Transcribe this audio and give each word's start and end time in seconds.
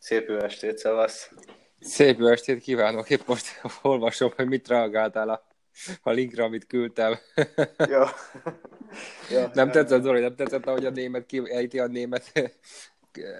Szép 0.00 0.28
jó 0.28 0.36
estét, 0.36 0.78
szevasz! 0.78 1.30
Szép 1.80 2.18
jó 2.18 2.26
estét 2.26 2.62
kívánok! 2.62 3.10
Épp 3.10 3.26
most 3.26 3.60
olvasom, 3.82 4.32
hogy 4.36 4.48
mit 4.48 4.68
reagáltál 4.68 5.28
a, 5.28 5.46
a 6.02 6.10
linkre, 6.10 6.44
amit 6.44 6.66
küldtem. 6.66 7.18
Jó. 7.88 8.02
ja, 9.36 9.50
nem 9.54 9.70
tetszett, 9.70 10.02
Zoli, 10.02 10.20
nem 10.20 10.34
tetszett, 10.34 10.66
ahogy 10.66 10.86
a 10.86 10.90
német 10.90 11.26
kiejti 11.26 11.78
a 11.78 11.86
német 11.86 12.32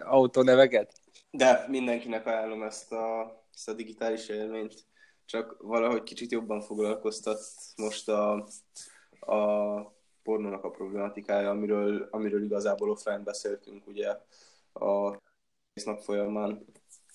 autóneveket? 0.04 0.92
De 1.30 1.64
mindenkinek 1.68 2.26
ajánlom 2.26 2.62
ezt 2.62 2.92
a, 2.92 3.36
ezt 3.54 3.68
a 3.68 3.72
digitális 3.72 4.28
élményt. 4.28 4.74
Csak 5.24 5.56
valahogy 5.58 6.02
kicsit 6.02 6.30
jobban 6.30 6.60
foglalkoztat 6.60 7.40
most 7.76 8.08
a, 8.08 8.46
a 9.20 9.80
pornónak 10.22 10.64
a 10.64 10.70
problematikája, 10.70 11.50
amiről, 11.50 12.08
amiről 12.10 12.44
igazából 12.44 12.90
offline 12.90 13.18
beszéltünk 13.18 13.86
ugye 13.86 14.08
a 14.72 15.18
nap 15.84 16.02
folyamán. 16.02 16.64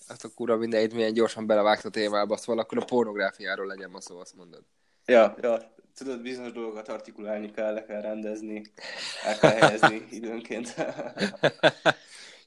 Hát 0.07 0.23
a 0.23 0.29
kura 0.35 0.57
mindegyit 0.57 0.93
milyen 0.93 1.13
gyorsan 1.13 1.45
belevágta 1.45 1.87
a 1.87 1.91
témába, 1.91 2.37
szóval 2.37 2.63
akkor 2.63 2.77
a 2.77 2.85
pornográfiáról 2.85 3.65
legyen 3.65 3.89
ma 3.89 4.01
szó, 4.01 4.19
azt 4.19 4.35
mondod. 4.35 4.63
Ja, 5.05 5.35
ja, 5.41 5.75
tudod, 5.95 6.21
bizonyos 6.21 6.51
dolgokat 6.51 6.87
artikulálni 6.87 7.51
kell, 7.51 7.73
le 7.73 7.85
kell 7.85 8.01
rendezni, 8.01 8.73
el 9.23 9.37
kell 9.37 9.51
helyezni 9.51 10.07
időnként. 10.19 10.75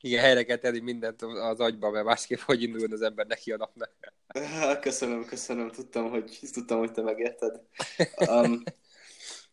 Igen, 0.00 0.20
helyre 0.20 0.44
kell 0.44 0.56
tenni 0.56 0.78
mindent 0.78 1.22
az 1.22 1.60
agyba, 1.60 1.91
mert 1.91 2.04
másképp 2.04 2.38
hogy 2.38 2.62
indul 2.62 2.92
az 2.92 3.02
ember 3.02 3.27
neki 3.27 3.52
a 3.52 3.56
napnak. 3.56 3.91
Köszönöm, 4.80 5.24
köszönöm, 5.24 5.70
tudtam, 5.70 6.10
hogy, 6.10 6.38
tudtam, 6.52 6.78
hogy 6.78 6.92
te 6.92 7.02
megérted. 7.02 7.60
Um, 8.30 8.62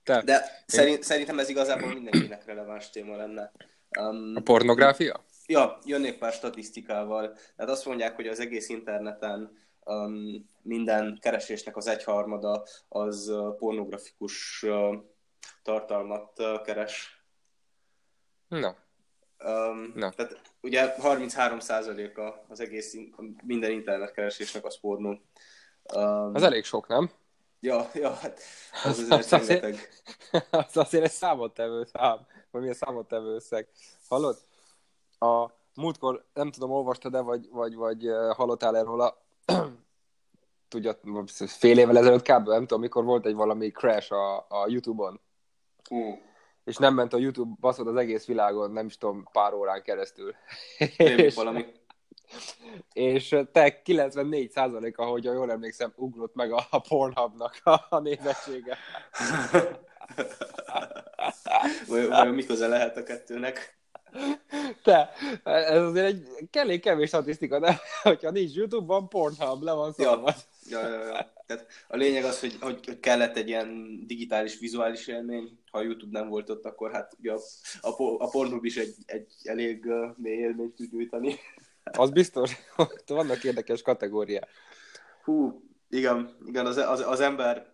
te. 0.03 0.21
De 0.21 0.63
szerint, 0.65 1.03
szerintem 1.03 1.39
ez 1.39 1.49
igazából 1.49 1.93
mindenkinek 1.93 2.45
releváns 2.45 2.89
téma 2.89 3.15
lenne. 3.15 3.51
Um, 3.99 4.33
a 4.35 4.39
pornográfia? 4.39 5.25
Ja, 5.47 5.77
jönnék 5.85 6.17
pár 6.17 6.33
statisztikával. 6.33 7.37
Tehát 7.55 7.71
azt 7.71 7.85
mondják, 7.85 8.15
hogy 8.15 8.27
az 8.27 8.39
egész 8.39 8.69
interneten 8.69 9.57
um, 9.85 10.49
minden 10.61 11.17
keresésnek 11.21 11.77
az 11.77 11.87
egyharmada 11.87 12.63
az 12.89 13.29
uh, 13.29 13.55
pornografikus 13.55 14.63
uh, 14.63 14.95
tartalmat 15.63 16.39
uh, 16.39 16.61
keres. 16.61 17.25
No. 18.47 18.69
Um, 19.45 19.91
no. 19.95 20.09
Tehát 20.09 20.41
ugye 20.61 20.95
33%-a 20.97 22.45
az 22.47 22.59
egész 22.59 22.95
minden 23.43 23.71
internetkeresésnek 23.71 24.65
az 24.65 24.79
pornó. 24.79 25.21
Um, 25.93 26.31
az 26.33 26.43
elég 26.43 26.63
sok, 26.63 26.87
nem? 26.87 27.11
Ja, 27.59 27.89
ja, 27.93 28.13
hát 28.13 28.39
az 28.83 28.99
azért 28.99 29.11
az 29.11 29.33
azért, 29.33 29.89
az 30.49 30.77
azért 30.77 31.03
egy 31.03 31.11
számottevő 31.11 31.83
szám, 31.83 32.27
vagy 32.51 32.61
milyen 32.61 32.75
számottevő 32.75 33.35
összeg. 33.35 33.69
Hallod? 34.07 34.37
A 35.25 35.53
múltkor, 35.75 36.25
nem 36.33 36.51
tudom, 36.51 36.71
olvastad-e, 36.71 37.21
vagy, 37.21 37.49
vagy, 37.51 37.75
vagy 37.75 38.09
hallottál 38.35 38.77
erről 38.77 39.01
a 39.01 39.23
tudja, 40.67 40.99
fél 41.45 41.77
évvel 41.77 41.97
ezelőtt 41.97 42.21
kb. 42.21 42.47
nem 42.47 42.59
tudom, 42.59 42.79
mikor 42.79 43.03
volt 43.03 43.25
egy 43.25 43.35
valami 43.35 43.71
crash 43.71 44.13
a, 44.13 44.35
a 44.35 44.65
Youtube-on. 44.67 45.19
Uh. 45.89 46.17
És 46.63 46.77
nem 46.77 46.93
ment 46.93 47.13
a 47.13 47.17
YouTube 47.17 47.55
baszod 47.59 47.87
az 47.87 47.95
egész 47.95 48.25
világon, 48.25 48.71
nem 48.71 48.85
is 48.85 48.97
tudom, 48.97 49.27
pár 49.31 49.53
órán 49.53 49.81
keresztül. 49.81 50.35
és, 50.97 51.35
valami. 51.35 51.65
És 52.93 53.35
te 53.51 53.81
94 53.81 54.51
a 54.55 55.01
ahogy 55.01 55.23
jól 55.23 55.51
emlékszem, 55.51 55.93
ugrott 55.95 56.35
meg 56.35 56.51
a, 56.51 56.67
a 56.69 56.79
Pornhubnak 56.79 57.59
a, 57.63 57.85
a 57.89 57.99
nézettsége. 57.99 58.77
vajon, 61.87 62.27
mi 62.27 62.45
köze 62.45 62.67
lehet 62.67 62.97
a 62.97 63.03
kettőnek? 63.03 63.77
Te, 64.83 65.09
ez 65.43 65.81
azért 65.81 66.05
egy 66.05 66.27
elég 66.51 66.81
kevés 66.81 67.07
statisztika, 67.07 67.59
de 67.59 67.79
hogyha 68.03 68.31
nincs 68.31 68.53
YouTube-ban, 68.53 69.09
Pornhub, 69.09 69.63
le 69.63 69.71
van 69.71 69.93
szólva. 69.93 70.33
Ja, 70.69 70.87
ja, 70.87 70.89
ja, 70.89 71.05
ja. 71.05 71.33
Tehát 71.45 71.67
a 71.87 71.95
lényeg 71.95 72.23
az, 72.23 72.39
hogy, 72.39 72.57
hogy, 72.59 72.85
hogy 72.85 72.99
kellett 72.99 73.37
egy 73.37 73.47
ilyen 73.47 73.99
digitális, 74.07 74.59
vizuális 74.59 75.07
élmény. 75.07 75.59
Ha 75.71 75.77
a 75.77 75.81
YouTube 75.81 76.19
nem 76.19 76.29
volt 76.29 76.49
ott, 76.49 76.65
akkor 76.65 76.91
hát 76.91 77.15
ugye 77.19 77.31
a, 77.31 77.39
a, 77.81 77.93
a 78.17 78.29
Pornhub 78.29 78.65
is 78.65 78.77
egy, 78.77 78.95
egy 79.05 79.33
elég 79.43 79.85
uh, 79.85 80.17
mély 80.17 80.37
élményt 80.37 80.75
tud 80.75 80.91
nyújtani. 80.91 81.35
Az 81.83 82.09
biztos, 82.09 82.51
hogy 82.75 83.01
vannak 83.07 83.43
érdekes 83.43 83.81
kategóriák. 83.81 84.49
Hú, 85.23 85.63
igen, 85.89 86.37
igen 86.45 86.65
az, 86.65 86.77
az, 86.77 86.99
az 87.07 87.19
ember 87.19 87.73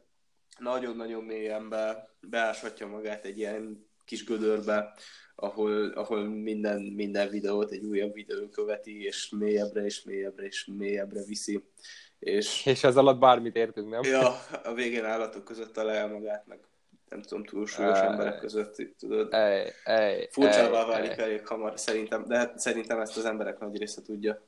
nagyon-nagyon 0.59 1.23
mélyen 1.23 1.69
be, 1.69 2.09
beáshatja 2.19 2.87
magát 2.87 3.25
egy 3.25 3.37
ilyen 3.37 3.89
kis 4.05 4.23
gödörbe, 4.23 4.93
ahol, 5.35 5.89
ahol 5.89 6.23
minden, 6.23 6.81
minden 6.81 7.29
videót 7.29 7.71
egy 7.71 7.85
újabb 7.85 8.13
videó 8.13 8.47
követi, 8.47 9.03
és 9.03 9.29
mélyebbre, 9.29 9.85
és 9.85 10.03
mélyebbre, 10.03 10.45
és 10.45 10.65
mélyebbre 10.77 11.23
viszi. 11.23 11.63
És, 12.19 12.65
és 12.65 12.83
ez 12.83 12.97
alatt 12.97 13.19
bármit 13.19 13.55
értünk, 13.55 13.89
nem? 13.89 14.03
Ja, 14.03 14.29
a 14.63 14.73
végén 14.73 15.05
állatok 15.05 15.43
között 15.43 15.73
találja 15.73 16.07
magát, 16.07 16.47
meg 16.47 16.59
nem 17.09 17.21
tudom, 17.21 17.43
túlsúlyos 17.43 17.99
ej, 17.99 18.05
emberek 18.07 18.39
között, 18.39 18.75
tudod, 18.97 19.33
ej, 19.33 19.73
ej, 19.83 20.27
furcsává 20.31 20.85
válik 20.85 21.11
ej. 21.11 21.23
elég 21.23 21.47
hamar, 21.47 21.79
szerintem, 21.79 22.25
de 22.27 22.37
hát 22.37 22.59
szerintem 22.59 22.99
ezt 22.99 23.17
az 23.17 23.25
emberek 23.25 23.59
nagy 23.59 23.77
része 23.77 24.01
tudja. 24.01 24.45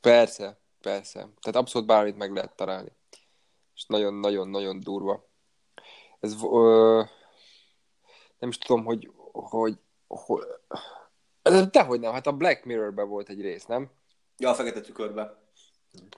Persze, 0.00 0.58
persze. 0.80 1.18
Tehát 1.18 1.56
abszolút 1.56 1.86
bármit 1.86 2.16
meg 2.16 2.32
lehet 2.32 2.56
találni. 2.56 2.92
És 3.74 3.86
nagyon-nagyon-nagyon 3.86 4.80
durva. 4.80 5.28
Ez, 6.20 6.34
ö, 6.52 7.02
nem 8.38 8.48
is 8.48 8.58
tudom, 8.58 8.84
hogy, 8.84 9.10
hogy, 9.32 9.78
hogy 10.16 10.40
dehogy 11.70 12.00
nem, 12.00 12.12
hát 12.12 12.26
a 12.26 12.32
Black 12.32 12.64
Mirror-ben 12.64 13.08
volt 13.08 13.28
egy 13.28 13.40
rész, 13.40 13.64
nem? 13.64 13.90
Ja, 14.38 14.50
a 14.50 14.54
fekete 14.54 14.80
tükörben. 14.80 15.36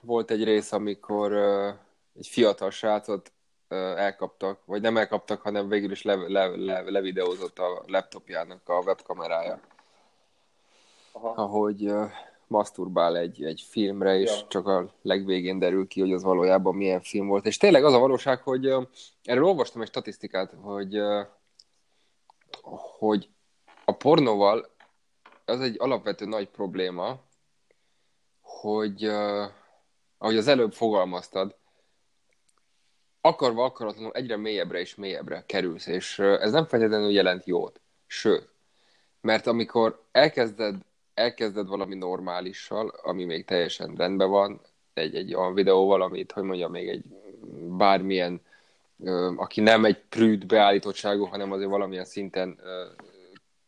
Volt 0.01 0.31
egy 0.31 0.43
rész, 0.43 0.71
amikor 0.71 1.31
uh, 1.31 1.73
egy 2.15 2.27
fiatal 2.27 2.69
srácot 2.69 3.31
uh, 3.69 3.77
elkaptak, 3.77 4.65
vagy 4.65 4.81
nem 4.81 4.97
elkaptak, 4.97 5.41
hanem 5.41 5.67
végül 5.67 5.91
is 5.91 6.01
le, 6.01 6.15
le, 6.15 6.47
le, 6.47 6.81
levideózott 6.81 7.59
a 7.59 7.83
laptopjának 7.87 8.69
a 8.69 8.73
webkamerája. 8.73 9.59
Aha. 11.11 11.29
Ahogy 11.29 11.85
uh, 11.91 12.11
masturbál 12.47 13.17
egy, 13.17 13.43
egy 13.43 13.65
filmre, 13.69 14.17
és 14.17 14.39
ja. 14.39 14.47
csak 14.47 14.67
a 14.67 14.93
legvégén 15.01 15.59
derül 15.59 15.87
ki, 15.87 15.99
hogy 15.99 16.13
az 16.13 16.23
valójában 16.23 16.75
milyen 16.75 17.01
film 17.01 17.27
volt. 17.27 17.45
És 17.45 17.57
tényleg 17.57 17.85
az 17.85 17.93
a 17.93 17.99
valóság, 17.99 18.41
hogy 18.41 18.67
uh, 18.67 18.83
erről 19.23 19.43
olvastam 19.43 19.81
egy 19.81 19.87
statisztikát, 19.87 20.53
hogy 20.61 20.99
uh, 20.99 21.25
hogy 22.97 23.29
a 23.85 23.91
pornóval 23.91 24.69
az 25.45 25.61
egy 25.61 25.75
alapvető 25.79 26.25
nagy 26.25 26.47
probléma, 26.49 27.19
hogy 28.41 29.07
uh, 29.07 29.45
ahogy 30.17 30.37
az 30.37 30.47
előbb 30.47 30.73
fogalmaztad, 30.73 31.55
akarva 33.21 33.63
akaratlanul 33.63 34.11
egyre 34.11 34.37
mélyebbre 34.37 34.79
és 34.79 34.95
mélyebbre 34.95 35.43
kerülsz, 35.45 35.87
és 35.87 36.19
ez 36.19 36.51
nem 36.51 36.65
feltétlenül 36.65 37.11
jelent 37.11 37.45
jót. 37.45 37.79
Sőt, 38.07 38.49
mert 39.21 39.47
amikor 39.47 40.03
elkezded, 40.11 40.75
elkezded 41.13 41.67
valami 41.67 41.95
normálissal, 41.95 42.87
ami 42.87 43.23
még 43.23 43.45
teljesen 43.45 43.95
rendben 43.95 44.29
van, 44.29 44.61
egy, 44.93 45.15
egy 45.15 45.33
olyan 45.33 45.53
videóval, 45.53 46.01
amit, 46.01 46.31
hogy 46.31 46.43
mondjam, 46.43 46.71
még 46.71 46.87
egy 46.87 47.03
bármilyen 47.77 48.41
aki 49.35 49.61
nem 49.61 49.85
egy 49.85 49.99
prűd 50.09 50.45
beállítottságú, 50.45 51.25
hanem 51.25 51.51
azért 51.51 51.69
valamilyen 51.69 52.05
szinten 52.05 52.59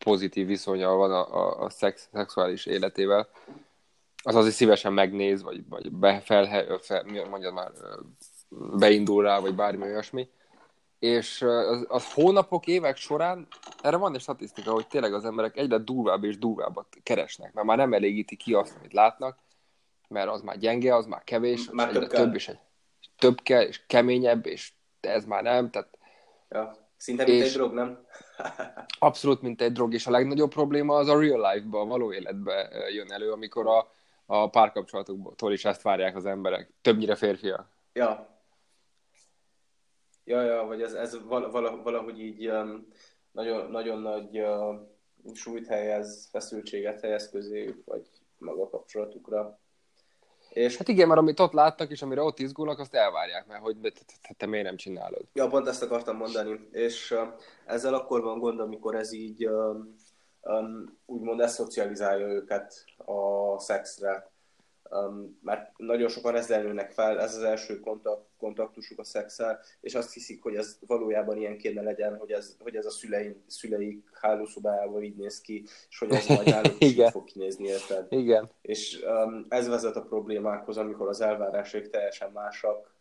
pozitív 0.07 0.47
viszonya 0.47 0.95
van 0.95 1.11
a, 1.11 1.35
a, 1.35 1.63
a 1.63 1.69
szex, 1.69 2.09
szexuális 2.13 2.65
életével, 2.65 3.29
az 4.23 4.35
azért 4.35 4.55
szívesen 4.55 4.93
megnéz, 4.93 5.43
vagy, 5.43 5.67
vagy 5.69 5.91
be, 5.91 6.19
fel, 6.19 6.79
mondjad 7.29 7.53
már, 7.53 7.71
beindul 8.77 9.23
rá, 9.23 9.39
vagy 9.39 9.55
bármi 9.55 9.83
olyasmi. 9.83 10.29
És 10.99 11.41
az, 11.41 11.85
az 11.87 12.13
hónapok, 12.13 12.67
évek 12.67 12.95
során, 12.95 13.47
erre 13.81 13.97
van 13.97 14.13
egy 14.13 14.21
statisztika, 14.21 14.71
hogy 14.71 14.87
tényleg 14.87 15.13
az 15.13 15.25
emberek 15.25 15.57
egyre 15.57 15.77
durvább 15.77 16.23
és 16.23 16.37
durvábbat 16.37 16.87
keresnek, 17.03 17.53
mert 17.53 17.67
már 17.67 17.77
nem 17.77 17.93
elégíti 17.93 18.35
ki 18.35 18.53
azt, 18.53 18.75
amit 18.79 18.93
látnak, 18.93 19.37
mert 20.07 20.29
az 20.29 20.41
már 20.41 20.57
gyenge, 20.57 20.95
az 20.95 21.05
már 21.05 21.23
kevés, 21.23 21.69
már 21.71 21.91
több, 21.91 22.07
több, 22.07 22.35
és 22.35 22.47
egy, 22.47 22.59
több 23.17 23.41
kell, 23.41 23.61
és 23.61 23.85
keményebb, 23.87 24.45
és 24.45 24.71
ez 24.99 25.25
már 25.25 25.43
nem, 25.43 25.69
tehát... 25.69 25.97
Ja, 26.49 26.86
szinte 26.97 27.25
mint 27.25 27.43
egy 27.43 27.51
drog, 27.51 27.73
nem? 27.73 28.05
abszolút, 28.99 29.41
mint 29.41 29.61
egy 29.61 29.71
drog, 29.71 29.93
és 29.93 30.07
a 30.07 30.11
legnagyobb 30.11 30.49
probléma 30.49 30.95
az 30.95 31.07
a 31.07 31.19
real 31.19 31.53
life-ban, 31.53 31.81
a 31.81 31.85
való 31.85 32.13
életben 32.13 32.71
jön 32.91 33.11
elő, 33.11 33.31
amikor 33.31 33.67
a, 33.67 33.91
a 34.25 34.49
párkapcsolatoktól 34.49 35.53
is 35.53 35.65
ezt 35.65 35.81
várják 35.81 36.15
az 36.15 36.25
emberek, 36.25 36.73
többnyire 36.81 37.15
férfiak. 37.15 37.67
Ja. 37.93 38.35
Ja, 40.23 40.41
ja, 40.41 40.63
vagy 40.63 40.81
ez, 40.81 40.93
ez 40.93 41.17
valahogy 41.27 42.19
így 42.19 42.49
um, 42.49 42.87
nagyon, 43.31 43.71
nagyon 43.71 44.01
nagy 44.01 44.39
uh, 44.39 44.75
súlyt 45.33 45.67
helyez, 45.67 46.27
feszültséget 46.31 47.01
helyez 47.01 47.29
közéjük, 47.29 47.85
vagy 47.85 48.09
maga 48.37 48.69
kapcsolatukra. 48.69 49.59
És... 50.57 50.77
Hát 50.77 50.87
igen, 50.87 51.07
mert 51.07 51.19
amit 51.19 51.39
ott 51.39 51.51
láttak, 51.51 51.91
és 51.91 52.01
amire 52.01 52.21
ott 52.21 52.39
izgulnak, 52.39 52.79
azt 52.79 52.93
elvárják, 52.93 53.47
mert 53.47 53.61
hogy 53.61 53.77
te 54.37 54.45
miért 54.45 54.65
nem 54.65 54.75
csinálod. 54.75 55.21
Ja, 55.33 55.47
pont 55.47 55.67
ezt 55.67 55.83
akartam 55.83 56.15
mondani, 56.15 56.67
és 56.71 57.15
ezzel 57.65 57.93
akkor 57.93 58.21
van 58.21 58.39
gond, 58.39 58.59
amikor 58.59 58.95
ez 58.95 59.13
így 59.13 59.49
úgymond 61.05 61.39
eszocializálja 61.39 62.27
őket 62.27 62.83
a 62.97 63.59
szexre. 63.59 64.31
Um, 64.89 65.39
már 65.41 65.73
nagyon 65.77 66.09
sokan 66.09 66.35
ezzel 66.35 66.61
nőnek 66.61 66.91
fel, 66.91 67.19
ez 67.19 67.35
az 67.35 67.43
első 67.43 67.79
kontakt, 67.79 68.25
kontaktusuk 68.37 68.99
a 68.99 69.03
szexel, 69.03 69.59
és 69.81 69.95
azt 69.95 70.13
hiszik, 70.13 70.43
hogy 70.43 70.55
ez 70.55 70.77
valójában 70.87 71.37
ilyen 71.37 71.57
kéne 71.57 71.81
legyen, 71.81 72.17
hogy 72.17 72.31
ez, 72.31 72.55
hogy 72.59 72.75
ez 72.75 72.85
a 72.85 72.89
szüleik, 72.89 73.37
szüleik 73.47 74.09
hálószobájában 74.13 75.03
így 75.03 75.15
néz 75.15 75.41
ki, 75.41 75.63
és 75.89 75.97
hogy 75.99 76.11
ez 76.11 76.27
majd 76.35 76.47
náluk 76.47 76.75
is 76.79 77.09
fog 77.11 77.23
kinézni, 77.23 77.67
érted? 77.67 78.05
Igen. 78.09 78.49
És 78.61 79.03
um, 79.05 79.45
ez 79.49 79.67
vezet 79.67 79.95
a 79.95 80.01
problémákhoz, 80.01 80.77
amikor 80.77 81.07
az 81.07 81.21
elvárások 81.21 81.89
teljesen 81.89 82.31
másak, 82.31 82.95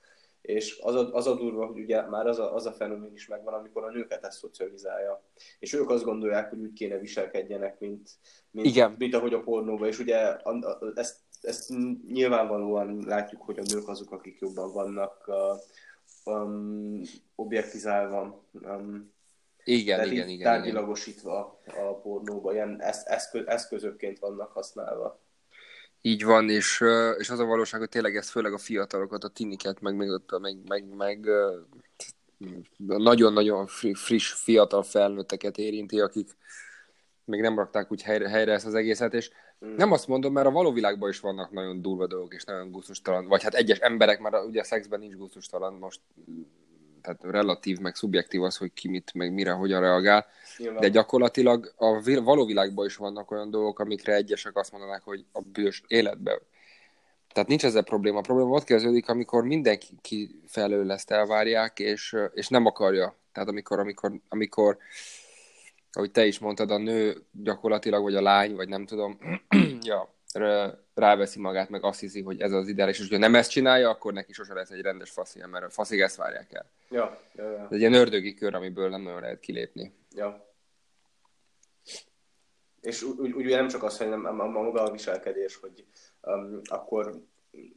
és 0.46 0.78
az 0.82 0.94
a, 0.94 1.12
az 1.12 1.26
a 1.26 1.34
durva, 1.34 1.66
hogy 1.66 1.78
ugye 1.78 2.02
már 2.02 2.26
az 2.26 2.38
a, 2.38 2.54
az 2.54 2.66
a 2.66 2.72
fenomén 2.72 3.12
is 3.14 3.26
megvan, 3.26 3.54
amikor 3.54 3.84
a 3.84 3.90
nőket 3.90 4.24
ezt 4.24 4.38
szocializálja. 4.38 5.22
És 5.58 5.72
ők 5.72 5.90
azt 5.90 6.04
gondolják, 6.04 6.48
hogy 6.50 6.58
úgy 6.58 6.72
kéne 6.72 6.98
viselkedjenek, 6.98 7.78
mint, 7.78 8.10
mint, 8.50 8.66
Igen. 8.66 8.94
mint 8.98 9.14
ahogy 9.14 9.34
a 9.34 9.42
pornóban. 9.42 9.88
És 9.88 9.98
ugye 9.98 10.16
a, 10.16 10.50
a, 10.50 10.92
ezt, 10.94 11.16
ezt 11.42 11.68
nyilvánvalóan 12.08 13.04
látjuk, 13.06 13.42
hogy 13.42 13.58
a 13.58 13.62
nők 13.72 13.88
azok, 13.88 14.10
akik 14.12 14.38
jobban 14.40 14.72
vannak 14.72 15.24
uh, 15.26 16.34
um, 16.34 17.00
objektizálva. 17.34 18.44
Um, 18.52 19.14
igen, 19.64 20.00
igen, 20.00 20.12
igen, 20.12 20.28
igen. 20.28 20.52
Tárgyilagosítva 20.52 21.60
a 21.66 21.94
pornóban, 21.94 22.54
ilyen 22.54 22.82
eszköz, 23.04 23.46
eszközökként 23.46 24.18
vannak 24.18 24.52
használva. 24.52 25.20
Így 26.00 26.24
van, 26.24 26.50
és, 26.50 26.84
és 27.18 27.30
az 27.30 27.38
a 27.38 27.44
valóság, 27.44 27.80
hogy 27.80 27.88
tényleg 27.88 28.16
ez 28.16 28.28
főleg 28.28 28.52
a 28.52 28.58
fiatalokat, 28.58 29.24
a 29.24 29.28
tiniket, 29.28 29.80
meg, 29.80 29.96
meg, 29.96 30.08
meg, 30.40 30.56
meg, 30.66 30.84
meg 30.96 31.28
nagyon-nagyon 32.86 33.66
friss, 33.94 34.32
fiatal 34.32 34.82
felnőtteket 34.82 35.58
érinti, 35.58 36.00
akik 36.00 36.36
még 37.24 37.40
nem 37.40 37.56
rakták 37.56 37.92
úgy 37.92 38.02
helyre, 38.02 38.28
helyre 38.28 38.52
ezt 38.52 38.66
az 38.66 38.74
egészet, 38.74 39.14
és 39.14 39.30
mm. 39.64 39.74
nem 39.76 39.92
azt 39.92 40.06
mondom, 40.06 40.32
mert 40.32 40.46
a 40.46 40.50
való 40.50 40.72
világban 40.72 41.08
is 41.08 41.20
vannak 41.20 41.50
nagyon 41.50 41.82
durva 41.82 42.06
dolgok, 42.06 42.34
és 42.34 42.44
nagyon 42.44 42.70
gusztustalan, 42.70 43.26
vagy 43.26 43.42
hát 43.42 43.54
egyes 43.54 43.78
emberek, 43.78 44.20
mert 44.20 44.44
ugye 44.44 44.60
a 44.60 44.64
szexben 44.64 44.98
nincs 44.98 45.14
gusztustalan, 45.14 45.74
most 45.74 46.00
tehát 47.06 47.34
relatív, 47.34 47.78
meg 47.78 47.94
szubjektív 47.94 48.42
az, 48.42 48.56
hogy 48.56 48.72
ki 48.72 48.88
mit, 48.88 49.14
meg 49.14 49.32
mire, 49.32 49.50
hogyan 49.50 49.80
reagál. 49.80 50.26
Nyilván. 50.58 50.80
De 50.80 50.88
gyakorlatilag 50.88 51.72
a 51.76 52.20
való 52.22 52.44
világban 52.44 52.86
is 52.86 52.96
vannak 52.96 53.30
olyan 53.30 53.50
dolgok, 53.50 53.78
amikre 53.78 54.14
egyesek 54.14 54.56
azt 54.56 54.72
mondanák, 54.72 55.02
hogy 55.02 55.24
a 55.32 55.40
bűs 55.40 55.82
életben. 55.86 56.38
Tehát 57.32 57.48
nincs 57.48 57.64
ezzel 57.64 57.82
probléma. 57.82 58.18
A 58.18 58.20
probléma 58.20 58.50
ott 58.50 58.64
kezdődik, 58.64 59.08
amikor 59.08 59.44
mindenki 59.44 60.40
felől 60.46 60.92
ezt 60.92 61.10
elvárják, 61.10 61.78
és, 61.78 62.16
és 62.34 62.48
nem 62.48 62.66
akarja. 62.66 63.16
Tehát 63.32 63.48
amikor, 63.48 63.78
amikor, 63.78 64.12
amikor 64.28 64.78
ahogy 65.96 66.10
te 66.10 66.26
is 66.26 66.38
mondtad, 66.38 66.70
a 66.70 66.78
nő 66.78 67.22
gyakorlatilag, 67.30 68.02
vagy 68.02 68.14
a 68.14 68.22
lány, 68.22 68.54
vagy 68.54 68.68
nem 68.68 68.86
tudom, 68.86 69.18
ja, 69.80 70.14
ráveszi 70.94 71.40
magát, 71.40 71.68
meg 71.68 71.84
azt 71.84 72.00
hiszi, 72.00 72.22
hogy 72.22 72.40
ez 72.40 72.52
az 72.52 72.68
ideális, 72.68 72.96
és 72.96 73.02
hogyha 73.02 73.18
nem 73.18 73.34
ezt 73.34 73.50
csinálja, 73.50 73.90
akkor 73.90 74.12
neki 74.12 74.32
sose 74.32 74.54
lesz 74.54 74.70
egy 74.70 74.80
rendes 74.80 75.10
faszi, 75.10 75.40
mert 75.50 75.64
a 75.64 75.70
faszig 75.70 76.00
ezt 76.00 76.16
várják 76.16 76.52
el. 76.52 76.70
Ja, 76.90 77.20
ja, 77.34 77.50
ja. 77.50 77.62
Ez 77.62 77.70
egy 77.70 77.78
ilyen 77.78 77.92
ördögi 77.92 78.34
kör, 78.34 78.54
amiből 78.54 78.88
nem 78.88 79.00
nagyon 79.00 79.20
lehet 79.20 79.40
kilépni. 79.40 79.94
Ja. 80.14 80.54
És 82.80 83.02
úgy, 83.02 83.32
úgy 83.32 83.44
nem 83.44 83.68
csak 83.68 83.82
az, 83.82 83.98
hogy 83.98 84.08
nem, 84.08 84.24
a, 84.24 84.28
a 84.28 84.46
maga 84.46 84.82
a 84.82 84.90
viselkedés, 84.90 85.56
hogy 85.56 85.84
um, 86.20 86.60
akkor 86.64 87.22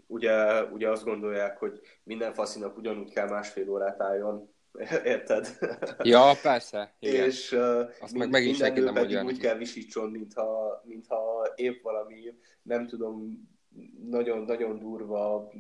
ugye, 0.08 0.64
ugye 0.64 0.90
azt 0.90 1.04
gondolják, 1.04 1.58
hogy 1.58 1.82
minden 2.04 2.34
faszinak 2.34 2.78
ugyanúgy 2.78 3.14
kell 3.14 3.30
másfél 3.30 3.70
órát 3.70 4.02
álljon, 4.02 4.54
Érted? 5.04 5.58
Ja, 6.04 6.32
persze. 6.42 6.96
Igen. 7.00 7.26
És 7.26 7.52
uh, 7.52 7.90
Azt 8.00 8.14
mind, 8.14 8.32
meg 8.32 8.44
minden 8.44 8.74
nő 8.74 8.92
pedig 8.92 9.24
úgy 9.24 9.40
kell 9.40 9.58
visítson, 9.58 10.10
mintha, 10.10 10.82
mintha 10.86 11.52
épp 11.56 11.82
valami, 11.82 12.34
nem 12.62 12.88
tudom, 12.88 13.48
nagyon-nagyon 14.10 14.80
durva 14.80 15.52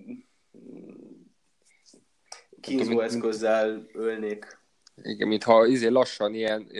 kínzó 2.62 3.00
eszközzel 3.00 3.86
ölnék. 3.94 4.58
Igen, 5.02 5.28
mintha 5.28 5.66
izé 5.66 5.88
lassan 5.88 6.34
ilyen 6.34 6.72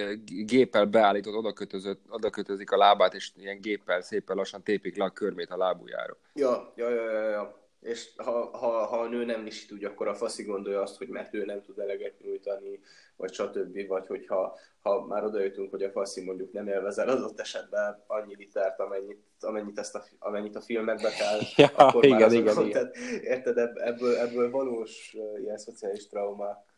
géppel 0.46 0.86
beállított, 0.86 1.34
oda, 1.34 1.54
kötözött, 1.54 2.06
oda 2.10 2.30
kötözik 2.30 2.72
a 2.72 2.78
lábát, 2.78 3.14
és 3.14 3.32
ilyen 3.38 3.62
géppel 3.62 4.02
szépen 4.02 4.36
lassan 4.36 4.64
tépik 4.64 4.98
le 4.98 5.04
a 5.04 5.10
körmét 5.10 5.50
a 5.50 5.58
lábújára. 5.58 6.18
Ja, 6.34 6.74
ja, 6.76 6.90
ja, 6.90 7.12
ja, 7.12 7.30
ja 7.30 7.59
és 7.82 8.10
ha, 8.16 8.58
ha, 8.58 8.86
ha 8.86 9.00
a 9.00 9.08
nő 9.08 9.26
nem 9.26 9.46
is 9.46 9.66
tudja, 9.66 9.90
akkor 9.90 10.08
a 10.08 10.16
faszi 10.16 10.44
gondolja 10.44 10.82
azt, 10.82 10.98
hogy 10.98 11.08
mert 11.08 11.34
ő 11.34 11.46
nem 11.46 11.64
tud 11.64 11.80
eleget 11.80 12.20
nyújtani, 12.20 12.80
vagy 13.16 13.34
stb. 13.34 13.88
Vagy 13.88 14.08
hogyha 14.08 14.60
ha 14.82 15.06
már 15.06 15.24
odajutunk, 15.24 15.70
hogy 15.70 15.84
a 15.84 15.92
faszi 15.92 16.24
mondjuk 16.24 16.52
nem 16.52 16.68
élvezel 16.68 17.10
adott 17.10 17.40
esetben 17.40 18.04
annyi 18.08 18.36
litert, 18.36 18.80
amennyit, 18.80 19.24
amennyit, 19.40 19.80
ezt 19.80 19.96
a, 19.96 20.04
amennyit 20.20 20.56
a 20.56 20.62
filmekbe 20.62 21.10
kell, 21.10 21.40
ja, 21.66 21.68
akkor 21.76 22.06
igen, 22.06 22.20
már 22.20 22.32
igen, 22.32 22.66
igen. 22.66 22.72
Tehát, 22.72 22.96
érted, 23.24 23.58
ebből, 23.76 24.16
ebből 24.16 24.50
valós 24.50 25.16
ilyen 25.42 25.58
szociális 25.58 26.08
traumák 26.08 26.76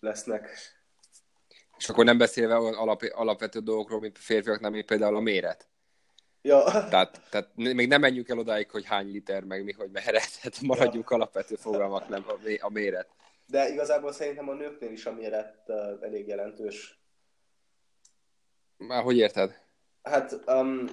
lesznek. 0.00 0.48
És 1.78 1.88
akkor 1.88 2.04
nem 2.04 2.18
beszélve 2.18 2.54
alap, 2.54 3.02
alapvető 3.12 3.58
dolgokról, 3.58 4.00
mint 4.00 4.16
a 4.16 4.20
férfiaknál, 4.22 4.70
mint 4.70 4.86
például 4.86 5.16
a 5.16 5.20
méret. 5.20 5.69
Ja. 6.42 6.62
Tehát, 6.64 7.20
tehát 7.30 7.48
még 7.54 7.88
nem 7.88 8.00
menjünk 8.00 8.28
el 8.28 8.38
odáig, 8.38 8.70
hogy 8.70 8.84
hány 8.84 9.10
liter, 9.10 9.44
meg 9.44 9.64
mi, 9.64 9.72
hogy 9.72 9.90
merre, 9.90 10.20
tehát 10.42 10.60
maradjunk 10.60 11.10
ja. 11.10 11.16
alapvető 11.16 11.54
fogalmak, 11.54 12.08
nem 12.08 12.24
a, 12.60 12.70
méret. 12.70 13.08
De 13.46 13.68
igazából 13.68 14.12
szerintem 14.12 14.48
a 14.48 14.54
nőknél 14.54 14.90
is 14.90 15.06
a 15.06 15.12
méret 15.12 15.62
uh, 15.66 15.76
elég 16.00 16.26
jelentős. 16.26 17.00
Már 18.76 19.02
hogy 19.02 19.16
érted? 19.16 19.62
Hát 20.02 20.40
um, 20.46 20.84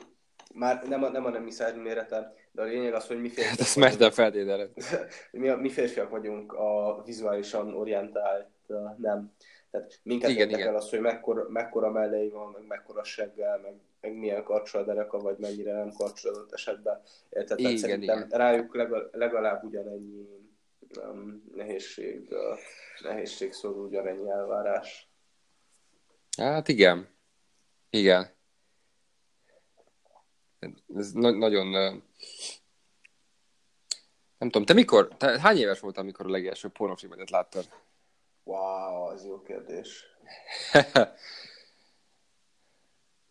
már 0.54 0.84
nem 0.88 1.04
a, 1.04 1.10
nem 1.10 1.26
a 1.26 1.30
nemi 1.30 1.52
szerv 1.52 1.78
mérete, 1.78 2.34
de 2.52 2.62
a 2.62 2.66
lényeg 2.66 2.94
az, 2.94 3.08
hogy 3.08 3.22
mi 3.22 3.28
férfiak 3.28 3.50
Hát 3.50 3.60
ezt 3.60 3.76
mertem 3.76 4.12
feltételezni. 4.12 4.82
mi, 5.32 5.50
mi 5.50 5.70
férfiak 5.70 6.10
vagyunk 6.10 6.54
a 6.54 7.02
vizuálisan 7.06 7.74
orientált 7.74 8.50
uh, 8.68 8.98
nem. 8.98 9.34
Tehát 9.72 10.00
minket 10.04 10.30
igen, 10.30 10.50
érdekel 10.50 10.76
az, 10.76 10.90
hogy 10.90 11.00
mekkora, 11.00 11.50
mekkora 11.50 11.92
mellei 11.92 12.30
van, 12.30 12.52
meg 12.52 12.68
mekkora 12.68 13.04
seggel, 13.04 13.60
meg, 13.60 13.74
meg 14.02 14.14
milyen 14.14 14.44
karcsol 14.44 14.82
a 14.82 14.86
dereka, 14.86 15.20
vagy 15.20 15.38
mennyire 15.38 15.74
nem 15.74 15.92
karcsol 15.92 16.34
adott 16.34 16.54
esetben. 16.54 17.02
Tehát 17.30 17.60
igen, 17.60 17.78
szerintem 17.78 18.18
igen. 18.18 18.30
rájuk 18.30 18.76
legalább, 18.76 19.16
legalább 19.16 19.64
ugyanennyi 19.64 20.28
um, 20.96 21.44
nehézség, 21.56 22.32
uh, 22.32 22.58
nehézség 23.02 23.54
szorul, 23.54 23.86
ugyanennyi 23.86 24.30
elvárás. 24.30 25.10
Hát 26.38 26.68
igen. 26.68 27.08
Igen. 27.90 28.36
Ez 30.96 31.12
na- 31.12 31.38
nagyon... 31.38 31.68
Uh... 31.68 32.02
Nem 34.38 34.50
tudom, 34.50 34.66
te 34.66 34.74
mikor, 34.74 35.08
te 35.18 35.40
hány 35.40 35.58
éves 35.58 35.80
voltál, 35.80 36.04
amikor 36.04 36.26
a 36.26 36.30
legelső 36.30 36.68
pornofilmet 36.68 37.30
láttad? 37.30 37.70
Wow, 38.44 39.04
az 39.04 39.26
jó 39.26 39.42
kérdés. 39.42 40.06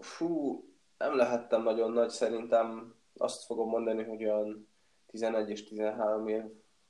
Fú, 0.06 0.64
nem 0.98 1.16
lehettem 1.16 1.62
nagyon 1.62 1.92
nagy, 1.92 2.10
szerintem 2.10 2.94
azt 3.16 3.44
fogom 3.44 3.68
mondani, 3.68 4.04
hogy 4.04 4.24
olyan 4.24 4.68
11 5.06 5.50
és 5.50 5.64
13 5.64 6.28
év 6.28 6.42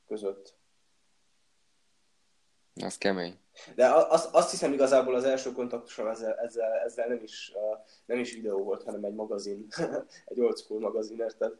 között. 0.06 0.54
Az 2.84 2.98
kemény. 2.98 3.38
De 3.74 3.88
azt, 3.94 4.34
azt 4.34 4.50
hiszem 4.50 4.72
igazából 4.72 5.14
az 5.14 5.24
első 5.24 5.52
kontaktusom 5.52 6.06
ezzel, 6.06 6.34
ezzel, 6.34 6.72
ezzel 6.72 7.08
nem, 7.08 7.22
is, 7.22 7.52
nem 8.04 8.18
is 8.18 8.32
videó 8.32 8.62
volt, 8.62 8.82
hanem 8.82 9.04
egy 9.04 9.14
magazin, 9.14 9.66
egy 10.24 10.40
old 10.40 10.58
school 10.58 10.80
magazin, 10.80 11.20
érted? 11.20 11.52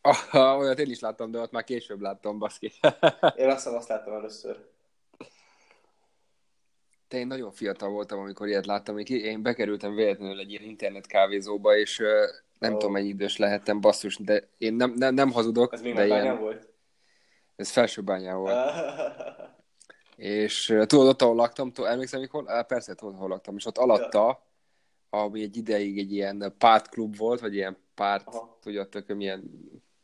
Ah, 0.00 0.58
olyat 0.58 0.78
én 0.78 0.90
is 0.90 1.00
láttam, 1.00 1.30
de 1.30 1.38
ott 1.38 1.50
már 1.50 1.64
később 1.64 2.00
láttam, 2.00 2.38
baszki. 2.38 2.72
én 3.36 3.50
azt 3.50 3.66
azt 3.66 3.88
láttam 3.88 4.14
először. 4.14 4.74
Te 7.08 7.18
én 7.18 7.26
nagyon 7.26 7.52
fiatal 7.52 7.90
voltam, 7.90 8.18
amikor 8.18 8.48
ilyet 8.48 8.66
láttam. 8.66 8.98
Én 8.98 9.42
bekerültem 9.42 9.94
véletlenül 9.94 10.40
egy 10.40 10.50
ilyen 10.50 10.62
internet 10.62 11.06
kávézóba, 11.06 11.76
és 11.76 12.02
nem 12.58 12.72
oh. 12.72 12.78
tudom, 12.78 12.92
mennyi 12.92 13.08
idős 13.08 13.36
lehettem, 13.36 13.80
basszus, 13.80 14.16
de 14.16 14.48
én 14.58 14.74
nem, 14.74 14.90
nem, 14.90 15.14
nem 15.14 15.30
hazudok. 15.30 15.72
Ez 15.72 15.82
még 15.82 15.94
de 15.94 16.06
ilyen... 16.06 16.38
volt? 16.38 16.68
Ez 17.56 17.70
felsőbányán 17.70 18.38
volt. 18.38 18.56
és 20.16 20.74
tudod, 20.86 21.06
ott, 21.06 21.22
ahol 21.22 21.34
laktam, 21.34 21.72
tudod, 21.72 21.90
emlékszem, 21.90 22.20
hogy 22.20 22.30
hol? 22.30 22.64
Persze, 22.64 22.94
tudod, 22.94 23.16
hol 23.16 23.28
laktam, 23.28 23.56
és 23.56 23.66
ott 23.66 23.78
alatta, 23.78 24.46
ami 25.10 25.42
egy 25.42 25.56
ideig 25.56 25.98
egy 25.98 26.12
ilyen 26.12 26.54
pártklub 26.58 27.16
volt, 27.16 27.40
vagy 27.40 27.54
ilyen 27.54 27.76
párt, 27.94 28.26
Aha. 28.26 28.58
tudjátok, 28.60 29.06
milyen 29.06 29.50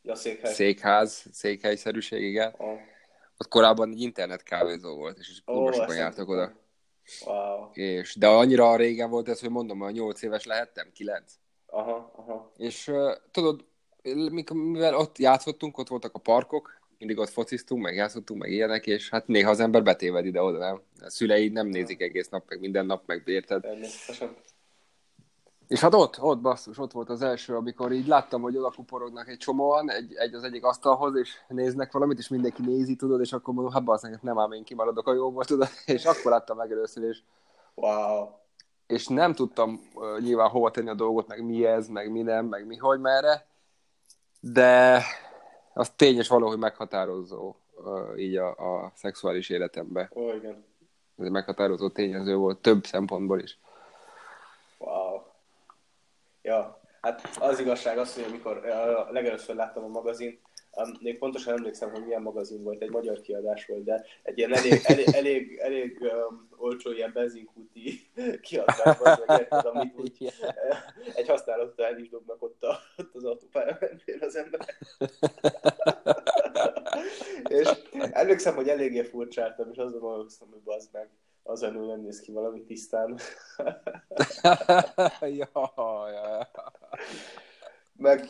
ja, 0.01 0.15
székhely. 0.15 0.53
székház, 0.53 1.25
székhelyszerűség, 1.31 2.23
igen. 2.23 2.53
Aha. 2.57 2.77
Ott 3.37 3.47
korábban 3.47 3.91
egy 3.91 4.01
internet 4.01 4.43
kávézó 4.43 4.95
volt, 4.95 5.17
és 5.17 5.41
klubosokban 5.45 5.89
oh, 5.89 5.95
jártak 5.95 6.29
oda. 6.29 6.62
Wow. 7.25 7.69
És, 7.73 8.15
de 8.15 8.27
annyira 8.27 8.75
régen 8.75 9.09
volt 9.09 9.29
ez, 9.29 9.39
hogy 9.39 9.49
mondom, 9.49 9.79
hogy 9.79 9.93
8 9.93 10.21
éves 10.21 10.45
lehettem, 10.45 10.91
9. 10.93 11.33
Aha, 11.65 12.11
aha. 12.15 12.51
És 12.57 12.87
uh, 12.87 13.11
tudod, 13.31 13.65
mivel 14.53 14.95
ott 14.95 15.17
játszottunk, 15.17 15.77
ott 15.77 15.87
voltak 15.87 16.15
a 16.15 16.19
parkok, 16.19 16.81
mindig 16.97 17.17
ott 17.17 17.29
fociztunk, 17.29 17.81
meg 17.81 17.95
játszottunk, 17.95 18.41
meg 18.41 18.51
ilyenek, 18.51 18.87
és 18.87 19.09
hát 19.09 19.27
néha 19.27 19.49
az 19.49 19.59
ember 19.59 19.83
betéved 19.83 20.25
ide-oda, 20.25 20.57
nem? 20.57 20.81
A 20.99 21.09
szüleid 21.09 21.51
nem 21.51 21.67
nézik 21.67 22.01
egész 22.01 22.29
nap, 22.29 22.49
meg 22.49 22.59
minden 22.59 22.85
nap, 22.85 23.03
meg 23.05 23.23
érted? 23.25 23.65
És 25.67 25.79
hát 25.79 25.93
ott, 25.93 26.21
ott 26.21 26.39
basszus, 26.39 26.77
ott 26.77 26.91
volt 26.91 27.09
az 27.09 27.21
első, 27.21 27.55
amikor 27.55 27.91
így 27.91 28.07
láttam, 28.07 28.41
hogy 28.41 28.57
oda 28.57 28.71
kuporognak 28.71 29.27
egy 29.27 29.37
csomóan, 29.37 29.91
egy, 29.91 30.13
egy 30.15 30.33
az 30.33 30.43
egyik 30.43 30.63
asztalhoz, 30.63 31.15
és 31.15 31.35
néznek 31.47 31.91
valamit, 31.91 32.17
és 32.17 32.27
mindenki 32.27 32.61
nézi, 32.61 32.95
tudod, 32.95 33.21
és 33.21 33.33
akkor 33.33 33.53
mondom, 33.53 33.73
hát 33.73 33.83
basszus, 33.83 34.21
nem 34.21 34.39
ám 34.39 34.51
én 34.51 34.63
kimaradok 34.63 35.07
a 35.07 35.13
jóból, 35.13 35.45
tudod, 35.45 35.67
és 35.85 36.05
akkor 36.05 36.31
láttam 36.31 36.57
meg 36.57 36.71
először, 36.71 37.03
és, 37.03 37.21
Wow. 37.75 38.27
és 38.87 39.07
nem 39.07 39.33
tudtam 39.33 39.79
uh, 39.93 40.19
nyilván 40.19 40.49
hova 40.49 40.71
tenni 40.71 40.89
a 40.89 40.93
dolgot, 40.93 41.27
meg 41.27 41.45
mi 41.45 41.65
ez, 41.65 41.87
meg 41.87 42.11
mi 42.11 42.21
nem, 42.21 42.45
meg 42.45 42.65
mi 42.65 42.75
hogy 42.75 42.99
merre, 42.99 43.45
de 44.39 45.01
az 45.73 45.89
tény 45.89 46.17
és 46.17 46.27
valahogy 46.27 46.57
meghatározó 46.57 47.55
uh, 47.75 48.19
így 48.19 48.35
a, 48.35 48.49
a 48.49 48.91
szexuális 48.95 49.49
életemben. 49.49 50.09
Ó, 50.15 50.33
igen. 50.33 50.65
Ez 51.17 51.25
egy 51.25 51.31
meghatározó 51.31 51.89
tényező 51.89 52.35
volt 52.35 52.57
több 52.57 52.85
szempontból 52.85 53.39
is. 53.39 53.59
Ja, 56.43 56.81
hát 57.01 57.37
az 57.39 57.59
igazság 57.59 57.97
az, 57.97 58.13
hogy 58.13 58.23
amikor 58.23 58.65
a 58.65 59.11
legelőször 59.11 59.55
láttam 59.55 59.83
a 59.83 59.87
magazint, 59.87 60.39
még 60.99 61.17
pontosan 61.17 61.57
emlékszem, 61.57 61.91
hogy 61.91 62.03
milyen 62.03 62.21
magazin 62.21 62.63
volt, 62.63 62.81
egy 62.81 62.89
magyar 62.89 63.21
kiadás 63.21 63.65
volt, 63.65 63.83
de 63.83 64.05
egy 64.23 64.37
ilyen 64.37 64.55
elég, 64.55 64.81
elég, 64.83 65.07
elég, 65.07 65.57
elég 65.61 66.01
um, 66.01 66.49
olcsó 66.57 66.91
ilyen 66.91 67.11
benzinkúti 67.13 68.11
kiadás 68.41 68.97
volt, 68.97 69.25
meg 69.25 69.39
érted, 69.39 69.65
amit 69.65 69.99
úgy, 69.99 70.33
egy 71.15 71.27
használatra 71.27 71.85
el 71.85 71.97
is 71.97 72.09
dobnak 72.09 72.41
ott, 72.41 72.63
a, 72.63 72.79
ott 72.97 73.15
az 73.15 73.23
autópályán 73.23 73.77
mentén 73.79 74.17
az 74.21 74.35
ember. 74.35 74.59
és 77.59 77.69
emlékszem, 78.11 78.55
hogy 78.55 78.67
eléggé 78.69 79.03
furcsáltam, 79.03 79.69
és 79.71 79.77
azon 79.77 79.99
gondolkoztam, 79.99 80.49
hogy 80.49 80.61
bazd 80.61 80.89
meg, 80.91 81.09
az 81.43 81.59
nő 81.59 81.85
nem 81.85 81.99
néz 81.99 82.19
ki 82.19 82.31
valami 82.31 82.63
tisztán. 82.63 83.17
ja, 85.21 85.49
ja, 85.75 86.09
ja. 86.09 86.51
Meg 87.95 88.27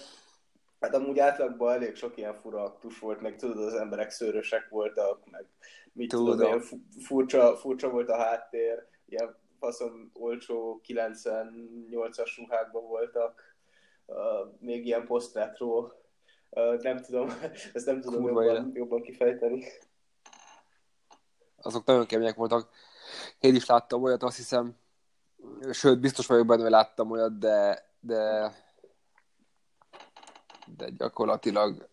hát 0.79 0.95
amúgy 0.95 1.19
átlagban 1.19 1.73
elég 1.73 1.95
sok 1.95 2.17
ilyen 2.17 2.35
fura 2.35 2.63
aktus 2.63 2.99
volt, 2.99 3.21
meg 3.21 3.35
tudod, 3.35 3.57
az 3.57 3.73
emberek 3.73 4.09
szőrösek 4.09 4.69
voltak, 4.69 5.29
meg 5.31 5.45
mit 5.93 6.09
tudom, 6.09 6.37
Tudom. 6.37 6.61
furcsa, 6.99 7.55
furcsa 7.57 7.89
volt 7.89 8.09
a 8.09 8.17
háttér, 8.17 8.87
ilyen 9.05 9.35
faszom 9.59 10.09
olcsó 10.13 10.81
98-as 10.87 12.33
ruhákban 12.37 12.87
voltak, 12.87 13.41
uh, 14.05 14.15
még 14.59 14.85
ilyen 14.85 15.05
posztretro, 15.05 15.89
uh, 16.49 16.81
nem 16.81 16.97
tudom, 17.01 17.29
ezt 17.73 17.85
nem 17.85 18.01
tudom 18.01 18.21
Kurva 18.21 18.43
jobban, 18.43 18.55
élet. 18.55 18.75
jobban 18.75 19.01
kifejteni. 19.01 19.63
azok 21.61 21.85
nagyon 21.85 22.05
kemények 22.05 22.35
voltak. 22.35 22.69
Én 23.43 23.55
is 23.55 23.65
láttam 23.65 24.03
olyat, 24.03 24.23
azt 24.23 24.35
hiszem, 24.35 24.75
sőt, 25.71 25.99
biztos 25.99 26.27
vagyok 26.27 26.45
benne, 26.45 26.61
hogy 26.61 26.71
láttam 26.71 27.11
olyat, 27.11 27.37
de, 27.37 27.89
de, 27.99 28.53
de 30.77 30.89
gyakorlatilag 30.89 31.87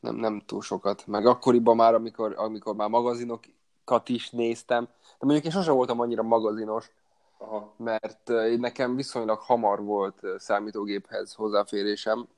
nem, 0.00 0.14
nem 0.14 0.42
túl 0.46 0.62
sokat. 0.62 1.06
Meg 1.06 1.26
akkoriban 1.26 1.76
már, 1.76 1.94
amikor, 1.94 2.34
amikor 2.36 2.74
már 2.74 2.88
magazinokat 2.88 4.08
is 4.08 4.30
néztem, 4.30 4.84
de 4.84 5.26
mondjuk 5.26 5.44
én 5.44 5.50
sosem 5.50 5.74
voltam 5.74 6.00
annyira 6.00 6.22
magazinos, 6.22 6.90
Aha. 7.38 7.74
mert 7.76 8.28
nekem 8.56 8.96
viszonylag 8.96 9.38
hamar 9.38 9.82
volt 9.82 10.20
számítógéphez 10.38 11.32
hozzáférésem 11.32 12.28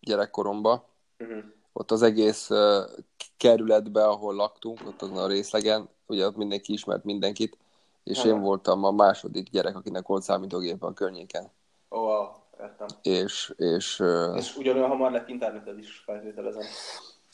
gyerekkoromban. 0.00 0.82
Uh-huh. 1.18 1.44
ott 1.72 1.90
az 1.90 2.02
egész 2.02 2.50
kerületbe, 3.36 4.04
ahol 4.04 4.34
laktunk, 4.34 4.80
ott 4.86 5.02
azon 5.02 5.16
a 5.16 5.26
részlegen, 5.26 5.88
ugye 6.06 6.26
ott 6.26 6.36
mindenki 6.36 6.72
ismert 6.72 7.04
mindenkit, 7.04 7.56
és 8.04 8.18
Aha. 8.18 8.28
én 8.28 8.40
voltam 8.40 8.84
a 8.84 8.90
második 8.90 9.50
gyerek, 9.50 9.76
akinek 9.76 10.06
volt 10.06 10.22
számítógép 10.22 10.82
a 10.82 10.92
környéken. 10.92 11.50
Ó, 11.90 11.98
wow, 11.98 12.26
értem. 12.60 12.86
És, 13.02 13.54
és 13.56 14.02
És 14.36 14.56
ugyanolyan 14.56 14.88
hamar 14.88 15.10
lett 15.10 15.28
interneted 15.28 15.78
is, 15.78 16.02
feltételezem. 16.04 16.62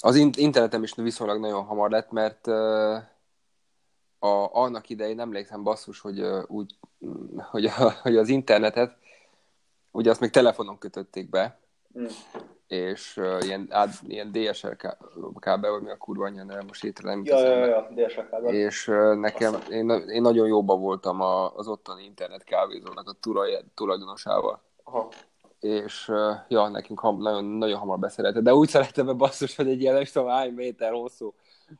az 0.02 0.16
in- 0.16 0.36
internetem 0.36 0.82
is 0.82 0.94
viszonylag 0.94 1.40
nagyon 1.40 1.64
hamar 1.64 1.90
lett, 1.90 2.10
mert 2.10 2.46
a, 4.18 4.54
annak 4.54 4.88
idején 4.88 5.20
emlékszem 5.20 5.62
basszus, 5.62 6.00
hogy, 6.00 6.20
úgy, 6.46 6.74
hogy, 7.36 7.64
a, 7.64 7.90
hogy 8.02 8.16
az 8.16 8.28
internetet, 8.28 8.96
ugye 9.90 10.10
azt 10.10 10.20
még 10.20 10.30
telefonon 10.30 10.78
kötötték 10.78 11.30
be, 11.30 11.58
Mm. 11.98 12.06
És 12.70 13.16
uh, 13.16 13.38
ilyen, 13.46 13.66
át, 13.70 13.88
ilyen 14.06 14.32
DSL 14.32 14.68
ká- 14.68 14.98
kábel, 15.38 15.70
vagy 15.70 15.82
mi 15.82 15.90
a 15.90 15.96
kurva 15.96 16.24
anyja, 16.24 16.44
nem 16.44 16.66
most 16.66 16.84
jut 16.84 17.00
Ja, 17.02 17.38
ja, 17.38 17.56
ja, 17.56 17.66
ja, 17.66 17.88
DSL-kábel. 17.94 18.54
És 18.54 18.88
ö, 18.88 19.14
nekem, 19.14 19.54
Aztán. 19.54 19.72
én, 19.72 19.90
én 19.90 20.22
nagyon 20.22 20.46
jóba 20.46 20.76
voltam 20.76 21.20
a, 21.20 21.56
az 21.56 21.68
ottani 21.68 22.04
internet 22.04 22.44
kávézónak 22.44 23.08
a 23.08 23.12
tulaj, 23.20 23.64
tulajdonosával. 23.74 24.60
Aha. 24.84 25.08
És 25.60 26.08
ö, 26.08 26.32
ja, 26.48 26.68
nekünk 26.68 27.00
ham, 27.00 27.22
nagyon, 27.22 27.44
nagyon 27.44 27.78
hamar 27.78 27.98
beszerette. 27.98 28.40
De 28.40 28.54
úgy 28.54 28.68
szerettem 28.68 29.06
be 29.06 29.12
basszus, 29.12 29.56
hogy 29.56 29.68
egy 29.68 29.80
ilyen, 29.80 29.94
nem 29.94 30.04
tudom, 30.04 30.28
hány 30.28 30.52
méter 30.52 30.92
hosszú 30.92 31.34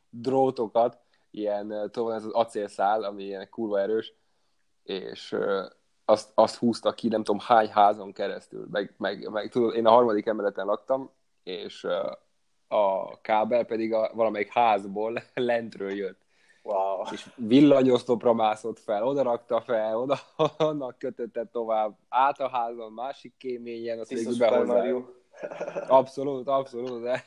drótokat, 0.09 0.97
ilyen, 1.31 1.89
tudom, 1.91 2.11
ez 2.11 2.25
az 2.25 2.33
acélszál, 2.33 3.03
ami 3.03 3.23
ilyen 3.23 3.49
kurva 3.49 3.79
erős, 3.79 4.13
és 4.83 5.35
azt, 6.11 6.31
azt 6.33 6.55
húzta 6.55 6.91
ki, 6.91 7.07
nem 7.07 7.23
tudom, 7.23 7.41
hány 7.45 7.69
házon 7.69 8.13
keresztül. 8.13 8.67
Meg, 8.71 8.93
meg, 8.97 9.29
meg 9.29 9.49
tudod, 9.49 9.75
én 9.75 9.85
a 9.85 9.91
harmadik 9.91 10.25
emeleten 10.25 10.65
laktam, 10.65 11.11
és 11.43 11.87
a 12.67 13.21
kábel 13.21 13.65
pedig 13.65 13.93
a, 13.93 14.11
valamelyik 14.13 14.51
házból 14.51 15.23
lentről 15.33 15.91
jött 15.91 16.19
Wow. 16.63 17.03
és 17.11 17.29
villanyoszlopra 17.35 18.33
mászott 18.33 18.79
fel, 18.79 19.03
oda 19.03 19.21
rakta 19.21 19.61
fel, 19.61 19.97
oda, 19.97 20.17
annak 20.57 20.97
kötötte 20.97 21.45
tovább, 21.45 21.97
át 22.09 22.39
a 22.39 22.49
házon, 22.49 22.91
másik 22.91 23.33
kéményen, 23.37 23.99
azt 23.99 24.09
végül. 24.09 24.65
Mario. 24.65 25.03
Abszolút, 25.87 26.47
abszolút, 26.47 27.01
de, 27.01 27.23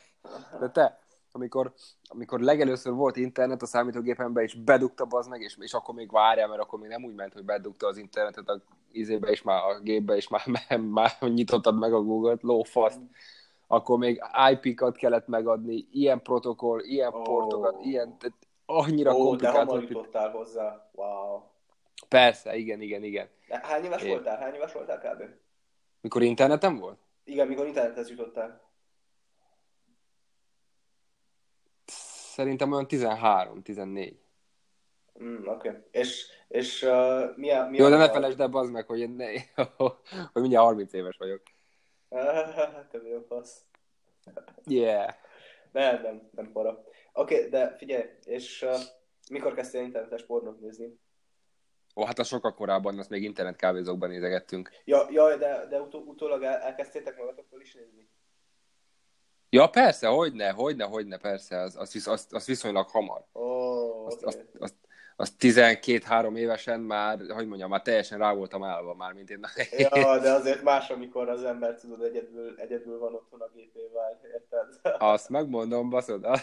de 0.59 0.69
te, 0.69 0.99
amikor, 1.35 1.73
amikor 2.07 2.39
legelőször 2.39 2.93
volt 2.93 3.15
internet 3.15 3.61
a 3.61 3.65
számítógépemben, 3.65 4.43
és 4.43 4.53
bedugta 4.53 5.07
az 5.09 5.27
meg, 5.27 5.41
és, 5.41 5.57
és 5.59 5.73
akkor 5.73 5.95
még 5.95 6.11
várjál, 6.11 6.47
mert 6.47 6.61
akkor 6.61 6.79
még 6.79 6.89
nem 6.89 7.03
úgy 7.03 7.15
ment, 7.15 7.33
hogy 7.33 7.43
bedugta 7.43 7.87
az 7.87 7.97
internetet 7.97 8.49
a 8.49 8.61
izébe, 8.91 9.27
és 9.29 9.41
már 9.41 9.63
a 9.63 9.79
gépbe, 9.79 10.15
és 10.15 10.27
már, 10.27 10.41
már, 10.47 10.79
már 10.79 11.11
nyitottad 11.19 11.77
meg 11.79 11.93
a 11.93 12.01
Google-t, 12.01 12.41
lófaszt, 12.43 12.99
akkor 13.67 13.97
még 13.97 14.21
IP-kat 14.51 14.97
kellett 14.97 15.27
megadni, 15.27 15.87
ilyen 15.91 16.21
protokoll, 16.21 16.79
ilyen 16.83 17.13
Ó. 17.13 17.21
portokat, 17.21 17.75
ilyen, 17.81 18.17
tehát 18.17 18.37
annyira 18.65 19.11
de 19.11 19.17
komplikált. 19.17 19.69
hogy- 19.69 19.89
jutottál 19.89 20.29
hozzá. 20.31 20.89
Wow. 20.91 21.41
Persze, 22.09 22.55
igen, 22.55 22.81
igen, 22.81 23.03
igen. 23.03 23.27
De 23.47 23.61
hány 23.63 23.83
éves 23.83 24.03
Én- 24.03 24.09
voltál? 24.09 24.37
Hány 24.37 24.53
éves 24.53 24.73
voltál 24.73 24.99
kb? 24.99 25.23
Mikor 26.01 26.21
internetem 26.21 26.77
volt? 26.79 26.99
Igen, 27.23 27.47
mikor 27.47 27.65
internethez 27.65 28.09
jutottál. 28.09 28.61
Szerintem 32.35 32.71
olyan 32.71 32.85
13-14. 32.89 34.13
Mm, 35.23 35.47
Oké. 35.47 35.69
Okay. 35.69 35.81
És, 35.91 36.27
és 36.47 36.83
uh, 36.83 37.35
mi 37.35 37.51
a... 37.51 37.65
Mi 37.69 37.77
Jó, 37.77 37.85
a 37.85 37.89
de 37.89 37.97
ne 37.97 38.09
felejtsd 38.09 38.39
el, 38.39 38.47
bazd 38.47 38.71
meg, 38.71 38.85
hogy, 38.85 38.99
én 38.99 39.09
ne, 39.09 39.25
hogy 40.33 40.41
mindjárt 40.41 40.65
30 40.65 40.93
éves 40.93 41.17
vagyok. 41.17 41.41
Te 42.91 42.97
a 42.97 43.23
fasz. 43.27 43.65
Yeah. 44.65 45.13
Nem, 45.71 46.01
nem, 46.01 46.29
nem 46.31 46.51
para. 46.51 46.83
Oké, 47.13 47.35
okay, 47.35 47.49
de 47.49 47.75
figyelj, 47.77 48.03
és 48.23 48.61
uh, 48.61 48.79
mikor 49.31 49.53
kezdtél 49.53 49.81
internetes 49.81 50.25
pornót 50.25 50.59
nézni? 50.59 50.99
Ó, 51.95 52.05
hát 52.05 52.19
az 52.19 52.27
sokkal 52.27 52.53
korábban, 52.53 52.99
azt 52.99 53.09
még 53.09 53.23
internet 53.23 53.55
kávézókban 53.55 54.09
nézegettünk. 54.09 54.69
Ja, 54.85 55.07
jaj, 55.09 55.37
de, 55.37 55.65
de 55.69 55.81
utó, 55.81 55.99
utólag 55.99 56.43
el, 56.43 56.57
elkezdtétek 56.57 57.17
magatoktól 57.17 57.61
is 57.61 57.73
nézni? 57.73 58.09
Ja, 59.55 59.69
persze, 59.69 60.07
hogyne, 60.07 60.49
hogyne, 60.49 60.83
hogyne, 60.83 61.17
persze, 61.17 61.59
az, 61.59 61.75
az, 61.75 61.93
visz, 61.93 62.07
az, 62.07 62.27
az 62.31 62.45
viszonylag 62.45 62.89
hamar. 62.89 63.25
Oh, 63.31 64.05
Azt, 64.05 64.25
oké. 64.25 64.25
azt, 64.25 64.39
azt, 64.59 64.75
azt 65.15 65.33
12-3 65.39 66.37
évesen 66.37 66.79
már, 66.79 67.19
hogy 67.29 67.47
mondjam, 67.47 67.69
már 67.69 67.81
teljesen 67.81 68.17
rá 68.17 68.33
voltam 68.33 68.63
állva 68.63 68.93
már, 68.93 69.13
mint 69.13 69.29
én. 69.29 69.45
Ja, 69.77 70.19
de 70.19 70.31
azért 70.31 70.63
más, 70.63 70.89
amikor 70.89 71.29
az 71.29 71.43
ember, 71.43 71.75
tudod, 71.79 72.03
egyedül, 72.03 72.55
egyedül 72.57 72.99
van 72.99 73.13
otthon 73.13 73.41
a 73.41 73.49
gépével, 73.53 74.19
érted? 74.33 74.97
Azt 74.97 75.29
megmondom, 75.29 75.89
baszod. 75.89 76.25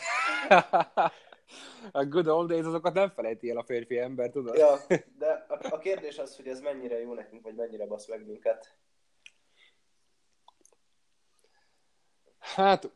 A 1.92 2.04
good 2.04 2.26
old 2.26 2.49
days 2.49 2.64
azokat 2.64 2.95
nem 2.95 3.11
felejti 3.11 3.50
el 3.50 3.57
a 3.57 3.64
férfi 3.64 3.99
ember, 3.99 4.31
tudod? 4.31 4.57
Ja, 4.57 4.78
de 5.19 5.47
a, 5.49 5.59
a 5.71 5.78
kérdés 5.78 6.19
az, 6.19 6.37
hogy 6.37 6.47
ez 6.47 6.61
mennyire 6.61 7.00
jó 7.00 7.14
nekünk, 7.14 7.42
vagy 7.42 7.54
mennyire 7.54 7.87
basz 7.87 8.07
meg 8.07 8.26
minket. 8.26 8.75
Hát, 12.38 12.90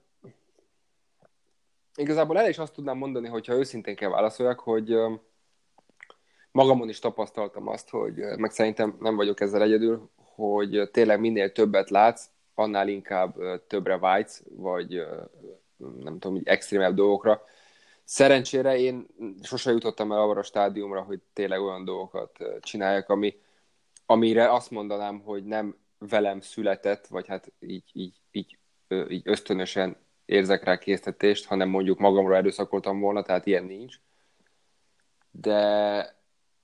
igazából 1.96 2.38
el 2.38 2.48
is 2.48 2.58
azt 2.58 2.72
tudnám 2.72 2.96
mondani, 2.96 3.28
hogyha 3.28 3.54
őszintén 3.54 3.96
kell 3.96 4.10
válaszoljak, 4.10 4.60
hogy 4.60 4.96
magamon 6.50 6.88
is 6.88 6.98
tapasztaltam 6.98 7.68
azt, 7.68 7.90
hogy, 7.90 8.14
meg 8.36 8.50
szerintem 8.50 8.96
nem 9.00 9.16
vagyok 9.16 9.40
ezzel 9.40 9.62
egyedül, 9.62 10.10
hogy 10.16 10.88
tényleg 10.92 11.20
minél 11.20 11.52
többet 11.52 11.90
látsz, 11.90 12.30
annál 12.54 12.88
inkább 12.88 13.36
többre 13.66 13.98
vágysz, 13.98 14.42
vagy 14.48 15.06
nem 15.76 16.18
tudom, 16.18 16.36
így 16.36 16.46
extrémebb 16.46 16.94
dolgokra. 16.94 17.42
Szerencsére 18.04 18.78
én 18.78 19.06
sose 19.42 19.70
jutottam 19.70 20.12
el 20.12 20.18
arra 20.18 20.38
a 20.38 20.42
stádiumra, 20.42 21.02
hogy 21.02 21.20
tényleg 21.32 21.60
olyan 21.60 21.84
dolgokat 21.84 22.38
csináljak, 22.60 23.08
ami, 23.08 23.40
amire 24.06 24.52
azt 24.52 24.70
mondanám, 24.70 25.20
hogy 25.20 25.44
nem 25.44 25.76
velem 25.98 26.40
született, 26.40 27.06
vagy 27.06 27.26
hát 27.26 27.52
így, 27.60 27.90
így, 27.92 28.20
így, 28.30 28.58
így 29.08 29.22
ösztönösen 29.24 29.96
érzek 30.26 30.64
rá 30.64 30.78
késztetést, 30.78 31.46
hanem 31.46 31.68
mondjuk 31.68 31.98
magamra 31.98 32.36
erőszakoltam 32.36 33.00
volna, 33.00 33.22
tehát 33.22 33.46
ilyen 33.46 33.64
nincs. 33.64 33.96
De, 35.30 36.16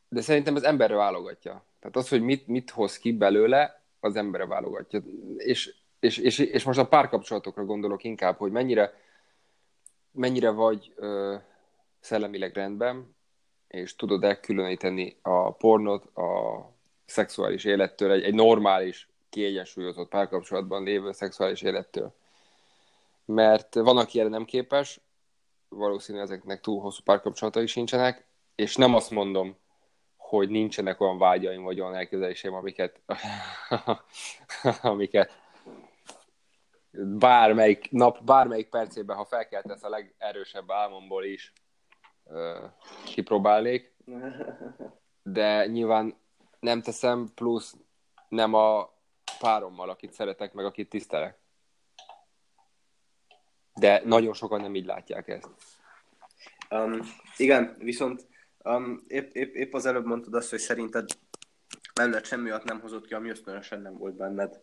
de 0.08 0.20
szerintem 0.20 0.54
az 0.54 0.64
emberre 0.64 0.94
válogatja. 0.94 1.64
Tehát 1.80 1.96
az, 1.96 2.08
hogy 2.08 2.22
mit, 2.22 2.46
mit 2.46 2.70
hoz 2.70 2.98
ki 2.98 3.12
belőle, 3.12 3.82
az 4.00 4.16
emberre 4.16 4.46
válogatja. 4.46 5.02
És, 5.36 5.74
és, 6.00 6.18
és, 6.18 6.38
és 6.38 6.64
most 6.64 6.78
a 6.78 6.88
párkapcsolatokra 6.88 7.64
gondolok 7.64 8.04
inkább, 8.04 8.36
hogy 8.36 8.50
mennyire, 8.52 8.94
mennyire 10.10 10.50
vagy 10.50 10.92
ö, 10.96 11.36
szellemileg 12.00 12.54
rendben, 12.54 13.14
és 13.68 13.96
tudod 13.96 14.24
elkülöníteni 14.24 15.18
a 15.22 15.52
pornot 15.52 16.16
a 16.16 16.70
szexuális 17.04 17.64
élettől, 17.64 18.10
egy, 18.10 18.22
egy 18.22 18.34
normális, 18.34 19.08
kiegyensúlyozott 19.28 20.08
párkapcsolatban 20.08 20.82
lévő 20.82 21.12
szexuális 21.12 21.62
élettől. 21.62 22.14
Mert 23.24 23.74
van, 23.74 23.96
aki 23.96 24.20
erre 24.20 24.28
nem 24.28 24.44
képes, 24.44 25.00
valószínűleg 25.68 26.26
ezeknek 26.26 26.60
túl 26.60 26.80
hosszú 26.80 27.02
párkapcsolatai 27.02 27.66
sincsenek, 27.66 28.26
és 28.54 28.76
nem 28.76 28.94
azt 28.94 29.10
mondom, 29.10 29.56
hogy 30.16 30.48
nincsenek 30.48 31.00
olyan 31.00 31.18
vágyaim, 31.18 31.62
vagy 31.62 31.80
olyan 31.80 31.94
elképzeléseim, 31.94 32.54
amiket, 32.54 33.00
amiket 34.82 35.40
bármelyik 37.18 37.90
nap, 37.90 38.24
bármelyik 38.24 38.68
percében, 38.68 39.16
ha 39.16 39.24
felkeltesz 39.24 39.82
a 39.82 39.88
legerősebb 39.88 40.70
álmomból 40.70 41.24
is, 41.24 41.52
kipróbálnék. 43.04 43.94
De 45.22 45.66
nyilván 45.66 46.14
nem 46.60 46.82
teszem, 46.82 47.28
plusz 47.34 47.76
nem 48.28 48.54
a 48.54 48.92
párommal, 49.38 49.90
akit 49.90 50.12
szeretek, 50.12 50.52
meg 50.52 50.64
akit 50.64 50.88
tisztelek. 50.88 51.41
De 53.74 54.02
nagyon 54.04 54.32
sokan 54.32 54.60
nem 54.60 54.74
így 54.74 54.86
látják 54.86 55.28
ezt. 55.28 55.48
Um, 56.70 57.00
igen, 57.36 57.76
viszont 57.78 58.26
um, 58.58 59.04
épp, 59.06 59.34
épp, 59.34 59.54
épp 59.54 59.74
az 59.74 59.86
előbb 59.86 60.04
mondtad 60.04 60.34
azt, 60.34 60.50
hogy 60.50 60.58
szerinted 60.58 61.08
benned 61.94 62.24
semmi 62.24 62.42
miatt 62.42 62.64
nem 62.64 62.80
hozott 62.80 63.06
ki, 63.06 63.14
ami 63.14 63.30
ösztönösen 63.30 63.80
nem 63.80 63.96
volt 63.96 64.16
benned. 64.16 64.60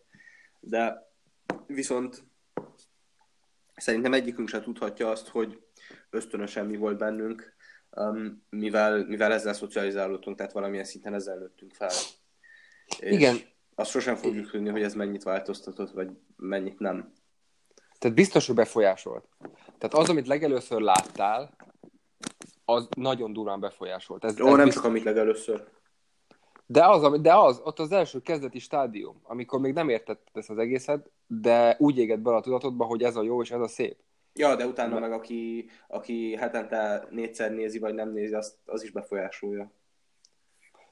De 0.60 1.12
viszont 1.66 2.24
szerintem 3.76 4.12
egyikünk 4.12 4.48
sem 4.48 4.62
tudhatja 4.62 5.10
azt, 5.10 5.28
hogy 5.28 5.62
ösztönösen 6.10 6.66
mi 6.66 6.76
volt 6.76 6.98
bennünk, 6.98 7.54
um, 7.90 8.46
mivel, 8.50 9.04
mivel 9.06 9.32
ezzel 9.32 9.52
szocializálódtunk, 9.52 10.36
tehát 10.36 10.52
valamilyen 10.52 10.84
szinten 10.84 11.14
ezzel 11.14 11.38
nőttünk 11.38 11.74
fel. 11.74 11.90
És 13.00 13.10
Igen. 13.10 13.36
Azt 13.74 13.90
sosem 13.90 14.16
fogjuk 14.16 14.50
tudni, 14.50 14.68
hogy 14.68 14.82
ez 14.82 14.94
mennyit 14.94 15.22
változtatott, 15.22 15.90
vagy 15.90 16.10
mennyit 16.36 16.78
nem. 16.78 17.12
Tehát 18.00 18.16
biztos, 18.16 18.46
hogy 18.46 18.54
befolyásolt. 18.54 19.28
Tehát 19.78 19.94
az, 19.94 20.08
amit 20.08 20.26
legelőször 20.26 20.80
láttál, 20.80 21.50
az 22.64 22.88
nagyon 22.96 23.32
durván 23.32 23.60
befolyásolt. 23.60 24.24
Ez, 24.24 24.40
Ó, 24.40 24.46
ez 24.46 24.52
nem 24.52 24.64
biztos. 24.64 24.74
csak 24.74 24.84
amit 24.84 25.02
legelőször. 25.04 25.64
De 26.66 26.86
az, 26.86 27.20
de 27.20 27.34
az, 27.34 27.60
ott 27.64 27.78
az 27.78 27.92
első 27.92 28.20
kezdeti 28.20 28.58
stádium, 28.58 29.20
amikor 29.22 29.60
még 29.60 29.72
nem 29.72 29.88
értetted 29.88 30.36
ezt 30.36 30.50
az 30.50 30.58
egészet, 30.58 31.10
de 31.26 31.76
úgy 31.78 31.98
égett 31.98 32.18
bele 32.18 32.36
a 32.36 32.40
tudatodba, 32.40 32.84
hogy 32.84 33.02
ez 33.02 33.16
a 33.16 33.22
jó 33.22 33.42
és 33.42 33.50
ez 33.50 33.60
a 33.60 33.68
szép. 33.68 33.96
Ja, 34.34 34.56
de 34.56 34.66
utána 34.66 34.98
meg 34.98 35.12
aki, 35.12 35.70
aki 35.88 36.36
hetente 36.36 37.06
négyszer 37.10 37.52
nézi, 37.52 37.78
vagy 37.78 37.94
nem 37.94 38.12
nézi, 38.12 38.34
azt, 38.34 38.56
az 38.64 38.82
is 38.82 38.90
befolyásolja. 38.90 39.70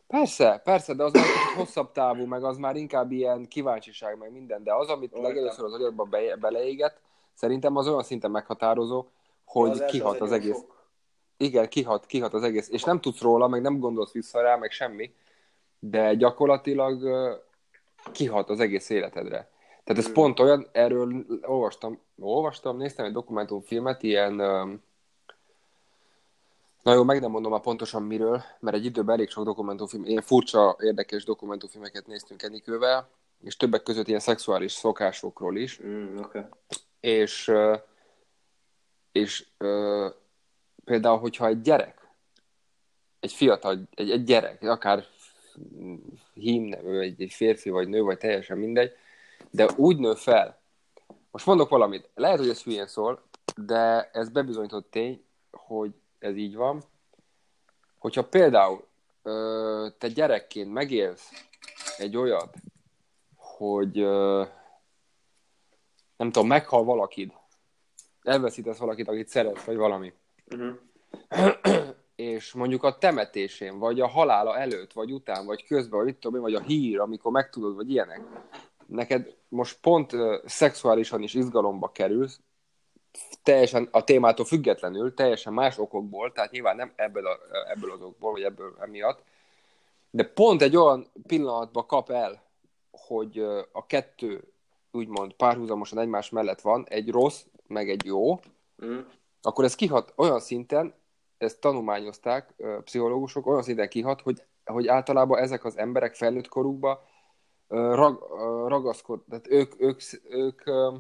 Persze, 0.09 0.61
persze, 0.65 0.95
de 0.95 1.05
az 1.05 1.13
már 1.13 1.25
hosszabb 1.57 1.93
távú, 1.93 2.25
meg 2.25 2.45
az 2.45 2.57
már 2.57 2.77
inkább 2.77 3.13
ilyen 3.13 3.49
kíváncsiság, 3.49 4.19
meg 4.19 4.33
minden, 4.33 4.63
de 4.63 4.75
az, 4.75 4.89
amit 4.89 5.15
Ó, 5.17 5.23
legelőször 5.23 5.65
az 5.65 5.75
agyadba 5.75 6.05
be, 6.05 6.37
beleégett, 6.37 7.01
szerintem 7.35 7.77
az 7.77 7.89
olyan 7.89 8.03
szinten 8.03 8.31
meghatározó, 8.31 9.07
hogy 9.45 9.71
Az 9.71 9.85
kihat 9.85 10.21
az 10.21 10.33
egy 10.33 10.41
egész. 10.43 10.55
sok. 10.57 10.77
Igen, 11.37 11.69
kihat, 11.69 12.07
kihat 12.07 12.35
az 12.35 12.43
egész, 12.43 12.69
és 12.69 12.83
nem 12.85 13.01
tudsz 13.01 13.21
róla, 13.21 13.49
meg 13.49 13.61
nem 13.61 13.79
gondolsz 13.79 14.13
vissza 14.13 14.41
rá, 14.41 14.57
meg 14.57 14.71
semmi, 14.71 15.15
de 15.79 16.15
gyakorlatilag 16.15 17.03
kihat 18.13 18.51
az 18.51 18.61
egész 18.61 18.91
életedre. 18.91 19.51
Tehát 19.85 20.03
ez 20.03 20.09
Mm. 20.11 20.13
pont 20.13 20.41
olyan, 20.41 20.67
erről 20.73 21.25
olvastam, 21.43 22.01
olvastam, 22.21 22.77
néztem 22.77 23.05
egy 23.05 23.13
dokumentumfilmet, 23.13 24.03
ilyen, 24.03 24.41
na 26.89 26.95
jó, 26.95 27.05
meg 27.05 27.21
nem 27.21 27.31
mondom 27.31 27.51
már 27.51 27.61
pontosan 27.61 28.03
miről, 28.03 28.43
mert 28.61 28.77
egy 28.77 28.85
időben 28.85 29.15
elég 29.15 29.31
sok 29.31 29.45
dokumentumfilm, 29.45 30.05
ilyen 30.05 30.23
furcsa, 30.23 30.77
érdekes 30.81 31.25
dokumentumfilmeket 31.25 32.07
néztünk 32.07 32.43
Enikővel, 32.43 33.09
és 33.45 33.57
többek 33.57 33.83
között 33.83 34.09
ilyen 34.09 34.21
szexuális 34.21 34.73
szokásokról 34.73 35.57
is, 35.57 35.81
Mm, 35.83 36.17
okay. 36.17 36.43
és, 37.01 37.53
és 39.13 39.47
például, 40.85 41.19
hogyha 41.19 41.47
egy 41.47 41.61
gyerek, 41.61 42.09
egy 43.21 43.33
fiatal, 43.33 43.89
egy, 43.95 44.11
egy 44.11 44.25
gyerek, 44.25 44.63
akár 44.63 45.05
hím, 46.35 46.73
egy, 47.01 47.23
egy 47.23 47.33
férfi 47.33 47.71
vagy 47.71 47.89
nő, 47.89 48.03
vagy 48.03 48.19
teljesen 48.19 48.59
mindegy, 48.59 48.93
de 49.51 49.69
úgy 49.77 49.99
nő 49.99 50.15
fel. 50.15 50.61
Most 51.31 51.47
mondok 51.47 51.69
valamit, 51.69 52.09
lehet, 52.15 52.39
hogy 52.39 52.49
ez 52.49 52.63
hülyén 52.63 52.87
szól, 52.87 53.23
de 53.57 54.11
ez 54.13 54.29
bebizonyított 54.29 54.91
tény, 54.91 55.25
hogy 55.51 55.91
ez 56.19 56.37
így 56.37 56.55
van. 56.55 56.83
Hogyha 57.99 58.25
például 58.25 58.87
ö, 59.23 59.87
te 59.99 60.09
gyerekként 60.09 60.73
megélsz 60.73 61.31
egy 61.97 62.17
olyat, 62.17 62.57
hogy 63.35 63.99
ö, 63.99 64.45
nem 66.17 66.31
tudom, 66.33 66.49
meghal 66.49 66.85
valakid, 66.85 67.33
elveszítesz 68.23 68.79
valakit, 68.79 69.09
akit 69.09 69.29
szeretsz, 69.29 69.65
vagy 69.65 69.77
valami, 69.77 70.13
Uh-huh. 70.51 70.77
és 72.17 72.53
mondjuk 72.53 72.83
a 72.83 72.99
temetésén, 72.99 73.79
vagy 73.79 74.01
a 74.01 74.07
halála 74.09 74.59
előtt, 74.59 74.93
vagy 74.93 75.13
után, 75.13 75.47
vagy 75.47 75.67
közben, 75.67 76.05
vagy 76.05 76.17
tudom 76.17 76.37
én, 76.37 76.43
vagy 76.43 76.55
a 76.55 76.67
hír, 76.67 77.01
amikor 77.01 77.33
megtudod, 77.33 77.75
vagy 77.75 77.91
ilyenek, 77.91 78.21
neked 78.87 79.37
most 79.49 79.81
pont 79.81 80.13
uh, 80.13 80.35
szexuálisan 80.45 81.23
is 81.23 81.35
izgalomba 81.35 81.93
kerülsz, 81.93 82.41
teljesen 83.43 83.89
a 83.91 84.05
témától 84.05 84.45
függetlenül, 84.45 85.15
teljesen 85.15 85.53
más 85.53 85.79
okokból, 85.79 86.33
tehát 86.33 86.51
nyilván 86.51 86.77
nem 86.77 86.93
ebből, 86.97 87.27
a, 87.27 87.39
ebből 87.69 87.91
az 87.91 88.03
okból, 88.03 88.33
vagy 88.33 88.43
ebből 88.43 88.77
emiatt, 88.81 89.23
de 90.11 90.25
pont 90.25 90.63
egy 90.63 90.77
olyan 90.77 91.07
pillanatban 91.27 91.87
kap 91.87 92.11
el, 92.11 92.43
hogy 92.91 93.39
a 93.73 93.87
kettő 93.87 94.53
úgymond 94.91 95.33
párhuzamosan 95.33 95.99
egymás 95.99 96.31
mellett 96.31 96.61
van, 96.61 96.87
egy 96.89 97.11
rossz, 97.11 97.45
meg 97.67 97.91
egy 97.91 98.05
jó, 98.05 98.41
Mm. 98.85 98.99
akkor 99.43 99.65
ez 99.65 99.75
kihat 99.75 100.13
olyan 100.17 100.41
szinten, 100.41 100.95
ezt 101.39 101.61
tanulmányozták 101.61 102.55
pszichológusok, 102.85 103.47
olyan 103.47 103.63
szinten 103.63 103.89
kihat, 103.89 104.21
hogy, 104.21 104.43
hogy 104.65 104.87
általában 104.87 105.39
ezek 105.39 105.65
az 105.65 105.79
emberek 105.79 106.15
felnőtt 106.15 106.49
korukban 106.49 106.99
ö, 107.69 107.95
rag, 107.95 108.27
ragaszkod, 108.69 109.25
tehát 109.29 109.49
ők, 109.49 109.81
ők, 109.81 110.01
ők, 110.29 110.67
ö, 110.67 110.95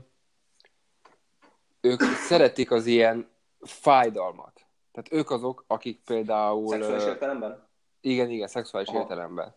ők 1.80 2.02
szeretik 2.02 2.70
az 2.70 2.86
ilyen 2.86 3.28
fájdalmat. 3.60 4.66
Tehát 4.92 5.12
ők 5.12 5.30
azok, 5.30 5.64
akik 5.66 6.00
például... 6.04 6.68
Szexuális 6.68 7.04
értelemben? 7.04 7.66
igen, 8.00 8.30
igen, 8.30 8.48
szexuális 8.48 8.88
Aha. 8.88 8.98
értelemben. 8.98 9.54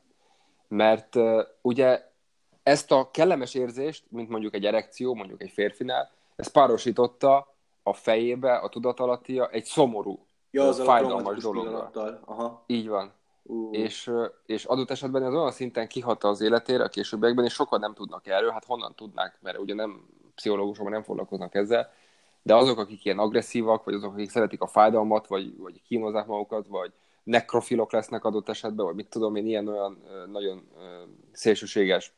Mert 0.67 1.15
uh, 1.15 1.41
ugye 1.61 2.09
ezt 2.63 2.91
a 2.91 3.11
kellemes 3.11 3.53
érzést, 3.53 4.03
mint 4.09 4.29
mondjuk 4.29 4.53
egy 4.53 4.65
erekció, 4.65 5.13
mondjuk 5.13 5.41
egy 5.41 5.51
férfinál, 5.51 6.11
ez 6.35 6.47
párosította 6.47 7.55
a 7.83 7.93
fejébe, 7.93 8.55
a 8.55 8.69
tudatalattia 8.69 9.49
egy 9.49 9.65
szomorú, 9.65 10.25
Ja, 10.51 10.67
azzal 10.67 10.87
a 10.87 10.89
fájdalmas 10.89 11.41
dologgal. 11.41 12.19
Aha. 12.25 12.63
Így 12.67 12.87
van. 12.87 13.13
Uh. 13.43 13.77
És, 13.77 14.11
és 14.45 14.65
adott 14.65 14.91
esetben 14.91 15.23
ez 15.23 15.33
olyan 15.33 15.51
szinten 15.51 15.87
kihatta 15.87 16.27
az 16.27 16.41
életére 16.41 16.83
a 16.83 16.89
későbbiekben, 16.89 17.45
és 17.45 17.53
sokan 17.53 17.79
nem 17.79 17.93
tudnak 17.93 18.27
erről, 18.27 18.51
hát 18.51 18.65
honnan 18.65 18.95
tudnák, 18.95 19.37
mert 19.41 19.57
ugye 19.57 19.73
nem 19.73 20.05
pszichológusok 20.35 20.89
nem 20.89 21.03
foglalkoznak 21.03 21.55
ezzel, 21.55 21.93
de 22.43 22.55
azok, 22.55 22.77
akik 22.77 23.05
ilyen 23.05 23.19
agresszívak, 23.19 23.83
vagy 23.83 23.93
azok, 23.93 24.13
akik 24.13 24.29
szeretik 24.29 24.61
a 24.61 24.67
fájdalmat, 24.67 25.27
vagy, 25.27 25.57
vagy 25.57 25.81
kínozzák 25.87 26.25
magukat, 26.25 26.67
vagy 26.67 26.91
nekrofilok 27.23 27.91
lesznek 27.91 28.23
adott 28.25 28.49
esetben, 28.49 28.85
vagy 28.85 28.95
mit 28.95 29.07
tudom 29.09 29.35
én, 29.35 29.45
ilyen 29.45 29.67
olyan 29.67 29.97
ö, 30.11 30.25
nagyon 30.31 30.67
szélsőséges 31.31 32.13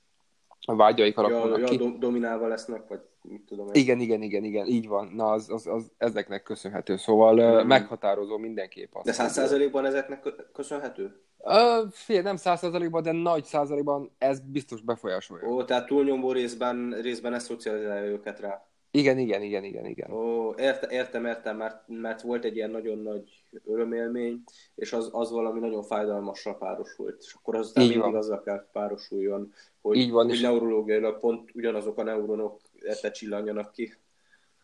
vágyaik 0.66 1.16
ja, 1.16 1.24
alakulnak 1.24 1.60
ja, 1.60 1.66
ki. 1.66 1.78
do- 1.78 1.98
dominálva 1.98 2.48
lesznek, 2.48 2.88
vagy 2.88 3.00
mit 3.22 3.42
tudom 3.42 3.66
én. 3.68 3.74
Igen, 3.74 4.00
igen, 4.00 4.22
igen, 4.22 4.44
igen, 4.44 4.68
így 4.68 4.88
van. 4.88 5.12
Na, 5.16 5.32
az, 5.32 5.50
az, 5.50 5.68
az 5.68 5.92
ezeknek 5.98 6.44
köszönhető. 6.44 6.98
Szóval 6.98 7.64
mm. 7.64 7.68
Meghatározó 7.68 8.38
mindenképp. 8.38 8.96
Az, 8.96 9.06
De 9.06 9.12
száz 9.12 9.32
százalékban 9.32 9.86
ezeknek 9.86 10.22
kö- 10.22 10.52
köszönhető? 10.54 11.22
Ö, 11.44 11.82
Figyelj, 11.92 12.24
nem 12.24 12.36
száz 12.36 12.60
százalékban, 12.60 13.04
de 13.04 13.12
nagy 13.12 13.44
százalékban 13.44 14.12
ez 14.18 14.40
biztos 14.40 14.82
befolyásolja. 14.82 15.48
Ó, 15.48 15.64
tehát 15.64 15.88
túlnyomó 15.88 16.32
részben, 16.32 16.98
részben 17.02 17.34
ez 17.34 17.44
szocializálja 17.44 18.10
őket 18.10 18.40
rá. 18.40 18.66
Igen, 18.96 19.18
igen, 19.18 19.42
igen, 19.42 19.64
igen, 19.64 19.86
igen. 19.86 20.12
Ó, 20.12 20.54
érte, 20.58 20.88
értem, 20.90 21.26
értem, 21.26 21.58
mert, 21.58 21.84
mert 21.88 22.22
volt 22.22 22.44
egy 22.44 22.56
ilyen 22.56 22.70
nagyon 22.70 22.98
nagy 22.98 23.44
örömélmény, 23.66 24.44
és 24.76 24.94
az, 24.94 25.10
az 25.12 25.32
valami 25.32 25.60
nagyon 25.60 25.84
fájdalmasra 25.84 26.56
párosult. 26.56 27.18
És 27.20 27.34
akkor 27.34 27.56
az 27.56 27.74
mindig 27.74 27.98
van. 27.98 28.16
azzal 28.16 28.42
kell 28.42 28.70
párosuljon, 28.72 29.54
hogy, 29.82 29.98
Így 29.98 30.12
van, 30.12 30.26
hogy 30.26 30.34
és... 30.34 30.42
neurológiailag 30.42 31.20
pont 31.20 31.50
ugyanazok 31.54 31.98
a 31.98 32.04
neuronok 32.04 32.60
érte 32.82 33.12
csillanjanak 33.12 33.72
ki. 33.72 33.94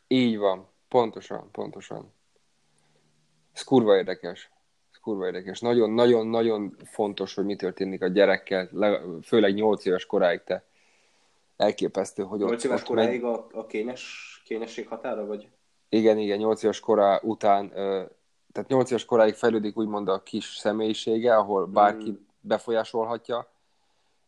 Így 0.07 0.37
van, 0.37 0.67
pontosan, 0.87 1.49
pontosan. 1.51 2.13
Ez 3.53 3.63
kurva 3.63 3.95
érdekes. 3.95 4.51
Ez 4.91 4.99
kurva 4.99 5.25
érdekes. 5.25 5.59
Nagyon-nagyon-nagyon 5.59 6.75
fontos, 6.83 7.33
hogy 7.33 7.45
mi 7.45 7.55
történik 7.55 8.01
a 8.01 8.07
gyerekkel, 8.07 8.69
főleg 9.23 9.53
8 9.53 9.85
éves 9.85 10.05
koráig 10.05 10.43
te 10.43 10.68
elképesztő, 11.59 12.23
hogy 12.23 12.39
8 12.39 12.63
éves 12.63 12.83
koráig 12.83 13.21
megy... 13.21 13.31
a, 13.31 13.47
a 13.51 13.65
kényes, 13.65 14.41
kényesség 14.45 14.87
határa, 14.87 15.25
vagy? 15.25 15.49
Igen, 15.89 16.17
igen, 16.17 16.37
8 16.37 16.63
éves 16.63 16.79
korá 16.79 17.19
után, 17.23 17.69
tehát 18.51 18.67
8 18.67 18.89
éves 18.89 19.05
koráig 19.05 19.33
fejlődik 19.33 19.77
úgymond 19.77 20.07
a 20.07 20.23
kis 20.23 20.45
személyisége, 20.45 21.35
ahol 21.35 21.65
bárki 21.65 22.09
hmm. 22.09 22.25
befolyásolhatja, 22.41 23.51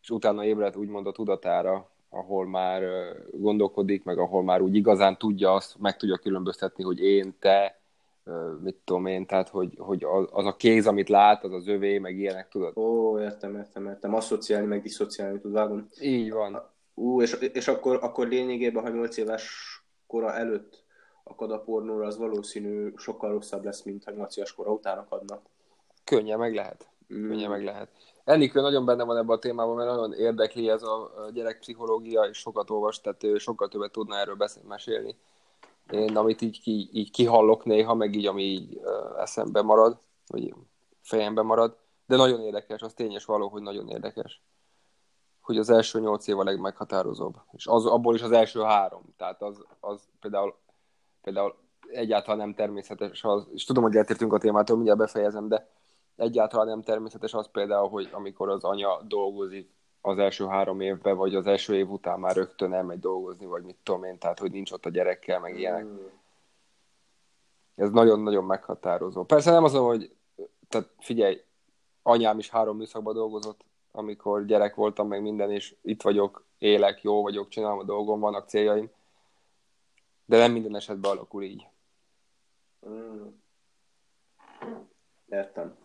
és 0.01 0.09
utána 0.09 0.45
ébred 0.45 0.77
úgymond 0.77 1.07
a 1.07 1.11
tudatára, 1.11 1.89
ahol 2.09 2.47
már 2.47 2.83
gondolkodik, 3.31 4.03
meg 4.03 4.17
ahol 4.17 4.43
már 4.43 4.61
úgy 4.61 4.75
igazán 4.75 5.17
tudja 5.17 5.53
azt, 5.53 5.79
meg 5.79 5.97
tudja 5.97 6.17
különböztetni, 6.17 6.83
hogy 6.83 6.99
én, 6.99 7.35
te, 7.39 7.81
mit 8.63 8.75
tudom 8.83 9.05
én, 9.05 9.25
tehát 9.25 9.49
hogy, 9.49 9.75
hogy 9.77 10.05
az 10.31 10.45
a 10.45 10.55
kéz, 10.55 10.87
amit 10.87 11.09
lát, 11.09 11.43
az 11.43 11.53
az 11.53 11.67
övé, 11.67 11.97
meg 11.97 12.17
ilyenek, 12.17 12.47
tudod? 12.49 12.77
Ó, 12.77 13.19
értem, 13.19 13.55
értem, 13.55 13.85
értem. 13.85 14.13
Asszociálni, 14.13 14.67
meg 14.67 14.81
diszociálni 14.81 15.39
tud, 15.39 15.51
vágom. 15.51 15.87
Így 16.01 16.31
van. 16.31 16.70
Ú, 16.93 17.21
és, 17.21 17.33
és 17.33 17.67
akkor, 17.67 17.99
akkor 18.01 18.27
lényegében, 18.27 18.83
ha 18.83 18.89
8 18.89 19.17
éves 19.17 19.45
kora 20.07 20.33
előtt 20.33 20.83
akad 21.23 21.51
a 21.51 21.59
pornóra, 21.59 22.05
az 22.05 22.17
valószínű 22.17 22.93
sokkal 22.95 23.31
rosszabb 23.31 23.63
lesz, 23.63 23.81
mint 23.81 24.03
ha 24.03 24.11
8 24.11 24.37
éves 24.37 24.53
kora 24.53 24.71
után 24.71 24.97
akadna. 24.97 25.41
Könnyen 26.03 26.39
meg 26.39 26.53
lehet. 26.53 26.89
Mm. 27.13 27.27
Könnyen 27.27 27.49
meg 27.49 27.63
lehet. 27.63 27.89
Enikő 28.23 28.61
nagyon 28.61 28.85
benne 28.85 29.03
van 29.03 29.17
ebben 29.17 29.35
a 29.35 29.39
témában, 29.39 29.75
mert 29.75 29.89
nagyon 29.89 30.13
érdekli 30.13 30.69
ez 30.69 30.83
a 30.83 31.29
gyerekpszichológia, 31.33 32.21
és 32.21 32.37
sokat 32.37 32.69
olvas, 32.69 33.01
tehát 33.01 33.23
ő 33.23 33.37
sokkal 33.37 33.67
többet 33.67 33.91
tudna 33.91 34.17
erről 34.17 34.35
beszélni, 34.35 34.67
mesélni. 34.67 35.15
Én, 35.91 36.17
amit 36.17 36.41
így, 36.41 36.61
ki, 36.61 36.89
így 36.93 37.11
kihallok 37.11 37.65
néha, 37.65 37.93
meg 37.93 38.15
így, 38.15 38.25
ami 38.25 38.43
így 38.43 38.81
eszembe 39.19 39.61
marad, 39.61 39.97
vagy 40.27 40.53
fejembe 41.01 41.41
marad, 41.41 41.77
de 42.05 42.15
nagyon 42.15 42.41
érdekes, 42.41 42.81
az 42.81 42.93
tényes 42.93 43.25
való, 43.25 43.47
hogy 43.47 43.61
nagyon 43.61 43.87
érdekes 43.87 44.41
hogy 45.51 45.59
az 45.59 45.69
első 45.69 45.99
nyolc 45.99 46.27
év 46.27 46.39
a 46.39 46.43
legmeghatározóbb. 46.43 47.35
És 47.51 47.67
az, 47.67 47.85
abból 47.85 48.15
is 48.15 48.21
az 48.21 48.31
első 48.31 48.61
három. 48.61 49.03
Tehát 49.17 49.41
az, 49.41 49.65
az 49.79 50.01
például, 50.19 50.55
például 51.21 51.55
egyáltalán 51.91 52.37
nem 52.37 52.53
természetes 52.53 53.23
az, 53.23 53.47
és 53.53 53.63
tudom, 53.63 53.83
hogy 53.83 53.95
eltértünk 53.95 54.33
a 54.33 54.37
témától, 54.37 54.75
mindjárt 54.75 54.99
befejezem, 54.99 55.47
de 55.47 55.69
egyáltalán 56.15 56.67
nem 56.67 56.81
természetes 56.81 57.33
az 57.33 57.49
például, 57.51 57.89
hogy 57.89 58.09
amikor 58.11 58.49
az 58.49 58.63
anya 58.63 59.01
dolgozik 59.01 59.69
az 60.01 60.17
első 60.17 60.45
három 60.45 60.79
évben, 60.79 61.17
vagy 61.17 61.35
az 61.35 61.47
első 61.47 61.75
év 61.75 61.89
után 61.89 62.19
már 62.19 62.35
rögtön 62.35 62.73
elmegy 62.73 62.99
dolgozni, 62.99 63.45
vagy 63.45 63.63
mit 63.63 63.77
tudom 63.83 64.03
én, 64.03 64.17
tehát 64.17 64.39
hogy 64.39 64.51
nincs 64.51 64.71
ott 64.71 64.85
a 64.85 64.89
gyerekkel, 64.89 65.39
meg 65.39 65.57
ilyenek. 65.59 65.85
Mm. 65.85 65.97
Ez 67.75 67.89
nagyon-nagyon 67.89 68.43
meghatározó. 68.43 69.23
Persze 69.23 69.51
nem 69.51 69.63
az, 69.63 69.73
hogy 69.73 70.15
tehát 70.69 70.89
figyelj, 70.99 71.41
anyám 72.03 72.39
is 72.39 72.49
három 72.49 72.77
műszakban 72.77 73.13
dolgozott, 73.13 73.65
amikor 73.91 74.45
gyerek 74.45 74.75
voltam, 74.75 75.07
meg 75.07 75.21
minden, 75.21 75.51
és 75.51 75.75
itt 75.81 76.01
vagyok, 76.01 76.45
élek, 76.57 77.01
jó 77.01 77.21
vagyok, 77.21 77.47
csinálom 77.47 77.79
a 77.79 77.83
dolgom, 77.83 78.19
vannak 78.19 78.49
céljaim, 78.49 78.91
de 80.25 80.37
nem 80.37 80.51
minden 80.51 80.75
esetben 80.75 81.11
alakul 81.11 81.43
így. 81.43 81.67
Mm. 82.87 83.27
Értem. 85.29 85.75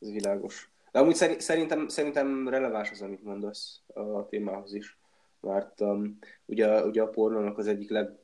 Ez 0.00 0.10
világos. 0.10 0.70
De 0.92 0.98
amúgy 0.98 1.14
szerintem, 1.38 1.88
szerintem 1.88 2.48
releváns 2.48 2.90
az, 2.90 3.02
amit 3.02 3.24
mondasz 3.24 3.80
a 3.86 4.26
témához 4.26 4.74
is. 4.74 4.98
Mert 5.40 5.80
um, 5.80 6.18
ugye, 6.44 6.84
ugye 6.84 7.02
a 7.02 7.08
pornónak 7.08 7.58
az 7.58 7.66
egyik 7.66 7.90
leg, 7.90 8.18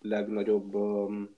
legnagyobb 0.00 0.74
um, 0.74 1.36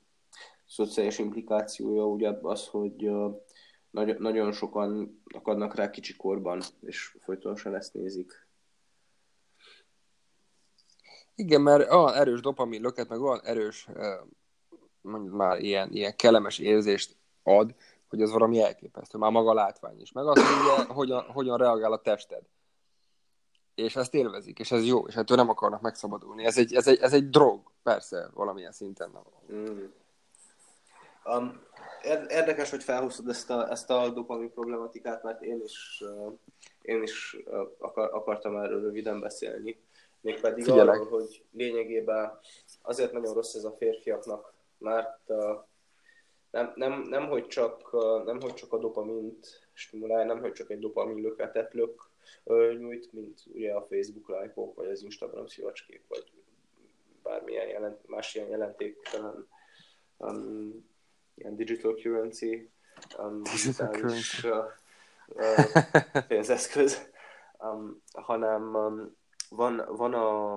szociális 0.66 1.18
implikációja 1.18 2.06
ugye 2.06 2.30
az, 2.42 2.66
hogy 2.66 3.08
uh, 3.08 3.40
nagy, 3.90 4.18
nagyon 4.18 4.52
sokan 4.52 5.22
akadnak 5.34 5.74
rá 5.74 5.90
kicsi 5.90 6.16
korban, 6.16 6.62
és 6.80 7.16
folytonosan 7.20 7.74
ezt 7.74 7.94
nézik. 7.94 8.48
Igen, 11.34 11.60
mert 11.60 11.92
olyan 11.92 12.14
erős 12.14 12.40
dopamin 12.40 12.80
löket, 12.80 13.08
meg 13.08 13.20
olyan 13.20 13.40
erős, 13.42 13.88
mondjuk 15.00 15.34
már 15.34 15.60
ilyen, 15.60 15.92
ilyen 15.92 16.16
kellemes 16.16 16.58
érzést 16.58 17.16
ad, 17.42 17.74
hogy 18.08 18.22
az 18.22 18.30
valami 18.30 18.62
elképesztő, 18.62 19.18
már 19.18 19.30
maga 19.30 19.50
a 19.50 19.54
látvány 19.54 20.00
is. 20.00 20.12
Meg 20.12 20.26
az, 20.26 20.42
hogy 20.42 20.72
ugye, 20.72 20.92
hogyan, 20.92 21.22
hogyan 21.22 21.56
reagál 21.56 21.92
a 21.92 22.00
tested. 22.00 22.42
És 23.74 23.96
ezt 23.96 24.14
élvezik, 24.14 24.58
és 24.58 24.70
ez 24.70 24.86
jó, 24.86 25.06
és 25.06 25.16
ettől 25.16 25.36
nem 25.36 25.48
akarnak 25.48 25.80
megszabadulni. 25.80 26.44
Ez 26.44 26.58
egy, 26.58 26.74
ez 26.74 26.86
egy, 26.86 26.98
ez 26.98 27.12
egy 27.12 27.30
drog, 27.30 27.70
persze, 27.82 28.30
valamilyen 28.34 28.72
szinten. 28.72 29.10
Mm. 29.52 29.84
Um, 31.24 31.68
Érdekes, 32.28 32.70
hogy 32.70 32.82
felhoztad 32.82 33.28
ezt 33.28 33.50
a, 33.50 33.70
ezt 33.70 33.90
a 33.90 34.08
dopamin 34.08 34.52
problematikát, 34.52 35.22
mert 35.22 35.42
én 35.42 35.62
is, 35.64 36.04
én 36.82 37.02
is 37.02 37.36
akar, 37.78 38.14
akartam 38.14 38.56
erről 38.56 38.80
röviden 38.80 39.20
beszélni. 39.20 39.80
Mégpedig 40.20 40.64
Figyelek. 40.64 40.94
arról, 40.94 41.20
hogy 41.20 41.44
lényegében 41.52 42.38
azért 42.82 43.12
nagyon 43.12 43.34
rossz 43.34 43.54
ez 43.54 43.64
a 43.64 43.76
férfiaknak, 43.78 44.54
mert 44.78 45.32
nem, 46.50 46.72
nem, 46.74 47.02
nem, 47.02 47.28
hogy 47.28 47.46
csak, 47.46 47.92
nem, 48.24 48.40
hogy 48.40 48.54
csak 48.54 48.72
a 48.72 48.78
dopamint 48.78 49.68
stimulál, 49.72 50.24
nem, 50.24 50.40
hogy 50.40 50.52
csak 50.52 50.70
egy 50.70 50.78
dopamin 50.78 51.22
löketet 51.22 51.74
lök, 51.74 52.10
nyújt, 52.78 53.12
mint 53.12 53.40
ugye 53.52 53.72
a 53.72 53.86
Facebook 53.90 54.28
lájkok, 54.28 54.74
vagy 54.74 54.90
az 54.90 55.02
Instagram 55.02 55.46
szívacskék, 55.46 56.04
vagy 56.08 56.32
bármilyen 57.22 57.68
jelent, 57.68 58.08
más 58.08 58.34
ilyen 58.34 58.48
jelentéktelen 58.48 59.48
um, 60.16 60.89
ilyen 61.40 61.56
digital 61.56 61.94
currency, 61.94 62.70
um, 63.18 63.42
digital 63.42 63.88
currency. 63.88 64.48
Uh, 64.48 64.64
uh, 65.26 66.26
pénzeszköz, 66.28 67.10
um, 67.58 68.02
hanem 68.12 68.74
um, 68.74 69.16
van, 69.48 69.84
van, 69.88 70.14
a, 70.14 70.54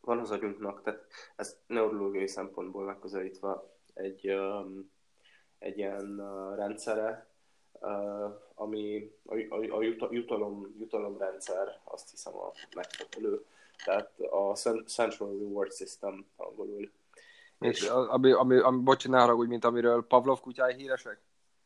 van 0.00 0.18
az 0.18 0.30
agyunknak, 0.30 0.82
tehát 0.82 1.06
ez 1.36 1.56
neurológiai 1.66 2.28
szempontból 2.28 2.84
megközelítve 2.84 3.62
egy, 3.94 4.30
um, 4.30 4.90
egy 5.58 5.78
ilyen 5.78 6.20
uh, 6.20 6.56
rendszere, 6.56 7.26
uh, 7.72 8.34
ami 8.54 9.12
a, 9.24 9.34
a, 9.34 9.76
a 9.76 9.82
jutalom, 10.10 10.74
jutalomrendszer, 10.78 11.80
azt 11.84 12.10
hiszem 12.10 12.34
a 12.34 12.52
megfelelő, 12.74 13.44
tehát 13.84 14.20
a 14.20 14.54
Central 14.86 15.38
Reward 15.38 15.72
System 15.72 16.26
angolul 16.36 16.90
és 17.58 17.88
ami, 17.88 18.32
ami, 18.32 18.58
ami 18.58 18.78
bocs, 18.78 19.08
ne 19.08 19.20
haragudj, 19.20 19.48
mint 19.48 19.64
amiről 19.64 20.06
Pavlov 20.06 20.40
kutyái 20.40 20.74
híresek? 20.74 21.20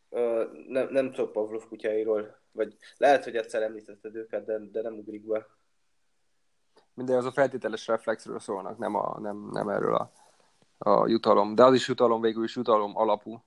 Ö, 0.08 0.44
nem, 0.68 0.88
nem 0.90 1.12
tudok 1.12 1.32
Pavlov 1.32 1.68
kutyáiról, 1.68 2.38
vagy 2.52 2.76
lehet, 2.96 3.24
hogy 3.24 3.36
egyszer 3.36 3.62
említetted 3.62 4.14
őket, 4.14 4.44
de, 4.44 4.58
de 4.58 4.82
nem 4.82 4.98
ugrik 4.98 5.26
be. 5.26 5.46
Minden 6.94 7.16
az 7.16 7.24
a 7.24 7.32
feltételes 7.32 7.86
reflexről 7.86 8.38
szólnak, 8.38 8.78
nem, 8.78 8.94
a, 8.94 9.20
nem, 9.20 9.48
nem 9.52 9.68
erről 9.68 9.94
a, 9.94 10.10
a 10.78 11.08
jutalom. 11.08 11.54
De 11.54 11.64
az 11.64 11.74
is 11.74 11.88
jutalom, 11.88 12.20
végül 12.20 12.44
is 12.44 12.56
jutalom 12.56 12.96
alapú. 12.96 13.44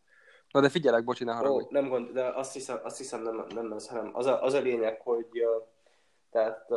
Na 0.51 0.61
de 0.61 0.69
figyelek, 0.69 1.03
bocsi, 1.03 1.23
ne 1.23 1.33
haragudj. 1.33 1.65
Ó, 1.65 1.67
nem 1.69 1.89
gond, 1.89 2.11
de 2.11 2.25
azt 2.25 2.53
hiszem, 2.53 2.79
azt 2.83 2.97
hiszem 2.97 3.21
nem, 3.21 3.45
nem 3.53 3.71
ez, 3.71 3.87
hanem 3.87 4.11
az 4.13 4.25
a, 4.25 4.43
az 4.43 4.53
a 4.53 4.59
lényeg, 4.59 5.01
hogy 5.01 5.27
tehát 6.31 6.71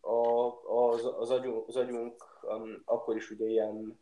a, 0.00 0.62
az, 0.90 1.12
az, 1.18 1.30
agyunk, 1.30 1.68
az 1.68 1.76
agyunk 1.76 2.24
um, 2.42 2.82
akkor 2.84 3.16
is 3.16 3.30
ugye 3.30 3.46
ilyen 3.46 4.00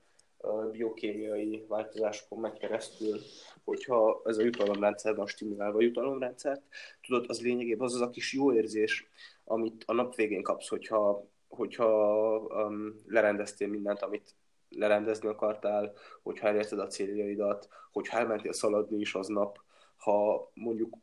biokémiai 0.71 1.65
változásokon 1.69 2.41
megy 2.41 2.59
keresztül, 2.59 3.19
hogyha 3.65 4.23
ez 4.25 4.39
a 4.39 4.43
jutalomrendszer 4.43 5.15
van 5.15 5.27
stimulálva 5.27 5.79
a 5.79 5.83
jutalomrendszert, 5.83 6.63
tudod, 7.01 7.25
az 7.29 7.43
lényegében 7.43 7.87
az 7.87 7.95
az 7.95 8.01
a 8.01 8.11
kis 8.11 8.33
jó 8.33 8.53
érzés, 8.53 9.09
amit 9.45 9.85
a 9.87 9.93
nap 9.93 10.15
végén 10.15 10.43
kapsz, 10.43 10.69
hogyha, 10.69 11.27
hogyha 11.49 12.37
um, 12.39 12.95
lerendeztél 13.07 13.69
mindent, 13.69 14.03
amit 14.03 14.35
lerendezni 14.69 15.29
akartál, 15.29 15.93
hogyha 16.23 16.49
elérted 16.49 16.79
a 16.79 16.87
céljaidat, 16.87 17.69
hogyha 17.93 18.19
elmentél 18.19 18.53
szaladni 18.53 19.01
is 19.01 19.15
aznap, 19.15 19.59
ha 19.97 20.51
mondjuk 20.55 20.97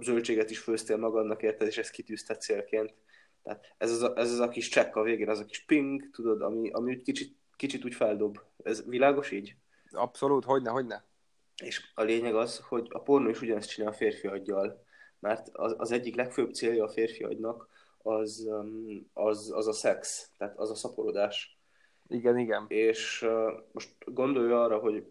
zöldséget 0.00 0.50
is 0.50 0.58
főztél 0.58 0.96
magadnak, 0.96 1.42
érted, 1.42 1.66
és 1.66 1.78
ezt 1.78 1.90
kitűzte 1.90 2.36
célként. 2.36 2.94
Tehát 3.42 3.74
ez 3.78 3.90
az, 3.90 4.02
a, 4.02 4.12
ez 4.16 4.32
az 4.32 4.38
a 4.38 4.48
kis 4.48 4.68
csekk 4.68 4.96
a 4.96 5.02
végén, 5.02 5.28
az 5.28 5.38
a 5.38 5.44
kis 5.44 5.64
ping, 5.64 6.10
tudod, 6.10 6.42
ami, 6.42 6.70
ami 6.70 6.90
úgy 6.90 7.02
kicsit 7.02 7.36
kicsit 7.58 7.84
úgy 7.84 7.94
feldob. 7.94 8.38
Ez 8.62 8.84
világos 8.86 9.30
így? 9.30 9.56
Abszolút, 9.90 10.44
hogyne, 10.44 10.70
hogyne. 10.70 11.04
És 11.62 11.92
a 11.94 12.02
lényeg 12.02 12.34
az, 12.34 12.58
hogy 12.58 12.86
a 12.90 13.02
pornó 13.02 13.28
is 13.28 13.40
ugyanezt 13.40 13.68
csinál 13.68 13.90
a 13.90 13.94
férfi 13.94 14.26
aggyal, 14.26 14.84
mert 15.18 15.48
az, 15.52 15.74
az 15.78 15.90
egyik 15.90 16.14
legfőbb 16.14 16.52
célja 16.52 16.84
a 16.84 16.88
férfi 16.88 17.24
agynak 17.24 17.68
az, 17.98 18.44
um, 18.46 19.10
az, 19.12 19.52
az 19.54 19.66
a 19.66 19.72
szex, 19.72 20.30
tehát 20.36 20.58
az 20.58 20.70
a 20.70 20.74
szaporodás. 20.74 21.58
Igen, 22.08 22.38
igen. 22.38 22.64
És 22.68 23.22
uh, 23.22 23.52
most 23.72 23.94
gondolj 24.04 24.52
arra, 24.52 24.78
hogy 24.78 25.06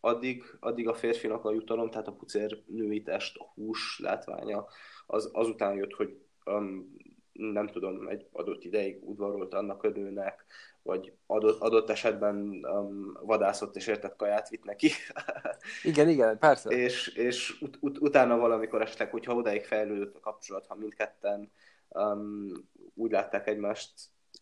addig, 0.00 0.44
addig 0.60 0.88
a 0.88 0.94
férfinak 0.94 1.44
a 1.44 1.52
jutalom, 1.52 1.90
tehát 1.90 2.08
a 2.08 2.12
pucér 2.14 2.62
női 2.66 3.02
test, 3.02 3.36
a 3.36 3.52
hús 3.54 3.98
látványa, 4.02 4.66
az 5.06 5.30
azután 5.32 5.76
jött, 5.76 5.92
hogy 5.92 6.18
um, 6.44 6.96
nem 7.34 7.66
tudom, 7.66 8.08
egy 8.08 8.26
adott 8.32 8.64
ideig 8.64 9.08
udvarolt 9.08 9.54
annak 9.54 9.94
nőnek, 9.94 10.44
vagy 10.82 11.12
adott, 11.26 11.60
adott 11.60 11.90
esetben 11.90 12.36
um, 12.62 13.18
vadászott 13.20 13.76
és 13.76 13.86
értett 13.86 14.16
kaját 14.16 14.48
vitt 14.48 14.64
neki. 14.64 14.90
igen, 15.82 16.08
igen, 16.08 16.38
persze. 16.38 16.70
és 16.70 17.08
és 17.08 17.60
ut- 17.60 17.78
ut- 17.80 17.98
utána 17.98 18.36
valamikor 18.36 18.82
esetleg, 18.82 19.10
hogyha 19.10 19.34
odáig 19.34 19.64
fejlődött 19.64 20.16
a 20.16 20.20
kapcsolat, 20.20 20.66
ha 20.66 20.74
mindketten 20.74 21.50
um, 21.88 22.52
úgy 22.94 23.10
látták 23.10 23.46
egymást, 23.46 23.92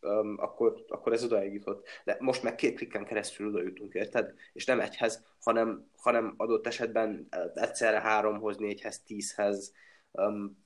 um, 0.00 0.36
akkor, 0.38 0.84
akkor 0.88 1.12
ez 1.12 1.24
odaig 1.24 1.52
jutott. 1.52 1.86
De 2.04 2.16
most 2.20 2.42
meg 2.42 2.54
két 2.54 2.76
klikken 2.76 3.04
keresztül 3.04 3.48
oda 3.48 3.62
jutunk, 3.62 3.94
érted? 3.94 4.34
És 4.52 4.64
nem 4.64 4.80
egyhez, 4.80 5.24
hanem, 5.40 5.90
hanem 5.96 6.34
adott 6.36 6.66
esetben 6.66 7.28
egyszerre 7.54 8.00
háromhoz, 8.00 8.56
négyhez, 8.56 9.00
tízhez, 9.00 9.72
um, 10.10 10.60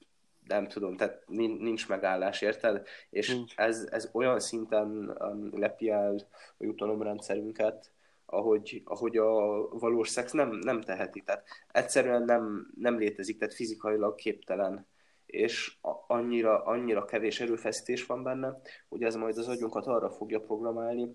nem 0.48 0.68
tudom, 0.68 0.96
tehát 0.96 1.22
nincs 1.26 1.88
megállás, 1.88 2.40
érted? 2.40 2.86
És 3.10 3.28
nincs. 3.28 3.52
Ez, 3.56 3.88
ez 3.90 4.08
olyan 4.12 4.40
szinten 4.40 5.16
um, 5.18 5.58
lepi 5.58 5.90
el 5.90 6.28
a 6.58 6.64
jutalomrendszerünket, 6.64 7.92
ahogy, 8.26 8.82
ahogy 8.84 9.16
a 9.16 9.30
valós 9.68 10.08
szex 10.08 10.32
nem, 10.32 10.48
nem 10.50 10.80
teheti. 10.80 11.22
Tehát 11.22 11.46
egyszerűen 11.72 12.22
nem, 12.22 12.70
nem 12.74 12.98
létezik, 12.98 13.38
tehát 13.38 13.54
fizikailag 13.54 14.14
képtelen 14.14 14.86
és 15.26 15.76
annyira, 16.06 16.64
annyira 16.64 17.04
kevés 17.04 17.40
erőfeszítés 17.40 18.06
van 18.06 18.22
benne, 18.22 18.60
hogy 18.88 19.02
ez 19.02 19.14
majd 19.14 19.38
az 19.38 19.48
agyunkat 19.48 19.86
arra 19.86 20.10
fogja 20.10 20.40
programálni, 20.40 21.12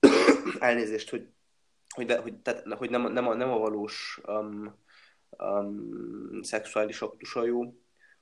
elnézést, 0.58 1.10
hogy, 1.10 1.28
hogy, 1.94 2.06
de, 2.06 2.18
hogy, 2.18 2.36
tehát, 2.36 2.74
hogy 2.74 2.90
nem, 2.90 3.12
nem, 3.12 3.28
a, 3.28 3.34
nem 3.34 3.50
a 3.50 3.58
valós 3.58 4.20
um, 4.26 4.74
um, 5.38 6.42
szexuális 6.42 7.00
aktusa 7.00 7.44
jó, 7.44 7.62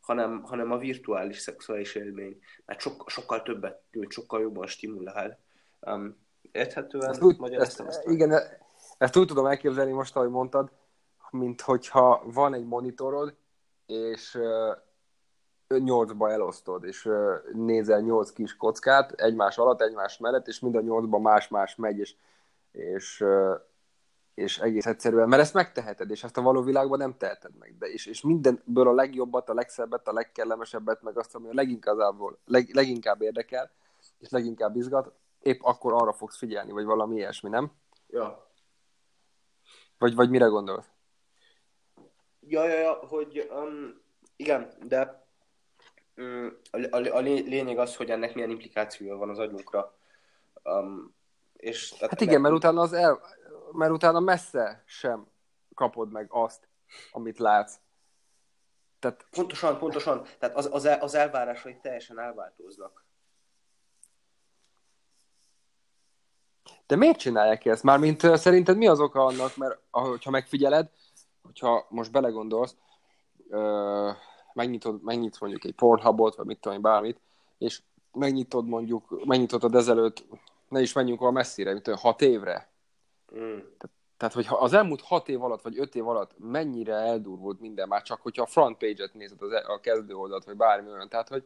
hanem, 0.04 0.42
hanem 0.42 0.72
a 0.72 0.78
virtuális 0.78 1.38
szexuális 1.38 1.94
élmény, 1.94 2.38
mert 2.64 2.80
sok, 2.80 3.10
sokkal 3.10 3.42
többet 3.42 3.82
nyújt, 3.92 4.10
sokkal 4.10 4.40
jobban 4.40 4.66
stimulál. 4.66 5.38
Um, 5.80 6.16
érthetően 6.52 7.10
ezt 7.10 7.22
úgy, 7.22 7.38
magyaráztam 7.38 7.86
ezt? 7.86 7.98
ezt 7.98 8.08
igen, 8.08 8.32
ezt 8.98 9.16
úgy 9.16 9.26
tudom 9.26 9.46
elképzelni 9.46 9.92
most, 9.92 10.16
ahogy 10.16 10.30
mondtad, 10.30 10.70
mint 11.30 11.60
hogyha 11.60 12.22
van 12.24 12.54
egy 12.54 12.64
monitorod, 12.64 13.36
és 13.86 14.38
nyolcba 15.68 16.30
elosztod, 16.30 16.84
és 16.84 17.08
nézel 17.52 18.00
nyolc 18.00 18.32
kis 18.32 18.56
kockát 18.56 19.12
egymás 19.12 19.58
alatt, 19.58 19.80
egymás 19.80 20.18
mellett, 20.18 20.46
és 20.46 20.60
mind 20.60 20.74
a 20.74 20.80
nyolcba 20.80 21.18
más-más 21.18 21.76
megy, 21.76 21.98
és, 21.98 22.14
és, 22.72 23.24
és 24.34 24.58
egész 24.58 24.86
egyszerűen, 24.86 25.28
mert 25.28 25.42
ezt 25.42 25.54
megteheted, 25.54 26.10
és 26.10 26.24
ezt 26.24 26.36
a 26.36 26.42
való 26.42 26.62
világban 26.62 26.98
nem 26.98 27.16
teheted 27.16 27.56
meg, 27.58 27.78
de 27.78 27.86
és, 27.86 28.06
és 28.06 28.22
mindenből 28.22 28.88
a 28.88 28.92
legjobbat, 28.92 29.48
a 29.48 29.54
legszebbet, 29.54 30.08
a 30.08 30.12
legkellemesebbet, 30.12 31.02
meg 31.02 31.18
azt, 31.18 31.34
ami 31.34 31.48
a 31.48 31.54
leginkább, 31.54 31.98
leg, 32.44 32.70
leginkább 32.72 33.22
érdekel, 33.22 33.70
és 34.18 34.30
leginkább 34.30 34.76
izgat, 34.76 35.12
épp 35.40 35.60
akkor 35.62 35.92
arra 35.92 36.12
fogsz 36.12 36.36
figyelni, 36.36 36.72
vagy 36.72 36.84
valami 36.84 37.14
ilyesmi, 37.14 37.48
nem? 37.48 37.72
Ja. 38.08 38.50
Vagy, 39.98 40.14
vagy 40.14 40.30
mire 40.30 40.46
gondolsz? 40.46 40.90
Ja, 42.40 42.64
ja, 42.64 42.78
ja, 42.78 42.92
hogy 42.92 43.50
um, 43.52 44.02
igen, 44.36 44.72
de 44.86 45.24
a, 46.70 46.96
a, 46.96 47.16
a 47.16 47.20
lényeg 47.20 47.78
az, 47.78 47.96
hogy 47.96 48.10
ennek 48.10 48.34
milyen 48.34 48.50
implikációja 48.50 49.16
van 49.16 49.30
az 49.30 49.38
agyunkra. 49.38 49.94
Um, 50.62 51.14
és, 51.56 51.88
tehát 51.88 52.10
hát 52.10 52.20
igen, 52.20 52.40
mert 52.40 52.54
utána, 52.54 52.80
az 52.80 52.92
el, 52.92 53.20
mert 53.74 53.92
utána 53.92 54.20
messze 54.20 54.82
sem 54.86 55.26
kapod 55.74 56.10
meg 56.12 56.26
azt, 56.30 56.68
amit 57.10 57.38
látsz. 57.38 57.78
Tehát... 58.98 59.26
Pontosan, 59.30 59.78
pontosan. 59.78 60.26
Tehát 60.38 60.56
az, 60.56 60.68
az, 60.72 60.84
az 61.00 61.14
elvárásai 61.14 61.78
teljesen 61.82 62.18
elváltoznak. 62.18 63.04
De 66.86 66.96
miért 66.96 67.18
csinálják 67.18 67.64
ezt? 67.64 67.82
Mármint 67.82 68.36
szerinted 68.36 68.76
mi 68.76 68.86
az 68.86 69.00
oka 69.00 69.24
annak, 69.24 69.56
mert 69.56 69.78
ha 70.24 70.30
megfigyeled, 70.30 70.90
hogyha 71.42 71.86
most 71.88 72.10
belegondolsz, 72.10 72.76
megnyitod, 74.52 75.02
megnyitsz 75.02 75.40
mondjuk 75.40 75.64
egy 75.64 75.74
Pornhubot, 75.74 76.36
vagy 76.36 76.46
mit 76.46 76.60
tudom, 76.60 76.80
bármit, 76.80 77.20
és 77.58 77.82
megnyitod 78.12 78.66
mondjuk, 78.66 79.24
megnyitod 79.24 79.74
ezelőtt, 79.74 80.24
ne 80.68 80.80
is 80.80 80.92
menjünk 80.92 81.20
olyan 81.20 81.32
messzire, 81.32 81.72
mint 81.72 81.86
olyan 81.86 81.98
hat 81.98 82.22
évre. 82.22 82.68
Mm. 83.36 83.56
Tehát, 83.56 83.90
tehát, 84.16 84.34
hogyha 84.34 84.56
az 84.56 84.72
elmúlt 84.72 85.00
hat 85.00 85.28
év 85.28 85.42
alatt, 85.42 85.62
vagy 85.62 85.78
öt 85.78 85.94
év 85.94 86.08
alatt 86.08 86.34
mennyire 86.38 86.94
eldurvult 86.94 87.60
minden, 87.60 87.88
már 87.88 88.02
csak 88.02 88.20
hogyha 88.22 88.42
a 88.42 88.46
front 88.46 88.76
page-et 88.78 89.14
nézed, 89.14 89.42
az, 89.42 89.52
e- 89.52 89.64
a 89.66 89.80
kezdő 89.80 90.14
oldalt, 90.14 90.44
vagy 90.44 90.56
bármi 90.56 90.90
olyan, 90.90 91.08
tehát, 91.08 91.28
hogy, 91.28 91.44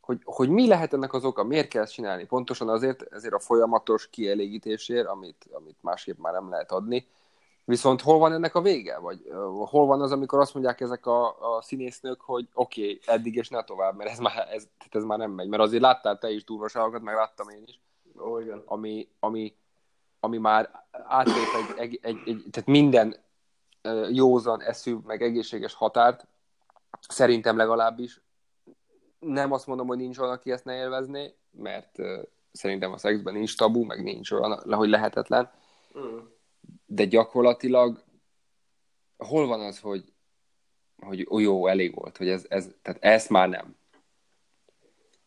hogy, 0.00 0.20
hogy 0.24 0.48
mi 0.48 0.66
lehet 0.66 0.92
ennek 0.92 1.12
az 1.12 1.24
oka, 1.24 1.44
miért 1.44 1.68
kell 1.68 1.82
ezt 1.82 1.92
csinálni? 1.92 2.24
Pontosan 2.24 2.68
azért, 2.68 3.02
ezért 3.02 3.34
a 3.34 3.38
folyamatos 3.38 4.08
kielégítésért, 4.10 5.06
amit, 5.06 5.48
amit 5.52 5.78
másképp 5.80 6.18
már 6.18 6.32
nem 6.32 6.50
lehet 6.50 6.72
adni, 6.72 7.06
Viszont 7.66 8.00
hol 8.00 8.18
van 8.18 8.32
ennek 8.32 8.54
a 8.54 8.60
vége? 8.60 8.98
Vagy 8.98 9.20
uh, 9.24 9.68
hol 9.68 9.86
van 9.86 10.00
az, 10.00 10.12
amikor 10.12 10.40
azt 10.40 10.54
mondják 10.54 10.80
ezek 10.80 11.06
a, 11.06 11.56
a 11.56 11.62
színésznők, 11.62 12.20
hogy 12.20 12.48
oké, 12.52 12.82
okay, 12.82 13.00
eddig 13.06 13.34
és 13.34 13.48
ne 13.48 13.64
tovább, 13.64 13.96
mert 13.96 14.10
ez 14.10 14.18
már, 14.18 14.48
ez, 14.50 14.68
ez 14.90 15.04
már 15.04 15.18
nem 15.18 15.30
megy. 15.30 15.48
Mert 15.48 15.62
azért 15.62 15.82
láttál 15.82 16.18
te 16.18 16.30
is 16.30 16.44
durvaságokat, 16.44 17.02
meg 17.02 17.14
láttam 17.14 17.48
én 17.48 17.62
is. 17.66 17.80
Ó, 18.20 18.38
igen. 18.38 18.62
Ami, 18.64 19.08
ami, 19.20 19.56
ami 20.24 20.38
már 20.38 20.84
átlép 20.92 21.36
egy, 21.56 21.78
egy, 21.78 21.98
egy, 22.02 22.16
egy 22.24 22.44
tehát 22.50 22.68
minden 22.68 23.16
józan 24.10 24.62
eszű, 24.62 24.96
meg 25.06 25.22
egészséges 25.22 25.74
határt, 25.74 26.26
szerintem 27.08 27.56
legalábbis. 27.56 28.20
Nem 29.18 29.52
azt 29.52 29.66
mondom, 29.66 29.86
hogy 29.86 29.96
nincs 29.96 30.18
olyan, 30.18 30.32
aki 30.32 30.50
ezt 30.50 30.64
ne 30.64 30.76
élvezné, 30.76 31.34
mert 31.50 31.96
szerintem 32.52 32.92
a 32.92 32.98
szexben 32.98 33.34
nincs 33.34 33.56
tabu, 33.56 33.84
meg 33.84 34.02
nincs 34.02 34.30
olyan, 34.30 34.74
hogy 34.74 34.88
lehetetlen. 34.88 35.50
Mm 35.98 36.18
de 36.86 37.04
gyakorlatilag 37.04 38.02
hol 39.16 39.46
van 39.46 39.60
az, 39.60 39.80
hogy, 39.80 40.12
hogy 40.96 41.26
ó, 41.30 41.38
jó, 41.38 41.66
elég 41.66 41.94
volt, 41.94 42.16
hogy 42.16 42.28
ez, 42.28 42.46
ez 42.48 42.70
tehát 42.82 43.04
ezt 43.04 43.28
már 43.28 43.48
nem. 43.48 43.76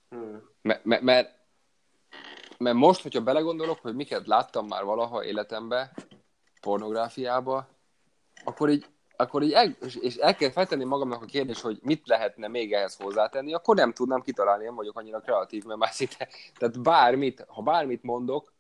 Hmm. 0.10 0.50
Mert, 0.62 0.86
mert, 0.86 1.02
mert, 1.02 1.37
mert 2.58 2.76
most, 2.76 3.02
hogyha 3.02 3.22
belegondolok, 3.22 3.80
hogy 3.82 3.96
miket 3.96 4.28
láttam 4.28 4.68
már 4.68 4.84
valaha 4.84 5.24
életemben, 5.24 5.92
pornográfiába, 6.62 7.68
akkor 8.44 8.70
így, 8.70 8.86
akkor 9.16 9.44
így 9.44 9.52
el, 9.52 9.76
és 10.02 10.16
el 10.16 10.36
kell 10.36 10.52
feltenni 10.52 10.84
magamnak 10.84 11.22
a 11.22 11.26
kérdés, 11.26 11.62
hogy 11.62 11.80
mit 11.82 12.08
lehetne 12.08 12.48
még 12.48 12.74
ehhez 12.74 12.96
hozzátenni, 12.96 13.54
akkor 13.54 13.76
nem 13.76 13.94
tudnám 13.94 14.22
kitalálni, 14.22 14.64
nem 14.64 14.76
vagyok 14.76 14.98
annyira 14.98 15.20
kreatív, 15.20 15.64
mert 15.64 15.80
már 15.80 15.92
szinte, 15.92 16.28
tehát 16.58 16.82
bármit, 16.82 17.46
ha 17.48 17.62
bármit 17.62 18.04
mondok, 18.04 18.54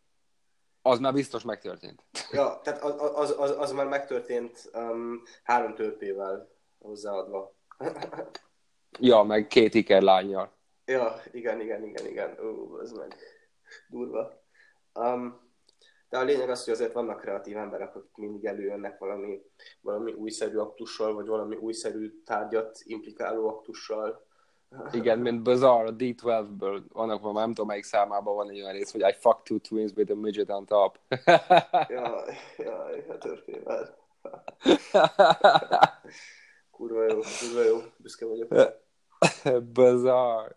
az 0.81 0.99
már 0.99 1.13
biztos 1.13 1.43
megtörtént. 1.43 2.03
Ja, 2.31 2.59
tehát 2.63 2.83
az, 2.83 2.95
az, 3.15 3.35
az, 3.37 3.55
az 3.57 3.71
már 3.71 3.87
megtörtént 3.87 4.69
um, 4.73 5.21
három 5.43 5.75
törpével 5.75 6.49
hozzáadva. 6.79 7.55
ja, 8.99 9.23
meg 9.23 9.47
két 9.47 9.73
ikerlányjal. 9.73 10.51
Ja, 10.85 11.21
igen, 11.31 11.61
igen, 11.61 11.83
igen, 11.83 12.05
igen. 12.05 12.37
Ó, 12.39 12.79
ez 12.81 12.91
meg 12.91 13.15
durva. 13.89 14.41
Um, 14.93 15.45
de 16.09 16.17
a 16.17 16.23
lényeg 16.23 16.49
az, 16.49 16.63
hogy 16.63 16.73
azért 16.73 16.93
vannak 16.93 17.19
kreatív 17.19 17.57
emberek, 17.57 17.95
akik 17.95 18.15
mindig 18.15 18.45
előjönnek 18.45 18.99
valami, 18.99 19.41
valami 19.81 20.11
újszerű 20.13 20.57
aktussal, 20.57 21.13
vagy 21.13 21.27
valami 21.27 21.55
újszerű 21.55 22.21
tárgyat 22.23 22.79
implikáló 22.83 23.47
aktussal, 23.47 24.25
igen, 24.91 25.19
mint 25.19 25.43
Bizarre, 25.43 25.87
a 25.87 25.95
D12-ből, 25.95 26.81
annak 26.91 27.21
van, 27.21 27.33
nem 27.33 27.47
tudom 27.47 27.67
melyik 27.67 27.83
számában 27.83 28.35
van 28.35 28.49
egy 28.49 28.61
olyan 28.61 28.71
rész, 28.71 28.91
hogy 28.91 29.01
I 29.01 29.13
fuck 29.19 29.43
two 29.43 29.59
twins 29.59 29.91
with 29.95 30.11
a 30.11 30.15
midget 30.15 30.49
on 30.49 30.65
top. 30.65 30.99
ja, 31.87 32.25
ja, 32.57 32.85
a 33.09 33.17
történet. 33.17 33.97
kurva 36.71 37.03
jó, 37.03 37.19
kurva 37.39 37.63
jó, 37.63 37.77
büszke 37.97 38.25
vagyok. 38.25 38.47
Bizarre. 39.73 40.55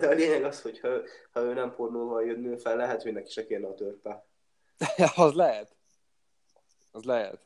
De 0.00 0.08
a 0.08 0.12
lényeg 0.12 0.44
az, 0.44 0.62
hogy 0.62 0.80
ha, 0.80 0.88
ha 1.32 1.40
ő 1.40 1.54
nem 1.54 1.74
pornóval 1.74 2.24
jön 2.24 2.58
fel, 2.58 2.76
lehet, 2.76 3.02
hogy 3.02 3.12
neki 3.12 3.30
se 3.30 3.46
kérne 3.46 3.66
a 3.66 3.74
törpe. 3.74 4.26
az 5.16 5.34
lehet. 5.34 5.76
Az 6.92 7.04
lehet. 7.04 7.40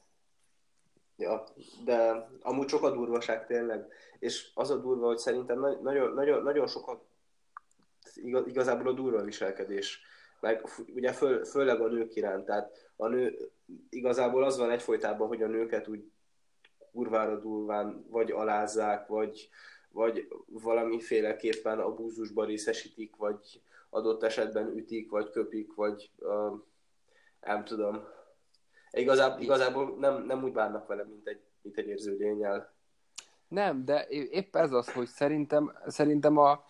Ja, 1.17 1.45
de 1.85 2.29
amúgy 2.41 2.69
sok 2.69 2.83
a 2.83 2.91
durvaság 2.91 3.47
tényleg. 3.47 3.87
És 4.19 4.51
az 4.55 4.71
a 4.71 4.77
durva, 4.77 5.07
hogy 5.07 5.19
szerintem 5.19 5.61
nagyon, 5.61 6.13
nagyon, 6.13 6.43
nagyon 6.43 6.67
sokat 6.67 7.05
igazából 8.45 8.89
a 8.89 8.93
durva 8.93 9.23
viselkedés. 9.23 10.03
Meg 10.41 10.69
ugye 10.95 11.13
föl, 11.13 11.45
főleg 11.45 11.81
a 11.81 11.89
nők 11.89 12.15
iránt. 12.15 12.45
Tehát 12.45 12.93
a 12.97 13.09
nő, 13.09 13.51
igazából 13.89 14.45
az 14.45 14.59
van 14.59 14.71
egyfolytában, 14.71 15.29
hogy 15.29 15.43
a 15.43 15.47
nőket 15.47 15.89
úgy 15.89 16.11
kurvára 16.93 17.39
durván 17.39 18.07
vagy 18.09 18.31
alázzák, 18.31 19.07
vagy, 19.07 19.49
vagy 19.93 20.29
valamiféleképpen 20.47 21.81
abúzusba 21.81 22.45
részesítik, 22.45 23.17
vagy 23.17 23.63
adott 23.91 24.23
esetben 24.23 24.77
ütik, 24.77 25.11
vagy 25.11 25.31
köpik, 25.31 25.75
vagy 25.75 26.11
uh, 26.17 26.61
nem 27.41 27.65
tudom. 27.65 28.05
Igazából, 28.91 29.43
igazából 29.43 29.97
nem, 29.99 30.25
nem 30.25 30.45
úgy 30.45 30.53
bánnak 30.53 30.87
vele, 30.87 31.05
mint 31.05 31.27
egy, 31.27 31.41
mint 31.63 31.77
egy 31.77 31.87
érző 31.87 32.17
lényel. 32.17 32.75
Nem, 33.49 33.85
de 33.85 34.07
épp 34.09 34.57
ez 34.57 34.73
az, 34.73 34.93
hogy 34.93 35.07
szerintem, 35.07 35.79
szerintem 35.87 36.37
a, 36.37 36.65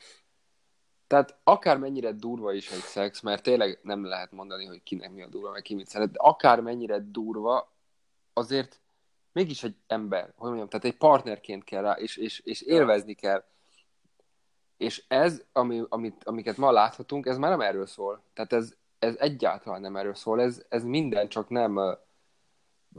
tehát 1.06 1.38
akármennyire 1.44 2.12
durva 2.12 2.52
is 2.52 2.70
egy 2.70 2.78
szex, 2.78 3.20
mert 3.20 3.42
tényleg 3.42 3.78
nem 3.82 4.04
lehet 4.04 4.32
mondani, 4.32 4.64
hogy 4.64 4.82
kinek 4.82 5.12
mi 5.12 5.22
a 5.22 5.26
durva, 5.26 5.50
meg 5.50 5.62
ki 5.62 5.74
mit 5.74 5.86
szeret, 5.86 6.10
de 6.10 6.18
akármennyire 6.18 6.98
durva, 6.98 7.72
azért 8.32 8.79
mégis 9.32 9.62
egy 9.62 9.76
ember, 9.86 10.32
hogy 10.36 10.48
mondjam, 10.48 10.68
tehát 10.68 10.86
egy 10.86 10.96
partnerként 10.96 11.64
kell 11.64 11.82
rá, 11.82 11.92
és, 11.92 12.16
és, 12.16 12.40
és 12.44 12.62
élvezni 12.62 13.14
kell. 13.14 13.44
És 14.76 15.04
ez, 15.08 15.42
ami, 15.52 15.82
amit, 15.88 16.24
amiket 16.24 16.56
ma 16.56 16.70
láthatunk, 16.72 17.26
ez 17.26 17.38
már 17.38 17.50
nem 17.50 17.60
erről 17.60 17.86
szól. 17.86 18.22
Tehát 18.34 18.52
ez, 18.52 18.74
ez 18.98 19.16
egyáltalán 19.18 19.80
nem 19.80 19.96
erről 19.96 20.14
szól, 20.14 20.40
ez, 20.40 20.62
ez 20.68 20.84
minden 20.84 21.28
csak 21.28 21.48
nem, 21.48 21.72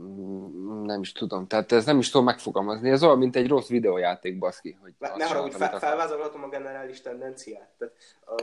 mm, 0.00 0.84
nem 0.84 1.00
is 1.00 1.12
tudom, 1.12 1.46
tehát 1.46 1.72
ez 1.72 1.84
nem 1.84 1.98
is 1.98 2.10
tudom 2.10 2.26
megfogalmazni, 2.26 2.90
ez 2.90 3.02
olyan, 3.02 3.18
mint 3.18 3.36
egy 3.36 3.48
rossz 3.48 3.68
videójáték, 3.68 4.38
baszki. 4.38 4.78
Hogy 4.80 4.94
ne 4.98 5.26
hogy 5.26 5.54
fel, 5.54 5.78
felvázolhatom 5.78 6.42
a 6.42 6.48
generális 6.48 7.00
tendenciát. 7.00 7.70
Tehát 7.78 7.94
a, 8.24 8.42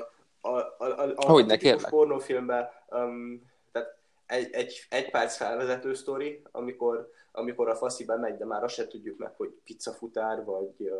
a, 0.50 0.58
a, 0.78 0.86
a, 0.86 1.14
a, 1.16 1.32
hogy 1.32 1.68
a 1.68 1.88
pornófilmben 1.90 2.70
um, 2.90 3.44
tehát 3.72 3.98
egy, 4.26 4.50
egy, 4.52 4.86
egy 4.90 5.12
perc 5.12 5.36
felvezető 5.36 5.94
sztori, 5.94 6.42
amikor, 6.52 7.12
amikor 7.32 7.70
a 7.70 7.76
fasziben 7.76 8.20
megy, 8.20 8.38
de 8.38 8.46
már 8.46 8.64
azt 8.64 8.74
se 8.74 8.88
tudjuk 8.88 9.18
meg, 9.18 9.34
hogy 9.36 9.50
pizzafutár, 9.64 10.44
vagy, 10.44 10.92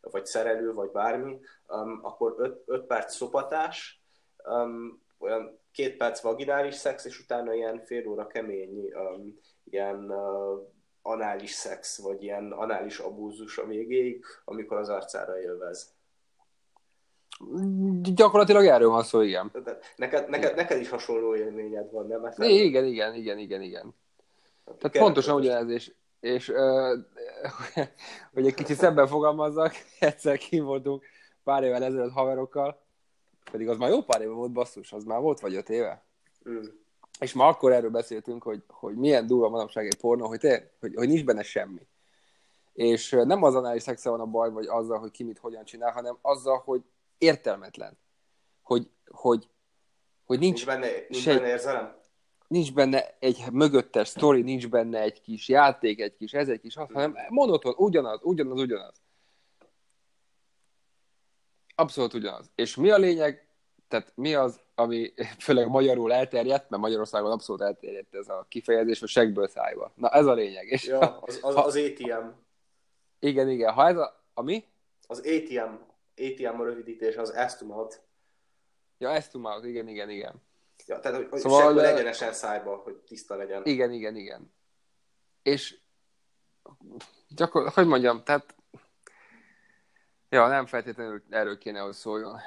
vagy 0.00 0.26
szerelő, 0.26 0.72
vagy 0.72 0.90
bármi, 0.90 1.40
um, 1.68 2.00
akkor 2.02 2.34
öt, 2.38 2.62
öt 2.66 2.86
perc 2.86 3.14
szopatás, 3.14 4.02
um, 4.44 5.02
olyan 5.18 5.58
két 5.72 5.96
perc 5.96 6.20
vaginális 6.20 6.74
szex, 6.74 7.04
és 7.04 7.20
utána 7.20 7.54
ilyen 7.54 7.84
fél 7.84 8.08
óra 8.08 8.26
kemény 8.26 8.92
um, 8.94 9.38
ilyen 9.64 10.10
uh, 10.10 10.68
anális 11.02 11.50
szex, 11.50 12.02
vagy 12.02 12.22
ilyen 12.22 12.52
anális 12.52 12.98
abúzus 12.98 13.58
a 13.58 13.66
végéig, 13.66 14.24
amikor 14.44 14.76
az 14.76 14.88
arcára 14.88 15.40
élvez. 15.40 15.94
Gyakorlatilag 18.14 18.66
erről 18.66 18.88
van 18.88 19.02
szó, 19.02 19.20
igen. 19.20 19.50
Neked, 19.96 20.28
neked, 20.28 20.56
neked 20.56 20.80
is 20.80 20.88
hasonló 20.88 21.34
élményed 21.34 21.90
van, 21.90 22.06
nem? 22.06 22.20
Mert 22.20 22.38
igen, 22.38 22.84
igen, 22.84 23.14
igen, 23.14 23.38
igen, 23.38 23.62
igen. 23.62 23.94
Tehát 24.78 24.98
pontosan 24.98 25.34
ugyanez, 25.34 25.68
és, 25.68 25.92
és 26.20 26.48
uh, 26.54 26.98
hogy 28.32 28.46
egy 28.46 28.54
kicsit 28.54 28.76
szebben 28.76 29.06
fogalmazzak, 29.06 29.74
egyszer 29.98 30.38
kim 30.38 30.64
voltunk 30.64 31.04
pár 31.44 31.62
évvel 31.62 31.84
ezelőtt 31.84 32.12
haverokkal, 32.12 32.82
pedig 33.50 33.68
az 33.68 33.76
már 33.76 33.90
jó 33.90 34.02
pár 34.02 34.20
éve 34.20 34.32
volt 34.32 34.52
basszus, 34.52 34.92
az 34.92 35.04
már 35.04 35.20
volt 35.20 35.40
vagy 35.40 35.54
öt 35.54 35.68
éve. 35.68 36.04
Mm. 36.48 36.64
És 37.20 37.32
ma 37.32 37.46
akkor 37.46 37.72
erről 37.72 37.90
beszéltünk, 37.90 38.42
hogy, 38.42 38.62
hogy 38.68 38.96
milyen 38.96 39.26
durva 39.26 39.48
manapság 39.48 39.86
egy 39.86 39.96
pornó, 40.00 40.26
hogy, 40.26 40.40
te, 40.40 40.70
hogy, 40.80 40.94
hogy 40.94 41.08
nincs 41.08 41.24
benne 41.24 41.42
semmi. 41.42 41.86
És 42.72 43.10
nem 43.10 43.42
az 43.42 43.54
anális 43.54 43.82
szexe 43.82 44.10
van 44.10 44.20
a 44.20 44.26
baj, 44.26 44.50
vagy 44.50 44.66
azzal, 44.66 44.98
hogy 44.98 45.10
ki 45.10 45.24
mit 45.24 45.38
hogyan 45.38 45.64
csinál, 45.64 45.92
hanem 45.92 46.18
azzal, 46.20 46.62
hogy 46.64 46.82
értelmetlen. 47.18 47.98
Hogy, 48.62 48.90
hogy, 49.06 49.48
hogy 50.26 50.38
nincs, 50.38 50.66
nincs 50.66 50.66
benne, 50.66 50.92
nincs 51.08 51.22
se, 51.22 51.34
benne 51.34 51.48
érzelem? 51.48 51.99
Nincs 52.50 52.72
benne 52.72 53.16
egy 53.18 53.44
mögöttes 53.52 54.08
sztori, 54.08 54.42
nincs 54.42 54.68
benne 54.68 55.00
egy 55.00 55.20
kis 55.20 55.48
játék, 55.48 56.00
egy 56.00 56.16
kis 56.16 56.32
ez, 56.32 56.48
egy 56.48 56.60
kis 56.60 56.76
az, 56.76 56.86
hanem 56.92 57.16
monoton, 57.28 57.74
ugyanaz, 57.76 58.20
ugyanaz, 58.22 58.60
ugyanaz. 58.60 59.02
Abszolút 61.74 62.14
ugyanaz. 62.14 62.50
És 62.54 62.76
mi 62.76 62.90
a 62.90 62.96
lényeg? 62.96 63.48
Tehát 63.88 64.12
mi 64.14 64.34
az, 64.34 64.60
ami 64.74 65.12
főleg 65.44 65.68
magyarul 65.68 66.12
elterjedt, 66.12 66.70
mert 66.70 66.82
Magyarországon 66.82 67.30
abszolút 67.30 67.62
elterjedt 67.62 68.14
ez 68.14 68.28
a 68.28 68.46
kifejezés, 68.48 69.00
hogy 69.00 69.08
segből 69.08 69.48
szájba. 69.48 69.92
Na 69.94 70.08
ez 70.08 70.26
a 70.26 70.32
lényeg. 70.32 70.66
És 70.66 70.86
ja, 70.86 70.98
az, 70.98 71.38
az, 71.42 71.54
ha, 71.54 71.60
az 71.60 71.76
ATM. 71.76 72.26
Igen, 73.18 73.48
igen. 73.48 73.72
Ha 73.72 73.88
ez 73.88 73.96
a... 73.96 74.24
a 74.34 74.42
mi? 74.42 74.64
Az 75.06 75.18
ATM. 75.18 75.74
ATM 76.16 76.60
a 76.60 76.64
rövidítés, 76.64 77.16
az 77.16 77.30
estimate. 77.30 77.96
Ja, 78.98 79.10
estimate, 79.10 79.68
igen, 79.68 79.88
igen, 79.88 80.10
igen. 80.10 80.48
Ja, 80.90 81.00
tehát, 81.00 81.28
hogy 81.28 81.40
szóval, 81.40 81.62
segből 81.62 81.84
egyenesen 81.84 82.32
szájba, 82.32 82.76
hogy 82.76 82.94
tiszta 82.94 83.36
legyen. 83.36 83.64
Igen, 83.64 83.92
igen, 83.92 84.16
igen. 84.16 84.52
És 85.42 85.78
gyakor, 87.28 87.68
hogy 87.68 87.86
mondjam, 87.86 88.24
tehát 88.24 88.54
Ja, 90.32 90.48
nem 90.48 90.66
feltétlenül 90.66 91.22
erről 91.30 91.58
kéne, 91.58 91.80
hogy 91.80 91.92
szóljon. 91.92 92.38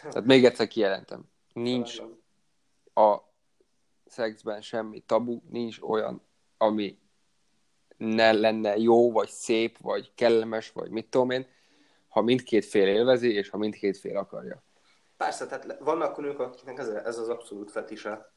Tehát 0.00 0.24
még 0.24 0.44
egyszer 0.44 0.68
kijelentem. 0.68 1.24
Nincs 1.52 2.00
a 2.94 3.16
szexben 4.06 4.60
semmi 4.60 5.00
tabu, 5.00 5.40
nincs 5.50 5.80
olyan, 5.80 6.22
ami 6.56 6.98
ne 7.96 8.32
lenne 8.32 8.76
jó, 8.76 9.12
vagy 9.12 9.28
szép, 9.28 9.78
vagy 9.78 10.12
kellemes, 10.14 10.72
vagy 10.72 10.90
mit 10.90 11.10
tudom 11.10 11.30
én, 11.30 11.46
ha 12.08 12.20
mindkét 12.20 12.64
fél 12.64 12.88
élvezi, 12.88 13.32
és 13.32 13.48
ha 13.48 13.58
mindkét 13.58 13.96
fél 13.96 14.16
akarja. 14.16 14.62
Persze, 15.24 15.46
tehát 15.46 15.76
vannak 15.78 16.16
nők, 16.16 16.38
akiknek 16.38 16.78
ez, 16.78 16.88
ez 16.88 17.18
az 17.18 17.28
abszolút 17.28 17.70
fetise, 17.70 18.32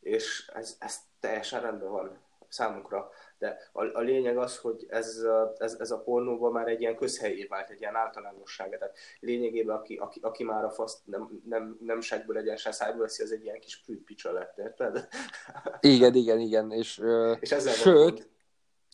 és 0.00 0.50
ez, 0.54 0.76
ez 0.78 0.98
teljesen 1.20 1.60
rendben 1.60 1.90
van 1.90 2.24
számunkra. 2.48 3.10
De 3.38 3.58
a, 3.72 3.84
a 3.84 4.00
lényeg 4.00 4.38
az, 4.38 4.58
hogy 4.58 4.86
ez, 4.88 5.22
ez, 5.58 5.76
ez 5.78 5.90
a 5.90 6.00
pornóban 6.00 6.52
már 6.52 6.68
egy 6.68 6.80
ilyen 6.80 6.96
közhelyé 6.96 7.44
vált, 7.44 7.70
egy 7.70 7.80
ilyen 7.80 7.96
általánosság. 7.96 8.78
Tehát 8.78 8.96
lényegében, 9.20 9.76
aki, 9.76 9.96
aki, 9.96 10.20
aki 10.22 10.44
már 10.44 10.64
a 10.64 10.70
faszt 10.70 10.98
nem, 11.04 11.42
nem, 11.44 11.78
nem 11.80 12.00
segből 12.00 12.36
egyenesen 12.36 12.72
szájból 12.72 13.00
veszi, 13.00 13.22
az 13.22 13.32
egy 13.32 13.44
ilyen 13.44 13.60
kis 13.60 13.82
prűd 13.84 14.00
lett, 14.22 14.58
érted? 14.58 15.08
Igen, 15.80 16.14
igen, 16.14 16.38
igen. 16.38 16.70
És, 16.70 17.02
és 17.40 17.52
ezzel 17.52 17.72
sőt, 17.72 18.28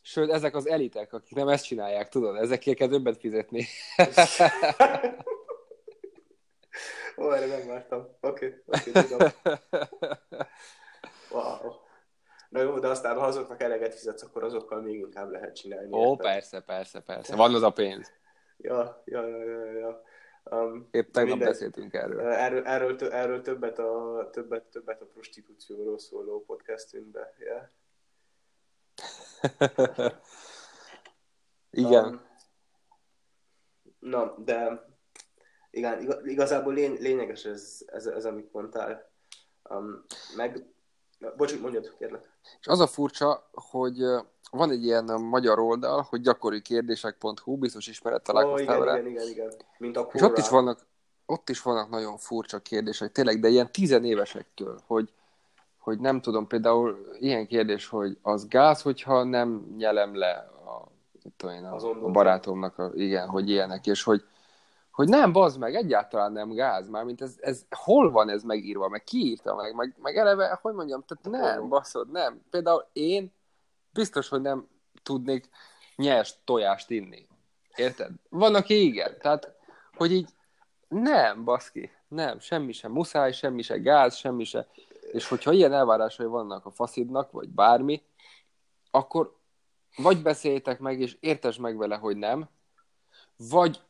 sőt, 0.02 0.30
ezek 0.30 0.54
az 0.54 0.68
elitek, 0.68 1.12
akik 1.12 1.36
nem 1.36 1.48
ezt 1.48 1.64
csinálják, 1.64 2.08
tudod, 2.08 2.36
ezekért 2.36 2.76
kell 2.76 2.88
többet 2.88 3.18
fizetni. 3.18 3.66
Ó, 7.16 7.32
erre 7.32 7.46
nem 7.46 7.66
vártam. 7.66 8.08
Oké, 8.20 8.62
okay, 8.66 8.92
oké, 8.92 9.14
okay, 9.14 9.28
Wow. 11.30 11.80
Na 12.48 12.60
jó, 12.60 12.78
de 12.78 12.88
aztán 12.88 13.18
ha 13.18 13.26
azoknak 13.26 13.62
eleget 13.62 13.94
fizetsz, 13.94 14.22
akkor 14.22 14.44
azokkal 14.44 14.80
még 14.80 14.98
inkább 14.98 15.30
lehet 15.30 15.54
csinálni. 15.54 15.92
Ó, 15.92 16.10
érted? 16.10 16.26
persze, 16.26 16.60
persze, 16.60 17.00
persze. 17.00 17.36
Van 17.36 17.54
az 17.54 17.62
a 17.62 17.70
pénz. 17.70 18.12
ja, 18.56 19.02
ja, 19.04 19.26
ja, 19.26 19.44
ja, 19.44 19.72
ja. 19.72 20.02
Um, 20.44 20.88
Épp 20.90 21.12
tegnap 21.12 21.38
beszéltünk 21.38 21.94
erről. 21.94 22.20
Erről, 22.20 22.66
erről, 22.66 23.12
erről 23.12 23.42
többet, 23.42 23.78
a, 23.78 24.28
többet, 24.32 24.64
többet 24.64 25.00
a 25.00 25.04
prostitúcióról 25.04 25.98
szóló 25.98 26.44
podcastünkben. 26.44 27.26
Yeah. 27.38 27.68
Igen. 31.70 32.04
Um, 32.04 32.20
na, 33.98 34.34
de 34.38 34.86
igen, 35.72 36.22
igazából 36.24 36.72
lény, 36.72 36.96
lényeges 37.00 37.44
ez, 37.44 37.82
ez, 37.86 38.06
ez, 38.06 38.24
amit 38.24 38.52
mondtál. 38.52 39.10
Um, 39.70 40.04
meg 40.36 40.64
Bocs, 41.36 41.60
mondjad, 41.60 41.94
kérlek. 41.98 42.30
És 42.60 42.66
az 42.66 42.80
a 42.80 42.86
furcsa, 42.86 43.48
hogy 43.52 43.98
van 44.50 44.70
egy 44.70 44.84
ilyen 44.84 45.04
magyar 45.20 45.58
oldal, 45.58 46.06
hogy 46.08 46.20
gyakori 46.20 46.62
kérdések.hu, 46.62 47.56
biztos 47.56 47.86
ismeret 47.86 48.22
találkoztál 48.22 48.80
oh, 48.80 48.84
igen, 48.84 49.06
igen, 49.06 49.10
igen, 49.10 49.28
igen, 49.28 49.52
Mint 49.78 49.96
a 49.96 50.10
És 50.12 50.20
ott 50.20 50.38
is 50.38 50.48
vannak, 50.48 50.86
ott 51.26 51.48
is 51.48 51.62
vannak 51.62 51.90
nagyon 51.90 52.16
furcsa 52.16 52.58
kérdések, 52.58 53.12
tényleg, 53.12 53.40
de 53.40 53.48
ilyen 53.48 53.72
tizenévesektől, 53.72 54.78
hogy, 54.86 55.12
hogy 55.78 55.98
nem 55.98 56.20
tudom, 56.20 56.46
például 56.46 57.16
ilyen 57.18 57.46
kérdés, 57.46 57.86
hogy 57.86 58.18
az 58.22 58.48
gáz, 58.48 58.82
hogyha 58.82 59.22
nem 59.22 59.74
nyelem 59.76 60.16
le 60.16 60.32
a, 60.64 60.88
tudom 61.36 61.54
én, 61.54 61.64
a, 61.64 62.04
a 62.06 62.10
barátomnak, 62.10 62.78
a, 62.78 62.90
igen, 62.94 63.28
hogy 63.28 63.50
ilyenek, 63.50 63.86
és 63.86 64.02
hogy, 64.02 64.24
hogy 64.92 65.08
nem, 65.08 65.32
bazd 65.32 65.58
meg, 65.58 65.74
egyáltalán 65.74 66.32
nem 66.32 66.52
gáz, 66.52 66.88
már 66.88 67.04
mint 67.04 67.22
ez, 67.22 67.36
ez 67.40 67.64
hol 67.70 68.10
van 68.10 68.28
ez 68.28 68.42
megírva, 68.42 68.88
meg 68.88 69.04
ki 69.04 69.18
írta 69.18 69.54
meg, 69.54 69.74
meg, 69.74 69.94
meg 70.02 70.16
eleve, 70.16 70.58
hogy 70.62 70.74
mondjam, 70.74 71.04
tehát 71.06 71.42
nem, 71.42 71.68
baszod, 71.68 72.10
nem. 72.10 72.42
Például 72.50 72.86
én 72.92 73.32
biztos, 73.92 74.28
hogy 74.28 74.40
nem 74.40 74.68
tudnék 75.02 75.48
nyers 75.96 76.34
tojást 76.44 76.90
inni. 76.90 77.26
Érted? 77.74 78.10
Van, 78.28 78.54
aki 78.54 78.84
igen. 78.84 79.18
Tehát, 79.20 79.56
hogy 79.96 80.12
így 80.12 80.28
nem, 80.88 81.44
baszki, 81.44 81.90
nem, 82.08 82.38
semmi 82.38 82.72
sem 82.72 82.92
muszáj, 82.92 83.32
semmi 83.32 83.62
se 83.62 83.78
gáz, 83.78 84.14
semmi 84.14 84.44
se. 84.44 84.66
És 85.12 85.28
hogyha 85.28 85.52
ilyen 85.52 85.72
elvárásai 85.72 86.26
vannak 86.26 86.66
a 86.66 86.70
faszidnak, 86.70 87.30
vagy 87.30 87.48
bármi, 87.48 88.02
akkor 88.90 89.36
vagy 89.96 90.22
beszéljétek 90.22 90.78
meg, 90.78 91.00
és 91.00 91.16
értes 91.20 91.56
meg 91.56 91.76
vele, 91.76 91.96
hogy 91.96 92.16
nem, 92.16 92.48
vagy 93.36 93.82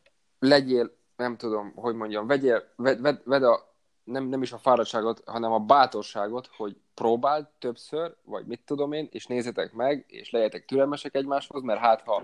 legyél, 0.43 0.91
nem 1.17 1.37
tudom, 1.37 1.73
hogy 1.75 1.95
mondjam, 1.95 2.27
vegyél, 2.27 2.65
ved, 2.77 3.01
ved, 3.01 3.21
ved 3.25 3.43
a, 3.43 3.75
nem, 4.05 4.25
nem 4.25 4.43
is 4.43 4.53
a 4.53 4.59
fáradtságot, 4.59 5.23
hanem 5.27 5.53
a 5.53 5.59
bátorságot, 5.59 6.49
hogy 6.57 6.77
próbáld 6.95 7.47
többször, 7.59 8.15
vagy 8.25 8.47
mit 8.47 8.61
tudom 8.65 8.93
én, 8.93 9.09
és 9.11 9.27
nézzetek 9.27 9.73
meg, 9.73 10.05
és 10.09 10.31
legyetek 10.31 10.65
türelmesek 10.65 11.15
egymáshoz, 11.15 11.63
mert 11.63 11.81
hát 11.81 12.01
ha, 12.01 12.23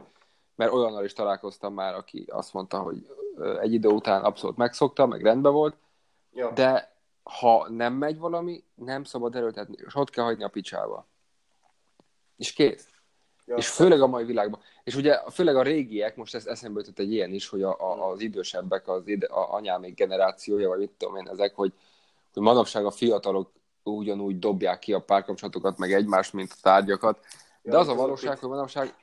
mert 0.54 0.72
olyannal 0.72 1.04
is 1.04 1.12
találkoztam 1.12 1.74
már, 1.74 1.94
aki 1.94 2.24
azt 2.28 2.52
mondta, 2.52 2.78
hogy 2.78 3.06
egy 3.60 3.72
idő 3.72 3.88
után 3.88 4.24
abszolút 4.24 4.56
megszokta, 4.56 5.06
meg 5.06 5.22
rendben 5.22 5.52
volt, 5.52 5.76
Ja. 6.38 6.50
De 6.50 6.96
ha 7.22 7.68
nem 7.68 7.92
megy 7.92 8.18
valami, 8.18 8.64
nem 8.74 9.04
szabad 9.04 9.34
erőltetni, 9.34 9.76
és 9.86 9.94
ott 9.94 10.10
kell 10.10 10.24
hagyni 10.24 10.44
a 10.44 10.48
picsába. 10.48 11.06
És 12.36 12.52
kész. 12.52 12.88
Ja. 13.48 13.56
És 13.56 13.68
főleg 13.68 14.00
a 14.00 14.06
mai 14.06 14.24
világban. 14.24 14.60
És 14.84 14.94
ugye 14.94 15.20
főleg 15.30 15.56
a 15.56 15.62
régiek, 15.62 16.16
most 16.16 16.34
ez 16.34 16.46
eszembe 16.46 16.80
jutott 16.80 16.98
egy 16.98 17.12
ilyen 17.12 17.32
is, 17.32 17.48
hogy 17.48 17.62
a, 17.62 17.76
a, 17.80 18.10
az 18.10 18.20
idősebbek, 18.20 18.88
az 18.88 19.08
ide, 19.08 19.26
a 19.26 19.54
anyámék 19.54 19.94
generációja, 19.94 20.68
vagy 20.68 20.78
mit 20.78 20.90
tudom 20.90 21.16
én 21.16 21.28
ezek, 21.28 21.54
hogy, 21.54 21.72
hogy 22.32 22.42
manapság 22.42 22.84
a 22.84 22.90
fiatalok 22.90 23.52
ugyanúgy 23.82 24.38
dobják 24.38 24.78
ki 24.78 24.92
a 24.92 25.00
párkapcsolatokat, 25.00 25.78
meg 25.78 25.92
egymást, 25.92 26.32
mint 26.32 26.52
a 26.52 26.60
tárgyakat. 26.62 27.18
De 27.62 27.72
Ja, 27.72 27.78
az 27.78 27.88
a 27.88 27.94
valóság, 27.94 28.38
hogy 28.38 28.48
manapság, 28.48 28.94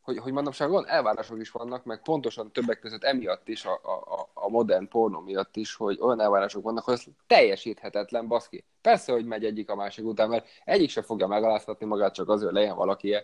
hogy, 0.00 0.18
hogy 0.18 0.32
manapság 0.32 0.70
van 0.70 0.88
elvárások 0.88 1.40
is 1.40 1.50
vannak, 1.50 1.84
meg 1.84 2.02
pontosan 2.02 2.52
többek 2.52 2.78
között 2.78 3.04
emiatt 3.04 3.48
is, 3.48 3.64
a, 3.64 3.72
a, 3.72 4.30
a 4.34 4.48
modern 4.48 4.88
pornó 4.88 5.20
miatt 5.20 5.56
is, 5.56 5.74
hogy 5.74 5.98
olyan 6.00 6.20
elvárások 6.20 6.62
vannak, 6.62 6.84
hogy 6.84 6.94
ez 6.94 7.04
teljesíthetetlen, 7.26 8.28
baszki. 8.28 8.64
Persze, 8.80 9.12
hogy 9.12 9.24
megy 9.24 9.44
egyik 9.44 9.70
a 9.70 9.74
másik 9.74 10.04
után, 10.04 10.28
mert 10.28 10.46
egyik 10.64 10.90
se 10.90 11.02
fogja 11.02 11.26
megaláztatni 11.26 11.86
magát, 11.86 12.14
csak 12.14 12.28
azért, 12.28 12.50
hogy 12.50 12.60
legyen 12.60 12.76
valaki 12.76 13.16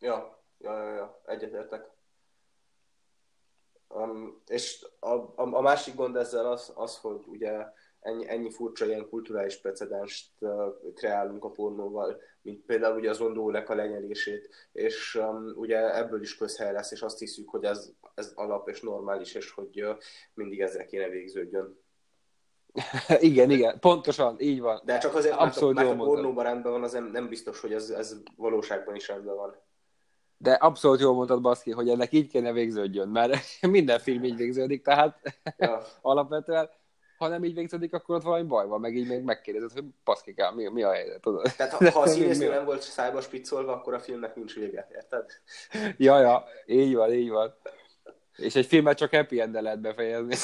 Ja, 0.00 0.38
ja, 0.58 0.82
ja, 0.82 0.94
ja. 0.94 1.20
egyetértek. 1.26 1.90
Um, 3.88 4.42
és 4.46 4.86
a, 4.98 5.14
a, 5.14 5.32
a 5.36 5.60
másik 5.60 5.94
gond 5.94 6.16
ezzel 6.16 6.50
az, 6.50 6.72
az 6.74 6.98
hogy 6.98 7.24
ugye 7.26 7.66
ennyi, 8.00 8.28
ennyi 8.28 8.50
furcsa 8.50 8.86
ilyen 8.86 9.08
kulturális 9.08 9.60
precedenst 9.60 10.30
uh, 10.38 10.92
kreálunk 10.94 11.44
a 11.44 11.50
pornóval, 11.50 12.20
mint 12.42 12.64
például 12.64 12.96
ugye 12.98 13.10
az 13.10 13.18
rondónek 13.18 13.68
a 13.68 13.74
lenyelését, 13.74 14.48
és 14.72 15.14
um, 15.14 15.52
ugye 15.56 15.96
ebből 15.96 16.20
is 16.20 16.36
közhely 16.36 16.72
lesz, 16.72 16.90
és 16.90 17.02
azt 17.02 17.18
hiszük, 17.18 17.48
hogy 17.48 17.64
ez, 17.64 17.92
ez 18.14 18.32
alap 18.34 18.68
és 18.68 18.80
normális, 18.80 19.34
és 19.34 19.50
hogy 19.50 19.82
uh, 19.82 19.96
mindig 20.34 20.60
ezzel 20.60 20.86
kéne 20.86 21.08
végződjön. 21.08 21.78
igen, 23.20 23.50
igen, 23.50 23.78
pontosan, 23.78 24.36
így 24.38 24.60
van. 24.60 24.80
De 24.84 24.98
csak 24.98 25.14
azért, 25.14 25.34
Abszolút 25.34 25.74
mert, 25.74 25.88
a- 25.88 25.90
mert 25.90 26.02
a 26.02 26.04
pornóban 26.04 26.44
rendben 26.44 26.72
van, 26.72 26.82
az 26.82 26.92
nem, 26.92 27.10
nem 27.10 27.28
biztos, 27.28 27.60
hogy 27.60 27.72
ez, 27.72 27.90
ez 27.90 28.16
valóságban 28.36 28.94
is 28.94 29.08
rendben 29.08 29.36
van. 29.36 29.56
De 30.40 30.52
abszolút 30.52 31.00
jól 31.00 31.14
mondtad, 31.14 31.40
Baszki, 31.40 31.70
hogy 31.70 31.88
ennek 31.88 32.12
így 32.12 32.28
kéne 32.28 32.52
végződjön, 32.52 33.08
mert 33.08 33.36
minden 33.60 33.98
film 33.98 34.24
így 34.24 34.36
végződik, 34.36 34.82
tehát 34.82 35.40
Ja, 35.56 35.82
alapvetően, 36.02 36.70
ha 37.18 37.28
nem 37.28 37.44
így 37.44 37.54
végződik, 37.54 37.94
akkor 37.94 38.16
ott 38.16 38.22
valami 38.22 38.42
baj 38.42 38.66
van, 38.66 38.80
meg 38.80 38.96
így 38.96 39.08
még 39.08 39.22
megkérdezed, 39.22 39.72
hogy 39.72 39.84
baszkikám, 40.04 40.54
mi, 40.54 40.68
mi 40.68 40.82
a 40.82 40.92
helyzet, 40.92 41.20
tudod? 41.20 41.52
tehát 41.56 41.72
ha, 41.72 41.90
ha 41.90 42.00
a 42.00 42.06
színésznő 42.16 42.48
nem 42.48 42.64
volt 42.64 42.82
szájba 42.82 43.20
spiccolva, 43.20 43.72
akkor 43.72 43.94
a 43.94 44.00
filmnek 44.00 44.36
nincs 44.36 44.54
vége, 44.54 44.88
érted? 44.92 45.26
Ja, 45.96 46.20
ja, 46.20 46.44
így 46.66 46.94
van, 46.94 47.12
így 47.12 47.30
van. 47.30 47.54
És 48.36 48.54
egy 48.54 48.66
filmet 48.66 48.96
csak 48.96 49.10
happy 49.10 49.40
end 49.40 49.62
lehet 49.62 49.80
befejezni. 49.80 50.34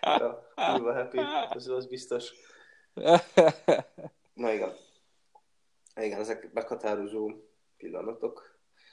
Ja, 0.00 0.92
happy, 0.92 1.18
az, 1.48 1.68
az 1.68 1.86
biztos. 1.86 2.32
Na 4.34 4.52
igen. 4.52 4.72
Igen, 5.94 6.20
ezek 6.20 6.52
meghatározó 6.52 7.30
pillanatok. 7.82 8.50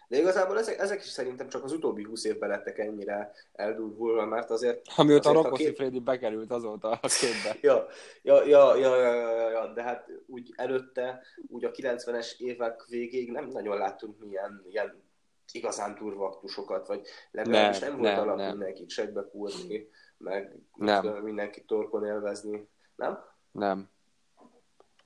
De 0.07 0.17
igazából 0.17 0.57
ezek, 0.57 0.79
ezek 0.79 0.99
is 0.99 1.09
szerintem 1.09 1.49
csak 1.49 1.63
az 1.63 1.71
utóbbi 1.71 2.03
húsz 2.03 2.23
évben 2.23 2.49
lettek 2.49 2.77
ennyire 2.77 3.31
eldurvulva, 3.53 4.25
mert 4.25 4.49
azért... 4.49 4.81
Amióta 4.95 5.29
azért, 5.29 5.43
Rocco 5.43 5.55
kép- 5.55 5.67
Siffredi 5.67 5.99
bekerült 5.99 6.51
azóta 6.51 6.89
a 6.89 7.07
képbe. 7.19 7.57
Ja, 7.61 7.85
ja, 8.21 8.43
ja, 8.43 8.75
ja, 8.75 8.95
ja, 8.95 9.13
ja, 9.13 9.49
ja, 9.49 9.73
de 9.73 9.83
hát 9.83 10.09
úgy 10.27 10.53
előtte, 10.55 11.21
úgy 11.47 11.65
a 11.65 11.71
90-es 11.71 12.37
évek 12.37 12.85
végéig 12.87 13.31
nem 13.31 13.45
nagyon 13.45 13.77
láttunk 13.77 14.19
milyen 14.19 14.65
ilyen 14.69 15.03
igazán 15.51 15.95
durva 15.95 16.25
aktusokat, 16.25 16.87
vagy 16.87 17.07
legalábbis 17.31 17.79
nem, 17.79 17.89
Nem, 17.89 17.99
volt 17.99 18.11
nem, 18.13 18.21
alap 18.21 18.37
nem. 18.37 18.49
mindenkit 18.49 18.89
segbe 18.89 19.25
kúrni, 19.31 19.89
meg 20.17 20.55
nem. 20.75 21.07
mindenkit 21.23 21.67
torkon 21.67 22.05
élvezni, 22.05 22.67
nem? 22.95 23.19
Nem. 23.51 23.89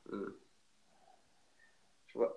Hmm. 0.10 0.42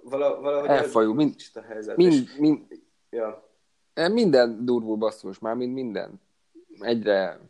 Vala, 0.03 0.41
valahogy 0.41 0.69
Elfajú, 0.69 1.13
mind- 1.15 1.37
a 1.55 1.61
helyzet. 1.61 1.99
És, 1.99 2.05
Mind, 2.05 2.29
mind, 2.39 2.83
ja, 3.11 3.45
minden 4.13 4.65
durvul 4.65 4.97
basszus, 4.97 5.39
már 5.39 5.55
mind 5.55 5.73
minden. 5.73 6.21
Egyre, 6.81 7.41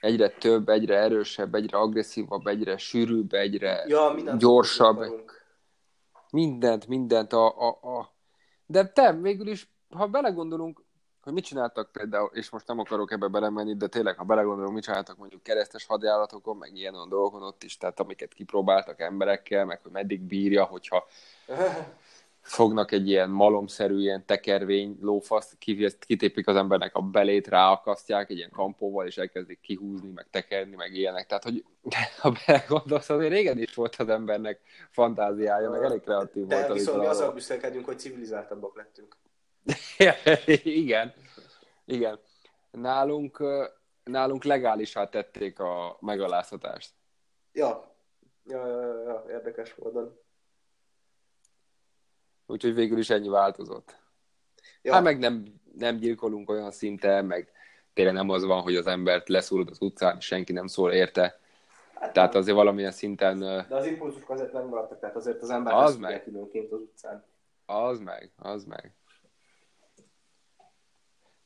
egyre 0.00 0.28
több, 0.28 0.68
egyre 0.68 0.96
erősebb, 0.96 1.54
egyre 1.54 1.78
agresszívabb, 1.78 2.46
egyre 2.46 2.76
sűrűbb, 2.76 3.32
egyre 3.32 3.84
ja, 3.86 4.14
gyorsabb. 4.38 4.96
akarunk. 4.96 5.42
Mindent, 6.30 6.86
mindent 6.86 7.32
a, 7.32 7.68
a, 7.68 7.98
a... 7.98 8.12
De 8.66 8.88
te 8.88 9.12
végül 9.12 9.46
is, 9.46 9.68
ha 9.90 10.06
belegondolunk, 10.06 10.83
hogy 11.24 11.32
mit 11.32 11.44
csináltak 11.44 11.92
például, 11.92 12.30
és 12.32 12.50
most 12.50 12.66
nem 12.66 12.78
akarok 12.78 13.12
ebbe 13.12 13.26
belemenni, 13.26 13.76
de 13.76 13.86
tényleg, 13.86 14.16
ha 14.16 14.24
belegondolunk, 14.24 14.74
mit 14.74 14.82
csináltak 14.82 15.16
mondjuk 15.16 15.42
keresztes 15.42 15.86
hadjáratokon, 15.86 16.56
meg 16.56 16.76
ilyen 16.76 16.94
olyan 16.94 17.08
dolgokon 17.08 17.42
ott 17.42 17.62
is, 17.62 17.76
tehát 17.76 18.00
amiket 18.00 18.32
kipróbáltak 18.34 19.00
emberekkel, 19.00 19.64
meg 19.64 19.80
hogy 19.82 19.92
meddig 19.92 20.20
bírja, 20.20 20.64
hogyha 20.64 21.06
fognak 22.40 22.92
egy 22.92 23.08
ilyen 23.08 23.30
malomszerű, 23.30 24.00
ilyen 24.00 24.24
tekervény 24.26 24.98
lófaszt, 25.00 25.58
ki- 25.58 25.96
kitépik 25.98 26.46
az 26.46 26.56
embernek 26.56 26.94
a 26.94 27.00
belét, 27.00 27.48
ráakasztják 27.48 28.30
egy 28.30 28.36
ilyen 28.36 28.50
kampóval, 28.50 29.06
és 29.06 29.16
elkezdik 29.16 29.60
kihúzni, 29.60 30.10
meg 30.14 30.26
tekerni, 30.30 30.76
meg 30.76 30.94
ilyenek. 30.94 31.26
Tehát, 31.26 31.44
hogy 31.44 31.64
ha 32.20 32.32
belegondolsz, 32.46 33.10
azért 33.10 33.32
régen 33.32 33.58
is 33.58 33.74
volt 33.74 33.96
az 33.96 34.08
embernek 34.08 34.60
fantáziája, 34.90 35.70
meg 35.70 35.82
elég 35.82 36.00
kreatív 36.00 36.46
De 36.46 36.56
volt. 36.56 36.72
viszont 36.72 36.98
mi 36.98 37.06
azzal 37.06 37.32
büszkelkedünk, 37.32 37.84
hogy 37.84 37.98
civilizáltabbak 37.98 38.76
lettünk. 38.76 39.16
igen, 40.46 41.12
igen. 41.84 42.18
Nálunk, 42.70 43.42
nálunk 44.04 44.44
legálisá 44.44 45.08
tették 45.08 45.58
a 45.58 45.96
megaláztatást. 46.00 46.92
Ja, 47.52 47.94
ja, 48.46 48.66
ja, 48.66 49.02
ja, 49.02 49.24
érdekes 49.28 49.74
módon. 49.74 50.18
Úgyhogy 52.46 52.74
végül 52.74 52.98
is 52.98 53.10
ennyi 53.10 53.28
változott. 53.28 53.96
Ja, 54.82 54.92
Hát 54.92 55.02
meg 55.02 55.18
nem, 55.18 55.44
nem 55.74 55.96
gyilkolunk 55.96 56.50
olyan 56.50 56.70
szinten, 56.70 57.24
meg 57.24 57.52
tényleg 57.92 58.14
nem 58.14 58.28
az 58.30 58.44
van, 58.44 58.62
hogy 58.62 58.76
az 58.76 58.86
embert 58.86 59.28
leszúrod 59.28 59.68
az 59.70 59.80
utcán, 59.80 60.20
senki 60.20 60.52
nem 60.52 60.66
szól 60.66 60.92
érte. 60.92 61.38
hát 61.94 62.12
Tehát 62.12 62.34
azért 62.34 62.56
valamilyen 62.56 62.90
szinten 62.90 63.38
De 63.38 63.66
az 63.68 63.86
impulzusok 63.86 64.30
azért 64.30 64.52
nem 64.52 64.66
maradtak, 64.66 65.00
tehát 65.00 65.16
azért 65.16 65.42
az 65.42 65.50
ember 65.50 65.74
Az 65.74 65.96
meg 65.96 66.24
időnként 66.26 66.72
az 66.72 66.80
utcán. 66.80 67.24
az 67.66 68.00
meg, 68.00 68.30
az 68.36 68.64
meg. 68.64 68.92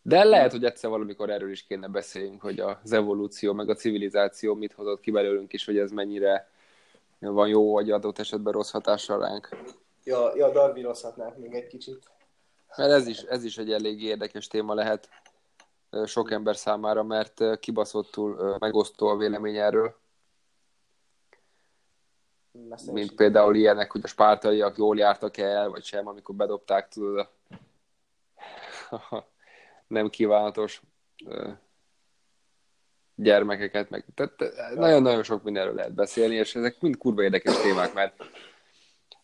De 0.08 0.24
lehet, 0.24 0.50
hogy 0.50 0.64
egyszer 0.64 0.90
valamikor 0.90 1.30
erről 1.30 1.50
is 1.50 1.62
kéne 1.62 1.88
beszéljünk, 1.88 2.40
hogy 2.40 2.60
az 2.60 2.92
evolúció, 2.92 3.52
meg 3.52 3.68
a 3.68 3.74
civilizáció 3.74 4.54
mit 4.54 4.72
hozott 4.72 5.00
ki 5.00 5.10
belőlünk 5.10 5.52
is, 5.52 5.64
hogy 5.64 5.78
ez 5.78 5.90
mennyire 5.90 6.50
van 7.18 7.48
jó, 7.48 7.72
vagy 7.72 7.90
adott 7.90 8.18
esetben 8.18 8.52
rossz 8.52 8.70
hatással 8.70 9.18
ránk. 9.18 9.48
Ja, 10.04 10.36
ja 10.36 10.50
Darwinozhatnánk 10.50 11.36
még 11.36 11.54
egy 11.54 11.66
kicsit. 11.66 12.10
Mert 12.76 12.90
ez 12.90 13.06
is, 13.06 13.20
ez 13.20 13.44
is 13.44 13.58
egy 13.58 13.72
elég 13.72 14.02
érdekes 14.02 14.46
téma 14.46 14.74
lehet 14.74 15.08
sok 16.04 16.30
ember 16.30 16.56
számára, 16.56 17.02
mert 17.02 17.58
kibaszottul 17.60 18.56
megosztó 18.58 19.06
a 19.06 19.16
vélemény 19.16 19.56
erről. 19.56 19.96
Messze 22.68 22.92
mint 22.92 23.14
például 23.14 23.54
ilyenek, 23.54 23.92
hogy 23.92 24.00
a 24.04 24.08
spártaiak 24.08 24.76
jól 24.76 24.98
jártak 24.98 25.36
el, 25.36 25.68
vagy 25.68 25.84
sem, 25.84 26.06
amikor 26.06 26.34
bedobták, 26.34 26.88
tudod, 26.88 27.28
a 28.90 29.22
nem 29.88 30.08
kívánatos 30.08 30.82
gyermekeket, 33.14 33.90
meg 33.90 34.04
tehát 34.14 34.74
nagyon-nagyon 34.74 35.22
sok 35.22 35.42
mindenről 35.42 35.74
lehet 35.74 35.94
beszélni, 35.94 36.34
és 36.34 36.54
ezek 36.54 36.80
mind 36.80 36.96
kurva 36.96 37.22
érdekes 37.22 37.56
témák, 37.56 37.94
mert, 37.94 38.14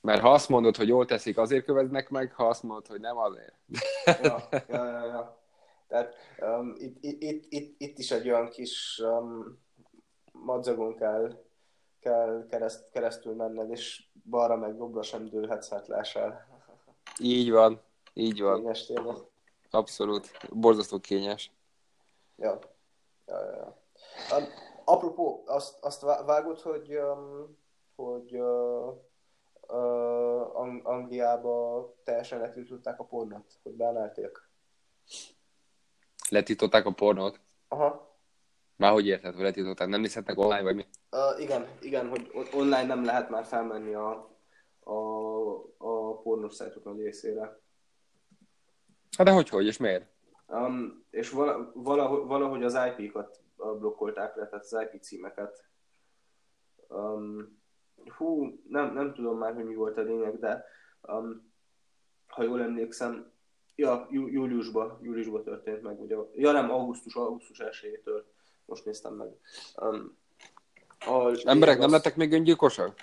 mert 0.01 0.21
ha 0.21 0.33
azt 0.33 0.49
mondod, 0.49 0.77
hogy 0.77 0.89
jól 0.89 1.07
teszik, 1.07 1.39
azért 1.39 1.65
követnek 1.65 2.09
meg, 2.09 2.33
ha 2.33 2.49
azt 2.49 2.62
mondod, 2.62 2.87
hogy 2.87 3.01
nem, 3.01 3.17
azért. 3.17 3.55
Ja, 4.23 4.49
ja, 4.51 4.85
ja, 4.85 5.05
ja. 5.05 5.43
Tehát 5.89 6.15
um, 6.41 6.75
itt, 6.79 6.97
itt, 7.01 7.45
itt, 7.49 7.75
itt, 7.79 7.99
is 7.99 8.11
egy 8.11 8.29
olyan 8.29 8.49
kis 8.49 9.03
um, 9.05 9.62
madzagon 10.33 10.97
kell, 10.97 11.45
kell 12.01 12.47
kereszt, 12.51 12.91
keresztül 12.93 13.35
menned, 13.35 13.71
és 13.71 14.05
balra 14.31 14.57
meg 14.57 14.77
jobbra 14.77 15.03
sem 15.03 15.29
dőlhetsz, 15.29 15.69
hát 15.69 15.87
lássál. 15.87 16.47
Így 17.19 17.51
van, 17.51 17.81
így 18.12 18.41
van, 18.41 18.61
Kényes 18.61 18.87
tényleg. 18.87 19.17
Abszolút, 19.75 20.31
borzasztó 20.53 20.99
kényes. 21.01 21.53
Ja. 22.37 22.59
Ja, 23.27 23.45
ja, 23.45 23.57
ja. 23.57 23.79
Um, 24.37 24.45
apropó, 24.85 25.43
azt, 25.47 25.85
azt 25.85 26.01
vá- 26.01 26.25
vágod, 26.25 26.61
hogy, 26.61 26.97
um, 26.97 27.59
hogy 27.97 28.37
uh, 28.37 28.95
uh, 29.68 30.57
Ang- 30.57 30.87
Angliába 30.87 31.95
teljesen 32.05 32.41
letiltották 32.41 33.01
a 33.01 33.05
pornót, 33.05 33.59
hogy 33.62 33.72
beemelték. 33.72 34.39
Letították 36.29 36.87
a 36.87 36.93
pornót? 36.93 37.41
Aha. 37.68 38.12
Már 38.77 38.93
hogy 38.93 39.07
érted, 39.07 39.35
hogy 39.35 39.43
letították? 39.43 39.89
Nem 39.89 40.01
nézhetnek 40.01 40.39
online, 40.39 40.62
vagy 40.62 40.75
mi? 40.75 40.87
Uh, 41.11 41.41
igen, 41.43 41.68
igen, 41.81 42.09
hogy 42.09 42.31
on- 42.35 42.53
online 42.55 42.85
nem 42.85 43.05
lehet 43.05 43.29
már 43.31 43.45
felmenni 43.45 43.95
a, 43.95 44.11
a, 44.81 44.99
a 45.79 46.18
pornos 46.22 46.55
szájtok 46.55 46.85
nagy 46.85 46.99
részére. 47.01 47.62
Hát 49.17 49.27
de 49.27 49.33
hogy, 49.33 49.49
hogy, 49.49 49.67
és 49.67 49.77
miért? 49.77 50.07
Um, 50.47 51.05
és 51.11 51.31
vala, 51.31 51.71
valahogy, 51.75 52.27
valahogy 52.27 52.62
az 52.62 52.79
IP-kat 52.97 53.41
blokkolták 53.57 54.37
le, 54.37 54.49
tehát 54.49 54.65
az 54.65 54.87
IP 54.93 55.03
címeket. 55.03 55.65
Um, 56.89 57.62
hú, 58.17 58.61
nem, 58.69 58.93
nem 58.93 59.15
tudom 59.15 59.39
már, 59.39 59.55
hogy 59.55 59.65
mi 59.65 59.75
volt 59.75 59.99
a 59.99 60.03
lényeg, 60.03 60.39
de 60.39 60.65
um, 61.03 61.53
ha 62.27 62.43
jól 62.43 62.62
emlékszem, 62.62 63.33
ja, 63.75 64.07
jú, 64.11 64.27
júliusban, 64.27 64.99
júliusban 65.03 65.43
történt 65.43 65.83
meg, 65.83 66.01
ugye, 66.01 66.17
ja 66.35 66.53
nem, 66.53 66.71
augusztus, 66.71 67.15
augusztus 67.15 67.61
1 67.61 68.01
tört, 68.05 68.27
most 68.65 68.85
néztem 68.85 69.15
meg. 69.15 69.29
Um, 69.77 70.17
a 70.99 71.41
Emberek 71.45 71.75
az... 71.77 71.81
nem 71.81 71.91
lettek 71.91 72.17
még 72.17 72.33
öngyilkosak? 72.33 72.95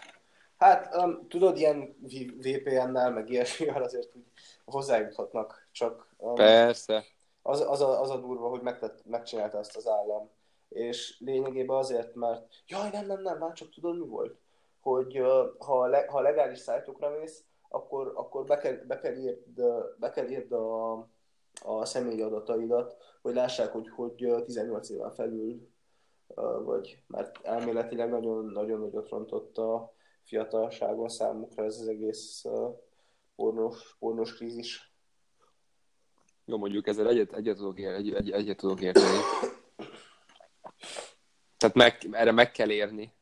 Hát, 0.58 0.96
um, 0.96 1.28
tudod, 1.28 1.58
ilyen 1.58 1.96
VPN-nel, 2.38 3.12
meg 3.12 3.30
ilyesmivel 3.30 3.84
azért 3.90 4.16
úgy 4.16 4.26
hozzájuthatnak, 4.66 5.61
csak... 5.72 6.14
Um, 6.18 6.36
Persze. 6.36 7.04
Az, 7.42 7.62
az, 7.62 7.82
a, 7.82 8.02
az 8.02 8.10
a 8.10 8.18
durva, 8.18 8.50
hogy 8.50 8.62
megtett, 8.62 9.06
megcsinálta 9.06 9.58
ezt 9.58 9.76
az 9.76 9.88
állam. 9.88 10.30
És 10.70 11.20
lényegében 11.20 11.78
azért, 11.78 12.16
mert... 12.16 12.48
Jaj, 12.68 12.90
nem, 12.92 13.06
nem, 13.06 13.22
nem, 13.22 13.38
már 13.38 13.54
csak 13.54 13.70
tudod, 13.70 14.00
mi 14.00 14.08
volt? 14.08 14.40
Hogy 14.82 15.20
uh, 15.20 15.56
ha, 15.60 15.86
le, 15.86 16.06
ha 16.10 16.22
legális 16.22 16.60
szájtokra 16.60 17.10
mész, 17.10 17.44
akkor, 17.70 18.12
akkor 18.16 18.46
be, 18.46 18.58
kell, 18.58 18.74
be 18.74 19.00
kell 19.00 19.16
írd, 19.16 19.64
be 19.98 20.10
kell 20.10 20.28
írd 20.28 20.52
a, 20.52 20.92
a 21.64 21.86
személyi 21.86 22.22
adataidat, 22.22 22.96
hogy 23.22 23.34
lássák, 23.34 23.72
hogy, 23.72 23.90
hogy 23.90 24.44
18 24.46 24.90
éven 24.90 25.12
felül 25.12 25.70
vagy, 26.64 27.04
mert 27.08 27.46
elméletileg 27.46 28.10
nagyon-nagyon 28.10 28.80
nagyot 28.80 29.10
rontott 29.10 29.58
a 29.58 29.94
fiatalságon 30.24 31.10
számukra 31.10 31.64
ez 31.64 31.80
az 31.80 31.88
egész 31.88 32.46
pornos, 33.36 33.96
pornos 34.00 34.36
krízis. 34.36 34.91
Jó, 36.52 36.58
mondjuk 36.58 36.88
ezzel 36.88 37.08
egyet, 37.08 37.34
egyet, 37.34 37.56
tudok, 37.56 37.80
ér, 37.80 37.94
egy, 37.94 38.14
egy, 38.14 38.32
egyet 38.32 38.58
tudok 38.58 38.82
érteni. 38.82 39.18
Tehát 41.58 41.76
meg, 41.76 41.98
erre 42.12 42.32
meg 42.32 42.52
kell 42.52 42.70
érni. 42.70 43.14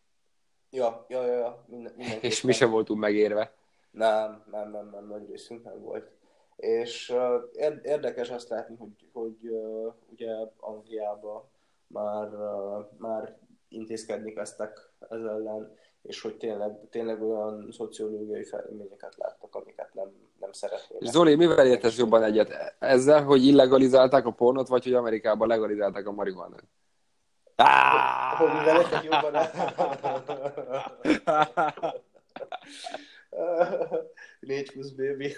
Ja, 0.70 1.06
ja, 1.10 1.26
ja, 1.26 1.34
ja. 1.34 1.64
Minden, 1.68 1.94
És 2.22 2.42
mi 2.42 2.52
sem 2.52 2.70
voltunk 2.70 3.00
megérve. 3.00 3.54
Nem, 3.92 4.44
nem, 4.52 4.72
nem, 4.72 4.90
nem, 4.90 5.08
nagy 5.08 5.30
részünk 5.30 5.64
nem 5.64 5.82
volt. 5.82 6.12
És 6.56 7.10
uh, 7.10 7.80
érdekes 7.84 8.30
azt 8.30 8.50
látni, 8.50 8.76
hogy, 8.76 9.10
hogy 9.14 9.38
uh, 9.42 9.94
ugye 10.12 10.32
Angliában 10.60 11.44
már, 11.88 12.28
uh, 12.34 12.86
már 12.98 13.38
intézkedni 13.68 14.34
kezdtek 14.34 14.90
ez 15.10 15.22
ellen, 15.22 15.78
és 16.02 16.22
hogy 16.22 16.38
tényleg, 16.38 16.90
tényleg 16.90 17.24
olyan 17.24 17.68
szociológiai 17.72 18.44
fejleményeket 18.44 19.16
láttak, 19.18 19.56
amiket 19.56 19.94
nem, 19.94 20.12
nem 20.40 20.52
szeretnének. 20.52 21.12
Zoli, 21.12 21.36
mivel 21.36 21.68
értesz 21.68 21.98
jobban 21.98 22.24
egyet? 22.24 22.76
Ezzel, 22.80 23.24
hogy 23.24 23.46
illegalizálták 23.46 24.26
a 24.26 24.32
pornot, 24.32 24.68
vagy 24.68 24.84
hogy 24.84 24.94
Amerikában 24.94 25.48
legalizálták 25.48 26.08
a 26.08 26.12
marihuanát? 26.12 26.64
Hogy 28.38 28.52
mivel 28.52 28.80
értek 28.82 29.04
jobban? 29.04 29.34
Négy 34.40 34.72
plusz 34.72 34.90
baby. 34.90 35.36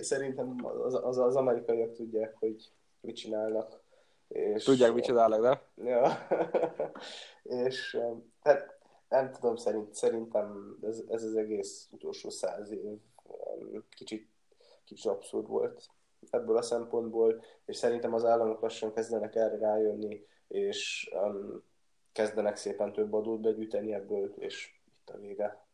Szerintem 0.00 0.56
az, 0.84 0.94
az, 0.94 1.18
az 1.18 1.36
amerikaiak 1.36 1.92
tudják, 1.92 2.34
hogy 2.38 2.70
mit 3.00 3.16
csinálnak. 3.16 3.84
És, 4.28 4.64
Tudják, 4.64 4.92
mit 4.92 5.04
csinálnak, 5.04 5.40
de? 5.40 5.62
Ja. 5.90 6.26
és 7.66 7.98
hát 8.42 8.75
nem 9.08 9.30
tudom, 9.30 9.56
szerint, 9.56 9.94
szerintem 9.94 10.78
ez, 10.82 11.02
ez 11.08 11.22
az 11.22 11.36
egész 11.36 11.88
utolsó 11.90 12.30
száz 12.30 12.70
év 12.70 12.98
kicsit, 13.90 14.28
kicsit 14.84 15.10
abszurd 15.10 15.48
volt 15.48 15.88
ebből 16.30 16.56
a 16.56 16.62
szempontból, 16.62 17.44
és 17.64 17.76
szerintem 17.76 18.14
az 18.14 18.24
államok 18.24 18.60
lassan 18.60 18.92
kezdenek 18.92 19.34
erre 19.34 19.58
rájönni, 19.58 20.26
és 20.48 21.10
um, 21.22 21.62
kezdenek 22.12 22.56
szépen 22.56 22.92
több 22.92 23.12
adót 23.12 23.40
begyűjteni 23.40 23.92
ebből, 23.92 24.34
és 24.38 24.80
itt 24.86 25.10
a 25.10 25.18
vége. 25.18 25.64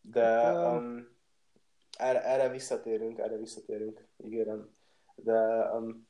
De 0.00 0.52
um, 0.52 1.08
erre, 1.98 2.24
erre 2.24 2.48
visszatérünk, 2.48 3.18
erre 3.18 3.36
visszatérünk, 3.36 4.06
ígérem. 4.16 4.74
De, 5.14 5.70
um, 5.72 6.08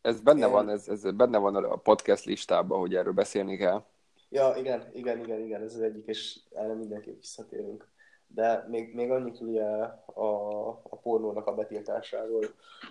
ez 0.00 0.20
benne 0.20 0.46
én... 0.46 0.52
van, 0.52 0.68
ez, 0.68 0.88
ez 0.88 1.10
benne 1.12 1.38
van 1.38 1.54
a 1.56 1.76
podcast 1.76 2.24
listában, 2.24 2.78
hogy 2.78 2.94
erről 2.94 3.12
beszélni 3.12 3.56
kell. 3.56 3.84
Ja, 4.28 4.54
igen, 4.56 4.90
igen, 4.92 5.18
igen, 5.20 5.40
igen, 5.40 5.62
ez 5.62 5.74
az 5.74 5.80
egyik, 5.80 6.06
és 6.06 6.40
erre 6.54 6.74
mindenképp 6.74 7.20
visszatérünk. 7.20 7.88
De 8.26 8.66
még, 8.68 8.94
még 8.94 9.10
annyit 9.10 9.40
ugye 9.40 9.64
a, 9.64 10.68
a 10.68 10.96
pornónak 11.02 11.46
a 11.46 11.54
betiltásáról 11.54 12.44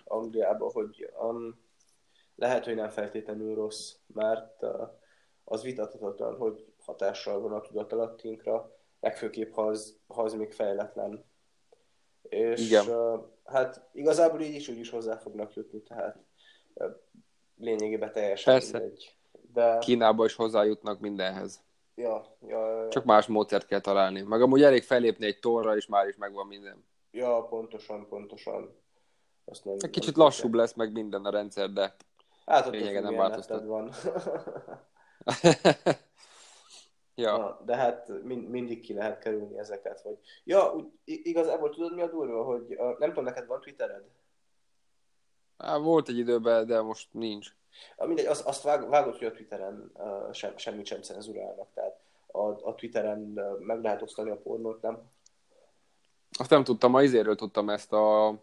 Angliában, 0.03 0.71
hogy 0.71 1.13
um, 1.21 1.59
lehet, 2.35 2.65
hogy 2.65 2.75
nem 2.75 2.89
feltétlenül 2.89 3.55
rossz, 3.55 3.95
mert 4.07 4.61
uh, 4.61 4.89
az 5.43 5.63
vitathatatlan, 5.63 6.37
hogy 6.37 6.65
hatással 6.85 7.39
van 7.39 7.53
a 7.53 7.61
tudatalattinkra, 7.61 8.75
legfőképp, 8.99 9.53
ha 9.53 9.61
az, 9.61 9.99
ha 10.07 10.23
az 10.23 10.33
még 10.33 10.51
fejletlen. 10.51 11.25
És 12.21 12.65
Igen. 12.65 12.87
Uh, 12.87 13.25
hát 13.43 13.89
igazából 13.91 14.41
így 14.41 14.55
is 14.55 14.67
úgy 14.67 14.79
is 14.79 14.89
hozzá 14.89 15.17
fognak 15.17 15.53
jutni, 15.53 15.81
tehát 15.81 16.17
uh, 16.73 16.91
lényegében 17.57 18.11
teljesen 18.11 18.53
Persze. 18.53 18.79
mindegy. 18.79 19.14
De... 19.55 19.77
Kínába 19.77 20.25
is 20.25 20.35
hozzájutnak 20.35 20.99
mindenhez. 20.99 21.63
Ja, 21.95 22.25
ja, 22.47 22.69
ja, 22.69 22.81
ja. 22.81 22.89
Csak 22.89 23.03
más 23.03 23.27
módszert 23.27 23.65
kell 23.65 23.79
találni. 23.79 24.21
Meg 24.21 24.41
amúgy 24.41 24.63
elég 24.63 24.83
felépni 24.83 25.25
egy 25.25 25.39
torra, 25.39 25.75
és 25.75 25.87
már 25.87 26.07
is 26.07 26.15
megvan 26.15 26.47
minden. 26.47 26.85
Ja, 27.11 27.41
pontosan, 27.49 28.07
pontosan. 28.07 28.83
Azt 29.45 29.65
nem, 29.65 29.77
Kicsit 29.77 30.15
nem 30.15 30.25
lassúbb 30.25 30.53
lesz 30.53 30.73
meg 30.73 30.91
minden 30.91 31.25
a 31.25 31.29
rendszer, 31.29 31.69
de 31.69 31.95
hát, 32.45 32.69
lényege 32.69 32.99
nem 32.99 33.15
változtat. 33.15 33.65
Van. 33.65 33.91
Ja. 37.17 37.37
Na, 37.37 37.61
de 37.65 37.75
hát 37.75 38.23
mind, 38.23 38.49
mindig 38.49 38.81
ki 38.81 38.93
lehet 38.93 39.19
kerülni 39.19 39.57
ezeket. 39.57 40.01
Vagy... 40.01 40.17
Ja, 40.43 40.73
úgy, 40.73 40.85
igazából 41.03 41.69
tudod 41.69 41.93
mi 41.93 42.01
a 42.01 42.07
durva, 42.07 42.43
hogy 42.43 42.61
uh, 42.61 42.97
nem 42.99 43.09
tudom, 43.09 43.23
neked 43.23 43.47
van 43.47 43.61
Twittered? 43.61 44.03
Há, 45.57 45.77
volt 45.77 46.09
egy 46.09 46.17
időben, 46.17 46.65
de 46.65 46.81
most 46.81 47.07
nincs. 47.11 47.49
Ah, 47.95 48.07
mindegy, 48.07 48.25
azt, 48.25 48.45
azt 48.45 48.63
vág, 48.63 48.89
vágott, 48.89 49.17
hogy 49.17 49.27
a 49.27 49.31
Twitteren 49.31 49.91
uh, 49.93 50.33
sem, 50.33 50.57
semmit 50.57 50.85
sem 50.85 51.01
cenzurálnak, 51.01 51.67
tehát 51.73 51.99
a, 52.27 52.69
a 52.69 52.75
Twitteren 52.75 53.33
uh, 53.35 53.59
meg 53.59 53.81
lehet 53.81 54.01
osztani 54.01 54.29
a 54.29 54.37
pornót, 54.37 54.81
nem? 54.81 55.01
Azt 56.37 56.49
nem 56.49 56.63
tudtam, 56.63 56.91
ma 56.91 57.03
izéről 57.03 57.35
tudtam 57.35 57.69
ezt 57.69 57.93
a... 57.93 58.35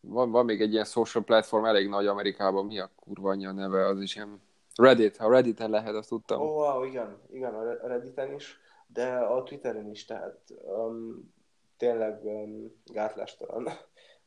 Van, 0.00 0.30
van 0.30 0.44
még 0.44 0.60
egy 0.60 0.72
ilyen 0.72 0.84
social 0.84 1.24
platform 1.24 1.64
elég 1.64 1.88
nagy 1.88 2.06
Amerikában, 2.06 2.66
mi 2.66 2.78
a 2.78 2.90
kurva 2.96 3.30
anyja 3.30 3.52
neve, 3.52 3.86
az 3.86 4.00
is 4.00 4.16
ilyen 4.16 4.42
Reddit, 4.74 5.16
ha 5.16 5.30
Redditen 5.30 5.70
lehet, 5.70 5.94
azt 5.94 6.08
tudtam. 6.08 6.40
Oh, 6.40 6.54
wow, 6.54 6.84
igen, 6.84 7.18
igen, 7.30 7.54
a 7.54 7.86
Redditen 7.86 8.34
is, 8.34 8.60
de 8.86 9.16
a 9.16 9.42
Twitteren 9.42 9.90
is, 9.90 10.04
tehát 10.04 10.40
um, 10.48 11.34
tényleg 11.76 12.24
um, 12.24 12.82
gátlástalan, 12.84 13.68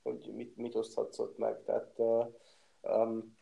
hogy 0.03 0.29
mit, 0.33 0.57
mit 0.57 0.75
oszthatsz 0.75 1.19
ott 1.19 1.37
meg, 1.37 1.63
tehát 1.63 1.99
um, 2.81 3.39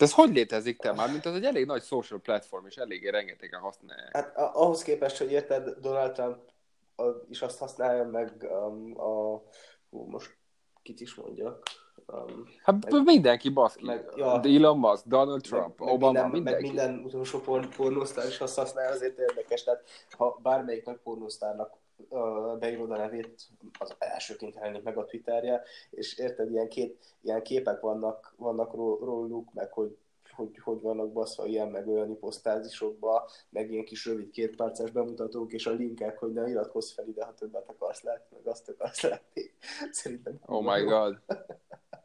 de 0.00 0.06
ez 0.06 0.12
hogy 0.12 0.34
létezik 0.34 0.78
te 0.78 0.92
már? 0.92 1.10
Mint 1.10 1.26
az 1.26 1.34
egy 1.34 1.44
elég 1.44 1.66
nagy 1.66 1.82
social 1.82 2.20
platform, 2.20 2.66
és 2.66 2.76
eléggé 2.76 3.08
rengetegen 3.08 3.60
használják. 3.60 4.16
Hát 4.16 4.36
ahhoz 4.36 4.82
képest, 4.82 5.18
hogy 5.18 5.32
érted, 5.32 5.68
Donald 5.80 6.12
Trump 6.12 6.38
is 7.28 7.42
azt 7.42 7.58
használja 7.58 8.04
meg 8.04 8.46
um, 8.50 9.00
a... 9.00 9.42
Hú, 9.90 10.04
most 10.04 10.36
kit 10.82 11.00
is 11.00 11.14
mondjak. 11.14 11.62
Um, 12.12 12.48
hát 12.62 12.90
meg, 12.90 13.04
mindenki 13.04 13.48
baszki. 13.48 13.84
Meg, 13.84 14.12
ja, 14.16 14.40
Elon 14.42 14.78
Musk, 14.78 15.06
Donald 15.06 15.42
Trump, 15.42 15.78
meg, 15.78 15.88
Obama, 15.88 16.12
minden, 16.12 16.30
mindenki. 16.30 16.62
Meg 16.66 16.74
minden 16.74 17.04
utolsó 17.04 17.38
porn, 17.38 17.68
pornósztár 17.76 18.26
is 18.26 18.40
azt 18.40 18.56
használja, 18.56 18.90
azért 18.90 19.18
érdekes. 19.18 19.64
Tehát 19.64 19.82
ha 20.10 20.38
bármelyik 20.42 20.84
nagy 20.84 20.98
pornósztárnak 21.02 21.76
uh, 22.08 22.58
beírod 22.58 22.90
a 22.90 22.96
nevét, 22.96 23.48
az 23.78 23.94
elsőként 23.98 24.54
jelenik 24.54 24.82
meg 24.82 24.96
a 24.96 25.04
Twitterje, 25.04 25.62
és 25.90 26.18
érted, 26.18 26.50
ilyen, 26.50 26.68
két, 26.68 26.98
ilyen 27.20 27.42
képek 27.42 27.80
vannak, 27.80 28.34
vannak 28.36 28.74
róluk, 28.74 29.52
meg 29.52 29.72
hogy 29.72 29.96
hogy 30.40 30.58
hogy 30.62 30.80
vannak 30.80 31.12
baszva 31.12 31.46
ilyen 31.46 31.68
meg 31.68 31.88
olyan 31.88 32.10
iposztázisokba, 32.10 33.30
meg 33.48 33.70
ilyen 33.70 33.84
kis 33.84 34.06
rövid 34.06 34.30
kétperces 34.30 34.90
bemutatók, 34.90 35.52
és 35.52 35.66
a 35.66 35.70
linkek, 35.70 36.18
hogy 36.18 36.32
ne 36.32 36.48
iratkozz 36.48 36.92
fel 36.92 37.08
ide, 37.08 37.24
ha 37.24 37.34
többet 37.34 37.68
akarsz 37.68 38.02
látni, 38.02 38.36
meg 38.36 38.46
azt 38.46 38.68
akarsz 38.68 39.02
látni. 39.02 39.50
Szerintem. 39.90 40.40
Oh 40.46 40.74
my 40.74 40.82
god. 40.82 41.18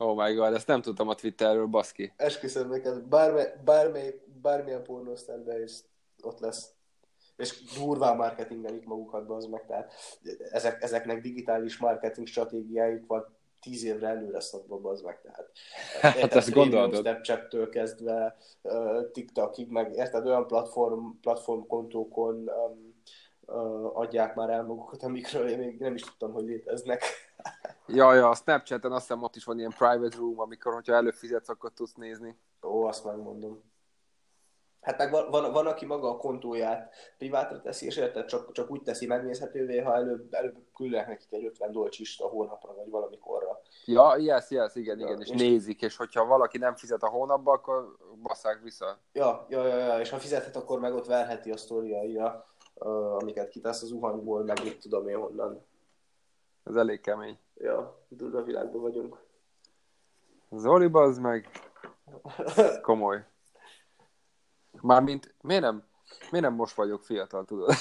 Oh 0.00 0.24
my 0.24 0.34
god, 0.34 0.54
ezt 0.54 0.66
nem 0.66 0.82
tudtam 0.82 1.08
a 1.08 1.14
Twitterről, 1.14 1.66
baszki. 1.66 2.12
Esküszöm 2.16 2.68
neked, 2.68 3.02
bármely, 3.02 3.54
bármely, 3.64 4.20
bármilyen 4.42 4.82
pornósztárbe 4.82 5.62
is 5.62 5.72
ott 6.22 6.40
lesz. 6.40 6.72
És 7.36 7.62
durván 7.78 8.16
marketingelik 8.16 8.84
magukat, 8.84 9.30
az 9.30 9.46
meg, 9.46 9.66
tehát 9.66 9.92
ezek, 10.50 10.82
ezeknek 10.82 11.20
digitális 11.20 11.78
marketing 11.78 12.26
stratégiájuk 12.26 13.06
van 13.06 13.36
tíz 13.60 13.84
évre 13.84 14.08
előre 14.08 14.40
szabva, 14.40 14.90
az 14.90 15.00
meg, 15.00 15.20
tehát 15.20 15.50
hát 16.20 16.34
ezt 16.34 16.50
gondolod. 16.50 16.94
Snapchat-től 16.94 17.68
kezdve 17.68 18.36
uh, 18.62 19.10
TikTokig, 19.10 19.70
meg 19.70 19.94
érted, 19.94 20.26
olyan 20.26 20.46
platform, 20.46 21.06
platform 21.20 21.66
kontókon 21.66 22.34
um, 22.34 22.94
uh, 23.40 23.98
adják 23.98 24.34
már 24.34 24.50
el 24.50 24.62
magukat, 24.62 25.02
amikről 25.02 25.48
én 25.48 25.58
még 25.58 25.78
nem 25.78 25.94
is 25.94 26.02
tudtam, 26.02 26.32
hogy 26.32 26.44
léteznek. 26.44 27.02
Ja, 27.88 28.14
ja, 28.14 28.28
a 28.28 28.34
Snapchaten 28.34 28.92
azt 28.92 29.06
hiszem 29.06 29.22
ott 29.22 29.36
is 29.36 29.44
van 29.44 29.58
ilyen 29.58 29.74
private 29.78 30.16
room, 30.16 30.40
amikor, 30.40 30.72
hogyha 30.74 30.92
előfizetsz, 30.94 31.48
akkor 31.48 31.72
tudsz 31.72 31.94
nézni. 31.94 32.38
Ó, 32.62 32.84
azt 32.86 33.04
megmondom. 33.04 33.62
Hát 34.80 34.98
meg 34.98 35.10
van, 35.10 35.30
van, 35.30 35.52
van, 35.52 35.66
aki 35.66 35.86
maga 35.86 36.10
a 36.10 36.16
kontóját 36.16 36.94
privátra 37.18 37.60
teszi, 37.60 37.86
és 37.86 37.96
érted, 37.96 38.24
csak, 38.24 38.52
csak 38.52 38.70
úgy 38.70 38.82
teszi 38.82 39.06
megnézhetővé, 39.06 39.78
ha 39.78 39.94
előbb, 39.94 40.34
előbb 40.34 40.56
küldenek 40.74 41.08
nekik 41.08 41.32
egy 41.32 41.44
50 41.44 41.72
dolcsist 41.72 42.20
a 42.20 42.26
hónapra, 42.28 42.74
vagy 42.74 42.90
valamikorra. 42.90 43.60
Ja, 43.84 44.16
yes, 44.16 44.50
yes, 44.50 44.74
igen, 44.74 44.98
Ja, 44.98 45.06
igen, 45.06 45.20
és 45.20 45.28
és- 45.30 45.40
nézik, 45.40 45.82
és 45.82 45.96
hogyha 45.96 46.26
valaki 46.26 46.58
nem 46.58 46.74
fizet 46.76 47.02
a 47.02 47.08
hónapba, 47.08 47.52
akkor 47.52 47.96
basszák 48.22 48.60
vissza. 48.62 48.98
Ja, 49.12 49.46
ja, 49.48 49.66
ja, 49.66 49.76
ja, 49.76 50.00
és 50.00 50.10
ha 50.10 50.18
fizethet, 50.18 50.56
akkor 50.56 50.80
meg 50.80 50.94
ott 50.94 51.06
verheti 51.06 51.50
a 51.50 51.56
sztoriaira, 51.56 52.46
amiket 53.18 53.48
kitesz 53.48 53.82
az 53.82 53.88
zuhanyból, 53.88 54.44
meg 54.44 54.62
mit 54.62 54.80
tudom 54.80 55.08
én 55.08 55.16
honnan. 55.18 55.66
Ez 56.64 56.74
elég 56.76 57.00
kemény. 57.00 57.38
Ja, 57.60 58.06
durva 58.08 58.42
világban 58.42 58.80
vagyunk. 58.80 59.18
Zoli, 60.50 60.88
az 60.92 61.18
meg 61.18 61.48
komoly. 62.82 63.26
Mármint, 64.80 65.34
miért 65.40 65.62
nem, 65.62 65.84
miért 66.30 66.46
nem 66.46 66.54
most 66.54 66.74
vagyok 66.74 67.02
fiatal, 67.02 67.44
tudod? 67.44 67.74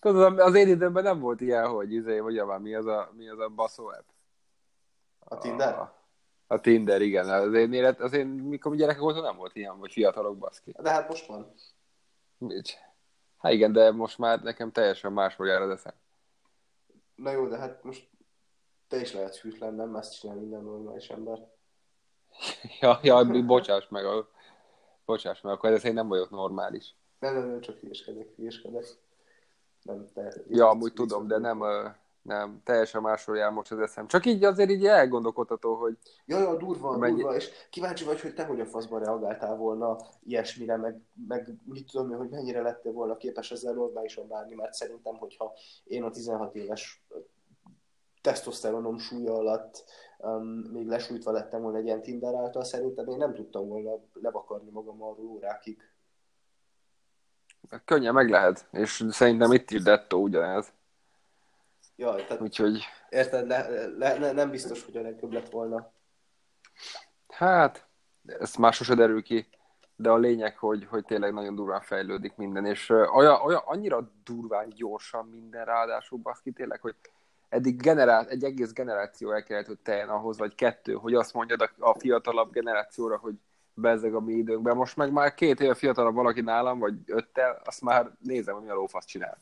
Tudod, 0.00 0.38
az 0.38 0.54
én 0.54 0.68
időmben 0.68 1.02
nem 1.02 1.20
volt 1.20 1.40
ilyen, 1.40 1.68
hogy 1.68 1.92
izé, 1.92 2.18
vagy 2.18 2.34
javán, 2.34 2.60
mi 2.60 2.74
az 2.74 2.86
a, 2.86 3.10
mi 3.16 3.28
az 3.28 3.38
a 3.38 3.48
baszó 3.48 3.86
app? 3.86 4.08
A 5.18 5.38
Tinder? 5.38 5.78
A, 5.78 5.94
a 6.46 6.60
Tinder, 6.60 7.00
igen. 7.00 7.28
Az 7.28 7.54
én 7.54 7.72
élet, 7.72 8.00
az 8.00 8.12
én, 8.12 8.26
mikor 8.26 8.70
mi 8.70 8.76
gyerekek 8.76 9.00
voltunk, 9.00 9.24
nem 9.24 9.36
volt 9.36 9.56
ilyen, 9.56 9.78
vagy 9.78 9.92
fiatalok, 9.92 10.38
baszki. 10.38 10.74
De 10.78 10.90
hát 10.90 11.08
most 11.08 11.26
van. 11.26 11.54
Mit? 12.38 12.85
Hát 13.38 13.52
igen, 13.52 13.72
de 13.72 13.90
most 13.90 14.18
már 14.18 14.42
nekem 14.42 14.72
teljesen 14.72 15.12
máshogy 15.12 15.46
jár 15.46 15.60
az 15.60 15.70
eszem. 15.70 15.92
Na 17.14 17.30
jó, 17.30 17.46
de 17.46 17.56
hát 17.56 17.84
most 17.84 18.08
te 18.88 19.00
is 19.00 19.12
lehetsz 19.12 19.40
hűtlen, 19.40 19.74
nem 19.74 19.96
ezt 19.96 20.20
csinál 20.20 20.36
minden 20.36 20.62
normális 20.62 21.08
ember. 21.08 21.38
Ja, 22.80 22.98
ja, 23.02 23.24
bocsáss 23.44 23.88
meg, 23.88 24.04
a, 24.04 24.28
bocsáss 25.04 25.40
meg, 25.40 25.52
akkor 25.52 25.70
ez 25.70 25.84
én 25.84 25.94
nem 25.94 26.08
vagyok 26.08 26.30
normális. 26.30 26.94
Nem, 27.18 27.34
nem, 27.34 27.48
nem, 27.48 27.60
csak 27.60 27.78
hülyeskedek, 27.78 28.28
hülyeskedek. 28.36 28.84
Nem, 29.82 30.06
te, 30.14 30.34
Ja, 30.48 30.68
amúgy 30.68 30.92
tudom, 30.92 31.26
de 31.26 31.38
nem, 31.38 31.62
nem, 32.26 32.60
teljesen 32.64 33.02
másról 33.02 33.36
jár 33.36 33.50
most 33.50 33.72
az 33.72 33.78
eszem. 33.78 34.06
Csak 34.06 34.26
így 34.26 34.44
azért 34.44 34.70
így 34.70 34.86
elgondolkodható, 34.86 35.74
hogy 35.74 35.96
Ja, 36.24 36.38
ja, 36.38 36.56
durva, 36.56 36.96
Mennyi- 36.96 37.20
durva, 37.20 37.34
és 37.34 37.50
kíváncsi 37.70 38.04
vagy, 38.04 38.20
hogy 38.20 38.34
te 38.34 38.44
hogy 38.44 38.60
a 38.60 38.66
faszban 38.66 39.00
reagáltál 39.00 39.56
volna 39.56 39.96
ilyesmire, 40.22 40.76
meg, 40.76 41.00
meg 41.28 41.54
mit 41.64 41.90
tudom 41.90 42.10
én, 42.10 42.16
hogy 42.16 42.28
mennyire 42.28 42.62
lettél 42.62 42.92
volna 42.92 43.16
képes 43.16 43.50
ezzel 43.50 43.74
normálisan 43.74 44.28
bánni, 44.28 44.54
mert 44.54 44.72
szerintem, 44.72 45.16
hogyha 45.16 45.52
én 45.84 46.02
a 46.02 46.10
16 46.10 46.54
éves 46.54 47.04
tesztoszteronom 48.20 48.98
súlya 48.98 49.34
alatt 49.34 49.84
um, 50.18 50.44
még 50.46 50.86
lesújtva 50.86 51.32
lettem 51.32 51.62
volna 51.62 51.78
egy 51.78 51.84
ilyen 51.84 52.02
Tinder 52.02 52.34
által, 52.34 52.64
szerintem 52.64 53.08
én 53.08 53.16
nem 53.16 53.34
tudtam 53.34 53.68
volna 53.68 53.90
levakarni 54.12 54.70
magam 54.70 55.02
arról 55.02 55.26
órákig. 55.26 55.78
könnyen 57.84 58.14
meg 58.14 58.28
lehet. 58.28 58.66
És 58.70 59.04
szerintem 59.10 59.52
itt 59.52 59.70
is 59.70 59.82
dettó 59.82 60.22
ugyanez. 60.22 60.72
Ja, 61.96 62.14
tehát 62.14 62.40
Úgyhogy, 62.40 62.84
érted, 63.08 63.46
le, 63.46 63.68
le, 63.98 64.18
le, 64.18 64.32
nem 64.32 64.50
biztos, 64.50 64.84
hogy 64.84 64.96
a 64.96 65.00
legjobb 65.00 65.32
lett 65.32 65.50
volna. 65.50 65.92
hát, 67.28 67.86
ez 68.26 68.54
már 68.54 68.72
sose 68.72 68.94
derül 68.94 69.22
ki. 69.22 69.48
De 69.96 70.10
a 70.10 70.16
lényeg, 70.16 70.58
hogy, 70.58 70.86
hogy 70.86 71.04
tényleg 71.04 71.32
nagyon 71.32 71.54
durván 71.54 71.80
fejlődik 71.80 72.36
minden, 72.36 72.66
és 72.66 72.90
olyan, 72.90 73.40
olyan, 73.44 73.62
annyira 73.64 74.12
durván 74.24 74.68
gyorsan 74.68 75.26
minden 75.26 75.64
ráadásul 75.64 76.18
baszki 76.18 76.52
tényleg, 76.52 76.80
hogy 76.80 76.94
eddig 77.48 77.80
generál, 77.80 78.28
egy 78.28 78.44
egész 78.44 78.72
generáció 78.72 79.32
el 79.32 79.42
kellett, 79.42 79.66
hogy 79.66 79.78
teljen 79.82 80.08
ahhoz, 80.08 80.38
vagy 80.38 80.54
kettő, 80.54 80.92
hogy 80.92 81.14
azt 81.14 81.34
mondjad 81.34 81.60
a, 81.60 81.70
a 81.78 81.98
fiatalabb 81.98 82.52
generációra, 82.52 83.16
hogy 83.16 83.34
bezzeg 83.74 84.14
a 84.14 84.20
mi 84.20 84.32
időnkben. 84.32 84.76
Most 84.76 84.96
meg 84.96 85.12
már 85.12 85.34
két 85.34 85.60
éve 85.60 85.74
fiatalabb 85.74 86.14
valaki 86.14 86.40
nálam, 86.40 86.78
vagy 86.78 86.94
öttel, 87.06 87.60
azt 87.64 87.80
már 87.80 88.10
nézem, 88.20 88.54
hogy 88.54 88.64
mi 88.64 88.70
a 88.70 88.74
lófasz 88.74 89.04
csinál. 89.04 89.38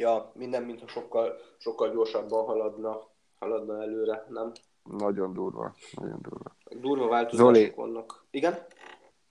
Ja, 0.00 0.30
minden, 0.34 0.62
mintha 0.62 0.86
sokkal, 0.86 1.40
sokkal 1.56 1.90
gyorsabban 1.90 2.44
haladna, 2.44 3.08
haladna 3.38 3.82
előre, 3.82 4.24
nem? 4.28 4.52
Nagyon 4.82 5.32
durva, 5.32 5.74
nagyon 5.92 6.18
durva. 6.22 6.56
Durva 6.70 7.08
változások 7.08 7.54
Zoli. 7.54 7.72
vannak. 7.76 8.24
Igen? 8.30 8.66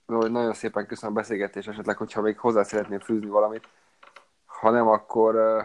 Zoli, 0.06 0.30
nagyon 0.30 0.52
szépen 0.52 0.86
köszönöm 0.86 1.16
a 1.16 1.18
beszélgetést, 1.18 1.68
esetleg, 1.68 1.96
hogyha 1.96 2.20
még 2.20 2.38
hozzá 2.38 2.62
szeretnél 2.62 3.00
fűzni 3.00 3.28
valamit. 3.28 3.68
Ha 4.46 4.70
nem, 4.70 4.88
akkor 4.88 5.34
uh, 5.34 5.62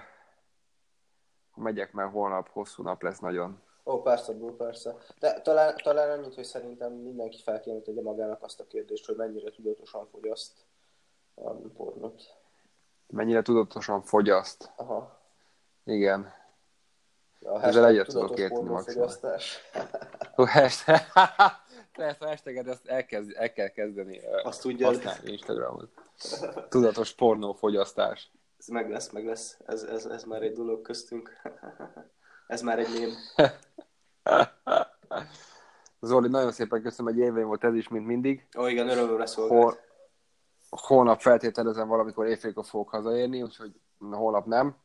megyek, 1.55 1.93
mert 1.93 2.11
holnap 2.11 2.49
hosszú 2.49 2.83
nap 2.83 3.01
lesz 3.01 3.19
nagyon. 3.19 3.61
Ó, 3.85 4.01
persze, 4.01 4.33
bro, 4.33 4.55
persze. 4.55 4.95
De 5.19 5.41
talán, 5.41 5.75
talán 5.83 6.19
annyit, 6.19 6.35
hogy 6.35 6.43
szerintem 6.43 6.93
mindenki 6.93 7.41
fel 7.41 7.59
kéne 7.59 7.79
tegye 7.79 8.01
magának 8.01 8.43
azt 8.43 8.59
a 8.59 8.67
kérdést, 8.67 9.05
hogy 9.05 9.15
mennyire 9.15 9.51
tudatosan 9.51 10.07
fogyaszt 10.07 10.65
um, 11.35 11.73
pornót. 11.73 12.21
Mennyire 13.13 13.41
tudatosan 13.41 14.01
fogyaszt. 14.01 14.71
Aha. 14.75 15.19
Igen. 15.83 16.33
A 17.39 17.61
Ezzel 17.61 17.85
egyet 17.87 18.07
tudok 18.07 18.37
érteni 18.39 18.67
hashtag. 20.45 20.99
Persze, 21.93 22.19
a 22.19 22.25
hashtaget 22.25 22.67
ezt 22.67 22.87
elkezd, 22.87 23.31
el 23.35 23.53
kell 23.53 23.67
kezdeni 23.67 24.21
Azt 24.43 24.61
tudjad. 24.61 24.93
használni 24.95 25.31
Instagramon. 25.31 25.89
Tudatos 26.69 27.13
pornófogyasztás. 27.13 28.31
Ez 28.59 28.67
meg 28.67 28.89
lesz, 28.89 29.09
meg 29.09 29.25
lesz. 29.25 29.57
Ez, 29.65 29.83
ez, 29.83 30.05
ez 30.05 30.23
már 30.23 30.41
egy 30.41 30.53
dolog 30.53 30.81
köztünk. 30.81 31.41
ez 32.47 32.61
már 32.61 32.79
egy 32.79 32.89
mém. 32.99 33.11
Zoli, 36.01 36.27
nagyon 36.27 36.51
szépen 36.51 36.81
köszönöm, 36.81 37.13
egy 37.13 37.19
élmény 37.19 37.45
volt 37.45 37.63
ez 37.63 37.73
is, 37.73 37.87
mint 37.87 38.05
mindig. 38.05 38.47
Ó, 38.57 38.67
igen, 38.67 38.89
örömömre 38.89 39.15
Hol, 39.15 39.25
szolgált. 39.25 39.92
Holnap 40.81 41.21
feltételezem 41.21 41.87
valamikor 41.87 42.27
éjfélkor 42.27 42.65
fogok 42.65 42.89
hazaérni, 42.89 43.41
úgyhogy 43.41 43.79
holnap 43.99 44.45
nem. 44.45 44.75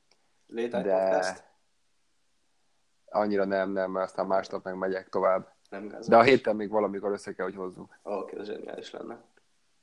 Létány 0.46 0.82
de- 0.82 1.10
podcast? 1.10 1.46
Annyira 3.10 3.44
nem, 3.44 3.70
nem, 3.70 3.90
mert 3.90 4.06
aztán 4.06 4.26
másnap 4.26 4.64
meg 4.64 4.76
megyek 4.76 5.08
tovább. 5.08 5.54
Nem 5.70 5.88
gáz. 5.88 6.08
De 6.08 6.16
a 6.16 6.22
héten 6.22 6.56
még 6.56 6.70
valamikor 6.70 7.12
össze 7.12 7.32
kell, 7.32 7.44
hogy 7.44 7.54
hozzunk. 7.54 7.98
Oké, 8.02 8.38
ez 8.38 8.46
zseniális 8.46 8.90
lenne. 8.90 9.24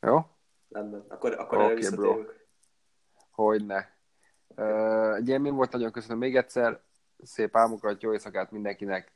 Jó? 0.01 0.25
Rendben. 0.69 1.05
Akkor, 1.09 1.33
akkor 1.33 1.61
erre 1.61 1.73
visszatérünk. 1.73 2.45
Hogyne. 3.31 3.97
Egy 5.15 5.29
élmény 5.29 5.53
volt, 5.53 5.71
nagyon 5.71 5.91
köszönöm 5.91 6.17
még 6.17 6.35
egyszer. 6.35 6.79
Szép 7.23 7.55
álmokat, 7.55 8.01
jó 8.01 8.11
éjszakát 8.11 8.51
mindenkinek, 8.51 9.11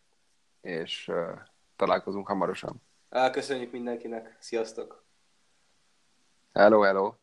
és 0.61 1.07
ö, 1.07 1.31
találkozunk 1.75 2.27
hamarosan. 2.27 2.81
Köszönjük 3.31 3.71
mindenkinek. 3.71 4.37
Sziasztok! 4.39 5.03
Hello, 6.55 6.83
hello! 6.83 7.17